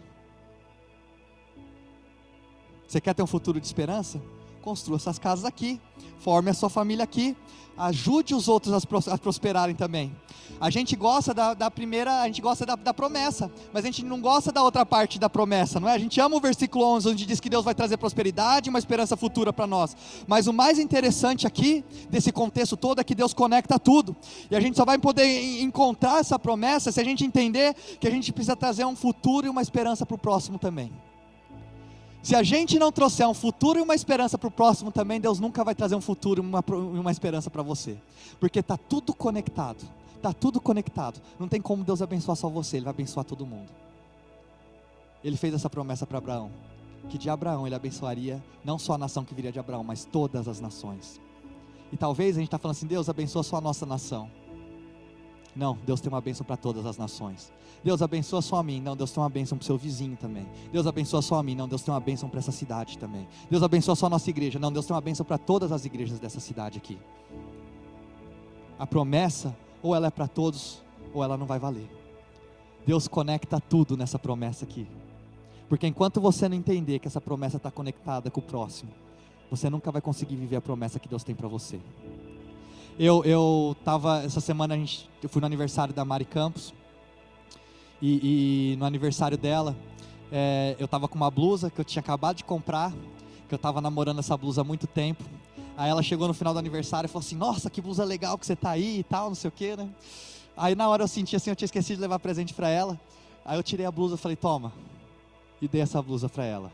Você 2.87 2.99
quer 2.99 3.13
ter 3.13 3.21
um 3.21 3.27
futuro 3.27 3.59
de 3.59 3.65
esperança? 3.67 4.19
Construa 4.61 4.99
suas 4.99 5.17
casas 5.17 5.45
aqui, 5.45 5.79
forme 6.19 6.49
a 6.49 6.53
sua 6.53 6.69
família 6.69 7.03
aqui, 7.03 7.35
ajude 7.77 8.35
os 8.35 8.49
outros 8.49 8.73
a 9.07 9.17
prosperarem 9.17 9.75
também. 9.75 10.13
A 10.59 10.69
gente 10.69 10.95
gosta 10.97 11.33
da, 11.33 11.53
da 11.53 11.71
primeira, 11.71 12.21
a 12.21 12.27
gente 12.27 12.41
gosta 12.41 12.65
da, 12.65 12.75
da, 12.75 12.93
promessa, 12.93 13.49
mas 13.71 13.85
a 13.85 13.87
gente 13.87 14.03
não 14.03 14.19
gosta 14.19 14.51
da 14.51 14.61
outra 14.61 14.85
parte 14.85 15.17
da 15.17 15.29
promessa, 15.29 15.79
não 15.79 15.87
é? 15.87 15.93
A 15.93 15.97
gente 15.97 16.19
ama 16.19 16.35
o 16.35 16.41
versículo 16.41 16.83
11, 16.95 17.09
onde 17.09 17.25
diz 17.25 17.39
que 17.39 17.49
Deus 17.49 17.63
vai 17.63 17.73
trazer 17.73 17.95
prosperidade 17.95 18.67
e 18.67 18.69
uma 18.69 18.79
esperança 18.79 19.15
futura 19.15 19.53
para 19.53 19.65
nós. 19.65 19.95
Mas 20.27 20.47
o 20.47 20.53
mais 20.53 20.77
interessante 20.77 21.47
aqui, 21.47 21.85
desse 22.09 22.33
contexto 22.33 22.75
todo, 22.75 22.99
é 22.99 23.03
que 23.05 23.15
Deus 23.15 23.33
conecta 23.33 23.79
tudo. 23.79 24.13
E 24.51 24.55
a 24.55 24.59
gente 24.59 24.75
só 24.75 24.83
vai 24.83 24.97
poder 24.97 25.61
encontrar 25.61 26.19
essa 26.19 26.37
promessa 26.37 26.91
se 26.91 26.99
a 26.99 27.05
gente 27.05 27.23
entender 27.23 27.73
que 27.97 28.07
a 28.07 28.11
gente 28.11 28.33
precisa 28.33 28.55
trazer 28.55 28.83
um 28.83 28.95
futuro 28.95 29.47
e 29.47 29.49
uma 29.49 29.61
esperança 29.61 30.05
para 30.05 30.15
o 30.15 30.19
próximo 30.19 30.59
também. 30.59 30.91
Se 32.29 32.35
a 32.35 32.43
gente 32.43 32.77
não 32.77 32.91
trouxer 32.91 33.27
um 33.27 33.33
futuro 33.33 33.79
e 33.79 33.81
uma 33.81 33.95
esperança 33.95 34.37
para 34.37 34.47
o 34.47 34.51
próximo 34.51 34.91
também, 34.91 35.19
Deus 35.19 35.39
nunca 35.39 35.63
vai 35.63 35.73
trazer 35.73 35.95
um 35.95 36.01
futuro 36.01 36.39
e 36.39 36.45
uma, 36.45 36.63
uma 36.69 37.11
esperança 37.11 37.49
para 37.49 37.63
você. 37.63 37.97
Porque 38.39 38.59
está 38.59 38.77
tudo 38.77 39.15
conectado. 39.15 39.83
Está 40.15 40.31
tudo 40.31 40.61
conectado. 40.61 41.19
Não 41.39 41.47
tem 41.47 41.59
como 41.59 41.83
Deus 41.83 42.03
abençoar 42.03 42.37
só 42.37 42.47
você, 42.47 42.77
Ele 42.77 42.83
vai 42.83 42.91
abençoar 42.91 43.25
todo 43.25 43.47
mundo. 43.47 43.71
Ele 45.23 45.37
fez 45.37 45.55
essa 45.55 45.71
promessa 45.71 46.05
para 46.05 46.19
Abraão: 46.19 46.51
que 47.09 47.17
de 47.17 47.31
Abraão 47.31 47.65
ele 47.65 47.73
abençoaria 47.73 48.43
não 48.63 48.77
só 48.77 48.93
a 48.93 48.97
nação 48.99 49.25
que 49.25 49.33
viria 49.33 49.51
de 49.51 49.57
Abraão, 49.57 49.83
mas 49.83 50.05
todas 50.05 50.47
as 50.47 50.59
nações. 50.59 51.19
E 51.91 51.97
talvez 51.97 52.35
a 52.35 52.41
gente 52.41 52.49
está 52.49 52.59
falando 52.59 52.77
assim: 52.77 52.85
Deus 52.85 53.09
abençoa 53.09 53.41
só 53.41 53.55
a 53.55 53.61
nossa 53.61 53.87
nação. 53.87 54.29
Não, 55.55 55.77
Deus 55.85 55.99
tem 55.99 56.11
uma 56.11 56.21
bênção 56.21 56.45
para 56.45 56.55
todas 56.55 56.85
as 56.85 56.97
nações. 56.97 57.51
Deus 57.83 58.01
abençoa 58.01 58.41
só 58.41 58.57
a 58.57 58.63
mim. 58.63 58.81
Não, 58.81 58.95
Deus 58.95 59.11
tem 59.11 59.21
uma 59.21 59.29
bênção 59.29 59.57
para 59.57 59.63
o 59.63 59.65
seu 59.65 59.77
vizinho 59.77 60.15
também. 60.17 60.47
Deus 60.71 60.85
abençoa 60.85 61.21
só 61.21 61.35
a 61.39 61.43
mim. 61.43 61.55
Não, 61.55 61.67
Deus 61.67 61.81
tem 61.81 61.93
uma 61.93 61.99
bênção 61.99 62.29
para 62.29 62.39
essa 62.39 62.51
cidade 62.51 62.97
também. 62.97 63.27
Deus 63.49 63.63
abençoa 63.63 63.95
só 63.95 64.05
a 64.05 64.09
nossa 64.09 64.29
igreja. 64.29 64.59
Não, 64.59 64.71
Deus 64.71 64.85
tem 64.85 64.93
uma 64.95 65.01
bênção 65.01 65.25
para 65.25 65.37
todas 65.37 65.71
as 65.71 65.85
igrejas 65.85 66.19
dessa 66.19 66.39
cidade 66.39 66.77
aqui. 66.77 66.97
A 68.77 68.85
promessa, 68.85 69.55
ou 69.81 69.95
ela 69.95 70.07
é 70.07 70.11
para 70.11 70.27
todos, 70.27 70.81
ou 71.13 71.23
ela 71.23 71.37
não 71.37 71.45
vai 71.45 71.59
valer. 71.59 71.89
Deus 72.85 73.07
conecta 73.07 73.59
tudo 73.59 73.97
nessa 73.97 74.17
promessa 74.17 74.65
aqui. 74.65 74.87
Porque 75.67 75.85
enquanto 75.85 76.19
você 76.19 76.49
não 76.49 76.55
entender 76.55 76.99
que 76.99 77.07
essa 77.07 77.21
promessa 77.21 77.57
está 77.57 77.69
conectada 77.69 78.31
com 78.31 78.39
o 78.39 78.43
próximo, 78.43 78.91
você 79.49 79.69
nunca 79.69 79.91
vai 79.91 80.01
conseguir 80.01 80.35
viver 80.35 80.55
a 80.55 80.61
promessa 80.61 80.99
que 80.99 81.07
Deus 81.07 81.23
tem 81.23 81.35
para 81.35 81.47
você. 81.47 81.79
Eu, 83.01 83.23
eu 83.23 83.77
tava, 83.85 84.23
essa 84.23 84.41
semana 84.41 84.73
a 84.73 84.77
gente, 84.77 85.09
eu 85.23 85.29
fui 85.29 85.39
no 85.39 85.45
aniversário 85.45 85.93
da 85.93 86.03
Mari 86.03 86.25
Campos, 86.25 86.73
e, 88.01 88.73
e 88.73 88.75
no 88.75 88.83
aniversário 88.83 89.37
dela, 89.37 89.73
é, 90.29 90.75
eu 90.77 90.85
tava 90.85 91.07
com 91.07 91.15
uma 91.15 91.31
blusa 91.31 91.69
que 91.69 91.79
eu 91.79 91.85
tinha 91.85 92.01
acabado 92.01 92.35
de 92.35 92.43
comprar, 92.43 92.91
que 93.47 93.55
eu 93.55 93.57
tava 93.57 93.79
namorando 93.79 94.19
essa 94.19 94.35
blusa 94.35 94.59
há 94.59 94.63
muito 94.65 94.85
tempo. 94.85 95.23
Aí 95.77 95.89
ela 95.89 96.03
chegou 96.03 96.27
no 96.27 96.33
final 96.33 96.51
do 96.51 96.59
aniversário 96.59 97.07
e 97.07 97.09
falou 97.09 97.25
assim: 97.25 97.37
Nossa, 97.37 97.69
que 97.69 97.79
blusa 97.79 98.03
legal 98.03 98.37
que 98.37 98.45
você 98.45 98.53
tá 98.53 98.71
aí 98.71 98.99
e 98.99 99.03
tal, 99.05 99.29
não 99.29 99.35
sei 99.35 99.47
o 99.47 99.51
que, 99.51 99.77
né? 99.77 99.89
Aí 100.57 100.75
na 100.75 100.89
hora 100.89 101.03
eu 101.03 101.07
senti 101.07 101.37
assim, 101.37 101.49
eu 101.49 101.55
tinha 101.55 101.67
esquecido 101.67 101.95
de 101.95 102.01
levar 102.01 102.19
presente 102.19 102.53
para 102.53 102.67
ela. 102.67 102.99
Aí 103.45 103.57
eu 103.57 103.63
tirei 103.63 103.85
a 103.85 103.91
blusa 103.91 104.15
e 104.15 104.17
falei: 104.17 104.35
Toma, 104.35 104.73
e 105.61 105.69
dei 105.69 105.79
essa 105.79 106.01
blusa 106.01 106.27
para 106.27 106.43
ela. 106.43 106.69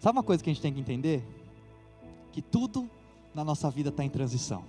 Sabe 0.00 0.16
uma 0.16 0.24
coisa 0.24 0.42
que 0.42 0.48
a 0.48 0.54
gente 0.54 0.62
tem 0.62 0.72
que 0.72 0.80
entender? 0.80 1.22
Que 2.32 2.40
tudo 2.40 2.88
na 3.34 3.44
nossa 3.44 3.70
vida 3.70 3.90
está 3.90 4.02
em 4.02 4.08
transição. 4.08 4.64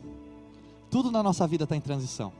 Tudo 0.89 1.11
na 1.11 1.21
nossa 1.21 1.45
vida 1.47 1.63
está 1.63 1.75
em 1.75 1.81
transição. 1.81 2.31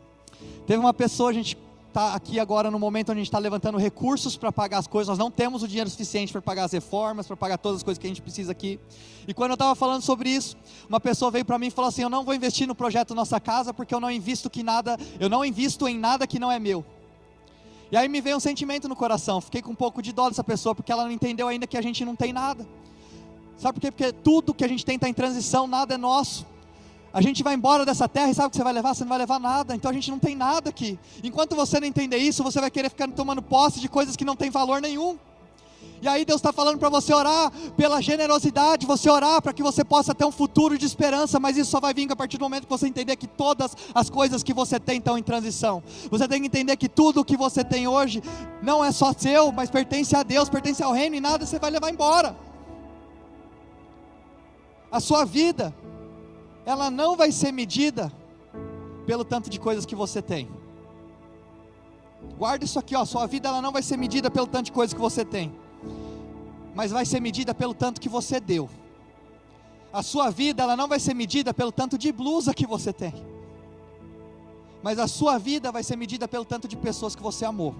Teve 0.66 0.80
uma 0.80 0.94
pessoa, 0.94 1.30
a 1.30 1.34
gente 1.34 1.58
está 1.90 2.14
aqui 2.14 2.40
agora 2.40 2.70
no 2.70 2.80
momento 2.80 3.10
onde 3.10 3.20
a 3.20 3.22
gente 3.22 3.28
está 3.28 3.40
levantando 3.40 3.78
recursos 3.78 4.38
para 4.38 4.52
pagar 4.52 4.78
as 4.78 4.88
coisas, 4.88 5.10
nós 5.10 5.18
não 5.18 5.32
temos 5.32 5.64
o 5.64 5.68
dinheiro 5.68 5.90
suficiente 5.90 6.32
para 6.32 6.42
pagar 6.42 6.64
as 6.66 6.72
reformas, 6.72 7.28
para 7.28 7.36
pagar 7.36 7.58
todas 7.58 7.78
as 7.78 7.84
coisas 7.84 8.00
que 8.00 8.06
a 8.06 8.10
gente 8.10 8.22
precisa 8.22 8.52
aqui. 8.52 8.80
E 9.28 9.34
quando 9.34 9.52
eu 9.52 9.56
estava 9.56 9.76
falando 9.76 10.02
sobre 10.02 10.30
isso, 10.30 10.56
uma 10.88 11.00
pessoa 11.00 11.32
veio 11.32 11.44
para 11.44 11.58
mim 11.58 11.68
e 11.68 11.72
falou 11.72 11.90
assim: 11.90 12.04
Eu 12.04 12.10
não 12.10 12.24
vou 12.24 12.34
investir 12.34 12.68
no 12.68 12.76
projeto 12.76 13.14
Nossa 13.16 13.40
Casa 13.40 13.74
porque 13.74 13.94
eu 13.94 14.00
não 14.00 14.10
invisto 14.10 14.50
que 14.50 14.64
nada, 14.64 14.98
eu 15.20 15.30
não 15.30 15.44
invisto 15.44 15.88
em 15.88 15.98
nada 15.98 16.26
que 16.26 16.40
não 16.40 16.52
é 16.52 16.60
meu. 16.60 16.86
E 17.92 17.98
aí 17.98 18.08
me 18.08 18.22
veio 18.22 18.38
um 18.38 18.40
sentimento 18.40 18.88
no 18.88 18.96
coração, 18.96 19.42
fiquei 19.42 19.64
com 19.64 19.72
um 19.72 19.76
pouco 19.76 20.02
de 20.02 20.12
dó 20.14 20.30
dessa 20.30 20.44
pessoa, 20.44 20.76
porque 20.76 20.92
ela 20.92 21.06
não 21.06 21.12
entendeu 21.12 21.48
ainda 21.48 21.66
que 21.66 21.76
a 21.76 21.82
gente 21.82 22.06
não 22.06 22.16
tem 22.16 22.32
nada. 22.32 22.68
Sabe 23.58 23.74
por 23.74 23.82
quê? 23.82 23.92
Porque 23.92 24.14
tudo 24.14 24.54
que 24.54 24.64
a 24.64 24.68
gente 24.68 24.86
tem 24.86 24.96
está 24.96 25.10
em 25.10 25.14
transição, 25.14 25.66
nada 25.66 25.96
é 25.96 25.98
nosso. 25.98 26.46
A 27.12 27.22
gente 27.22 27.42
vai 27.42 27.56
embora 27.56 27.86
dessa 27.86 28.08
terra 28.08 28.30
e 28.30 28.36
sabe 28.36 28.48
o 28.48 28.52
que 28.52 28.58
você 28.58 28.64
vai 28.64 28.74
levar? 28.74 28.94
Você 28.94 29.04
não 29.04 29.10
vai 29.10 29.18
levar 29.18 29.40
nada, 29.40 29.76
então 29.76 29.90
a 29.90 29.94
gente 29.94 30.12
não 30.12 30.20
tem 30.20 30.36
nada 30.36 30.70
aqui. 30.70 31.00
Enquanto 31.24 31.56
você 31.56 31.80
não 31.80 31.88
entender 31.88 32.18
isso, 32.18 32.44
você 32.44 32.62
vai 32.62 32.70
querer 32.70 32.90
ficar 32.90 33.08
tomando 33.10 33.42
posse 33.42 33.80
de 33.80 33.90
coisas 33.90 34.16
que 34.16 34.24
não 34.24 34.36
tem 34.36 34.50
valor 34.52 34.80
nenhum. 34.80 35.18
E 36.02 36.08
aí 36.08 36.24
Deus 36.24 36.40
está 36.40 36.54
falando 36.54 36.78
para 36.78 36.88
você 36.88 37.14
orar 37.14 37.52
pela 37.76 38.02
generosidade, 38.02 38.86
você 38.86 39.10
orar 39.10 39.42
para 39.42 39.52
que 39.52 39.62
você 39.62 39.84
possa 39.84 40.16
ter 40.16 40.24
um 40.24 40.32
futuro 40.32 40.78
de 40.78 40.86
esperança, 40.86 41.40
mas 41.40 41.58
isso 41.58 41.72
só 41.72 41.80
vai 41.80 41.94
vir 41.94 42.10
a 42.12 42.16
partir 42.16 42.38
do 42.38 42.42
momento 42.42 42.64
que 42.64 42.70
você 42.70 42.88
entender 42.88 43.16
que 43.18 43.28
todas 43.28 43.76
as 43.94 44.10
coisas 44.10 44.42
que 44.42 44.54
você 44.54 44.80
tem 44.80 45.00
estão 45.00 45.18
em 45.18 45.24
transição. 45.24 45.84
Você 46.10 46.28
tem 46.28 46.40
que 46.42 46.48
entender 46.48 46.78
que 46.78 46.88
tudo 46.88 47.22
o 47.22 47.26
que 47.26 47.36
você 47.36 47.64
tem 47.64 47.88
hoje 47.88 48.24
não 48.62 48.84
é 48.84 48.92
só 48.92 49.14
seu, 49.18 49.52
mas 49.52 49.70
pertence 49.70 50.16
a 50.16 50.24
Deus, 50.24 50.48
pertence 50.48 50.82
ao 50.82 50.94
reino 50.94 51.16
e 51.16 51.20
nada 51.20 51.46
você 51.46 51.60
vai 51.60 51.72
levar 51.72 51.90
embora. 51.90 52.36
A 54.92 55.00
sua 55.00 55.26
vida 55.26 55.74
ela 56.66 56.90
não 56.90 57.16
vai 57.16 57.32
ser 57.32 57.52
medida 57.52 58.12
pelo 59.06 59.24
tanto 59.24 59.50
de 59.50 59.60
coisas 59.60 59.86
que 59.86 59.96
você 59.96 60.22
tem. 60.22 60.48
Guarda 62.38 62.66
isso 62.66 62.78
aqui, 62.78 62.96
ó, 62.96 63.04
sua 63.06 63.26
vida 63.26 63.50
ela 63.50 63.62
não 63.62 63.72
vai 63.72 63.82
ser 63.82 63.98
medida 63.98 64.30
pelo 64.30 64.48
tanto 64.48 64.66
de 64.66 64.72
coisas 64.72 64.94
que 64.94 65.00
você 65.00 65.26
tem, 65.26 65.52
mas 66.76 66.92
vai 66.92 67.06
ser 67.06 67.20
medida 67.20 67.54
pelo 67.54 67.74
tanto 67.74 68.00
que 68.00 68.10
você 68.10 68.40
deu. 68.40 68.70
A 69.92 70.04
sua 70.04 70.30
vida 70.30 70.62
ela 70.62 70.76
não 70.76 70.88
vai 70.88 71.00
ser 71.00 71.14
medida 71.14 71.54
pelo 71.54 71.72
tanto 71.72 71.98
de 71.98 72.12
blusa 72.12 72.54
que 72.54 72.68
você 72.68 72.94
tem, 72.94 73.14
mas 74.84 75.00
a 75.00 75.08
sua 75.08 75.38
vida 75.38 75.72
vai 75.72 75.84
ser 75.84 75.96
medida 75.96 76.28
pelo 76.28 76.46
tanto 76.46 76.68
de 76.68 76.78
pessoas 76.78 77.16
que 77.16 77.24
você 77.24 77.46
amou. 77.46 77.76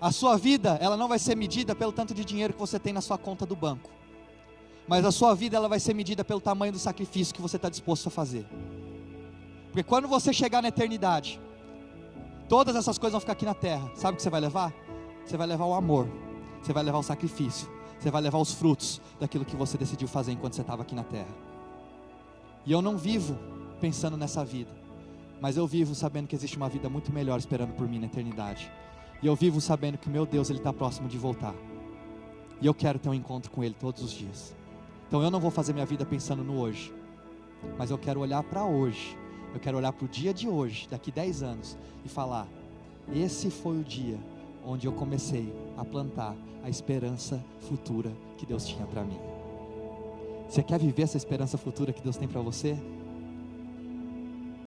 A 0.00 0.12
sua 0.12 0.36
vida 0.36 0.76
ela 0.80 0.96
não 0.96 1.08
vai 1.08 1.18
ser 1.18 1.34
medida 1.34 1.74
pelo 1.74 1.92
tanto 1.92 2.12
de 2.12 2.24
dinheiro 2.24 2.52
que 2.52 2.60
você 2.60 2.78
tem 2.78 2.92
na 2.92 3.00
sua 3.00 3.16
conta 3.16 3.46
do 3.46 3.56
banco 3.56 3.95
mas 4.88 5.04
a 5.04 5.10
sua 5.10 5.34
vida 5.34 5.56
ela 5.56 5.68
vai 5.68 5.80
ser 5.80 5.94
medida 5.94 6.24
pelo 6.24 6.40
tamanho 6.40 6.72
do 6.72 6.78
sacrifício 6.78 7.34
que 7.34 7.42
você 7.42 7.56
está 7.56 7.68
disposto 7.68 8.06
a 8.06 8.10
fazer. 8.10 8.46
Porque 9.66 9.82
quando 9.82 10.08
você 10.08 10.32
chegar 10.32 10.62
na 10.62 10.68
eternidade, 10.68 11.40
todas 12.48 12.76
essas 12.76 12.96
coisas 12.96 13.12
vão 13.12 13.20
ficar 13.20 13.32
aqui 13.32 13.44
na 13.44 13.54
terra. 13.54 13.90
Sabe 13.94 14.14
o 14.14 14.16
que 14.16 14.22
você 14.22 14.30
vai 14.30 14.40
levar? 14.40 14.72
Você 15.24 15.36
vai 15.36 15.46
levar 15.46 15.66
o 15.66 15.74
amor, 15.74 16.08
você 16.62 16.72
vai 16.72 16.82
levar 16.82 16.98
o 16.98 17.02
sacrifício, 17.02 17.68
você 17.98 18.10
vai 18.10 18.22
levar 18.22 18.38
os 18.38 18.54
frutos 18.54 19.00
daquilo 19.18 19.44
que 19.44 19.56
você 19.56 19.76
decidiu 19.76 20.06
fazer 20.06 20.32
enquanto 20.32 20.54
você 20.54 20.62
estava 20.62 20.82
aqui 20.82 20.94
na 20.94 21.04
terra. 21.04 21.34
E 22.64 22.72
eu 22.72 22.80
não 22.80 22.96
vivo 22.96 23.36
pensando 23.80 24.16
nessa 24.16 24.44
vida, 24.44 24.70
mas 25.40 25.56
eu 25.56 25.66
vivo 25.66 25.94
sabendo 25.94 26.26
que 26.26 26.34
existe 26.34 26.56
uma 26.56 26.68
vida 26.68 26.88
muito 26.88 27.12
melhor 27.12 27.38
esperando 27.38 27.74
por 27.74 27.88
mim 27.88 27.98
na 27.98 28.06
eternidade. 28.06 28.70
E 29.22 29.26
eu 29.26 29.34
vivo 29.34 29.60
sabendo 29.60 29.98
que 29.98 30.08
meu 30.08 30.24
Deus 30.24 30.48
ele 30.48 30.58
está 30.58 30.72
próximo 30.72 31.08
de 31.08 31.18
voltar. 31.18 31.54
E 32.60 32.66
eu 32.66 32.72
quero 32.72 32.98
ter 32.98 33.08
um 33.08 33.14
encontro 33.14 33.50
com 33.50 33.62
Ele 33.62 33.74
todos 33.78 34.02
os 34.02 34.10
dias. 34.10 34.55
Então 35.08 35.22
eu 35.22 35.30
não 35.30 35.40
vou 35.40 35.50
fazer 35.50 35.72
minha 35.72 35.86
vida 35.86 36.04
pensando 36.04 36.42
no 36.42 36.58
hoje, 36.58 36.92
mas 37.78 37.90
eu 37.90 37.98
quero 37.98 38.20
olhar 38.20 38.42
para 38.42 38.64
hoje, 38.64 39.16
eu 39.54 39.60
quero 39.60 39.76
olhar 39.76 39.92
para 39.92 40.04
o 40.04 40.08
dia 40.08 40.34
de 40.34 40.48
hoje, 40.48 40.88
daqui 40.90 41.12
10 41.12 41.42
anos, 41.42 41.78
e 42.04 42.08
falar: 42.08 42.48
esse 43.14 43.50
foi 43.50 43.78
o 43.78 43.84
dia 43.84 44.18
onde 44.64 44.86
eu 44.86 44.92
comecei 44.92 45.52
a 45.76 45.84
plantar 45.84 46.34
a 46.62 46.68
esperança 46.68 47.42
futura 47.60 48.12
que 48.36 48.44
Deus 48.44 48.66
tinha 48.66 48.84
para 48.86 49.04
mim. 49.04 49.18
Você 50.48 50.62
quer 50.62 50.78
viver 50.78 51.02
essa 51.02 51.16
esperança 51.16 51.56
futura 51.56 51.92
que 51.92 52.02
Deus 52.02 52.16
tem 52.16 52.26
para 52.26 52.40
você? 52.40 52.76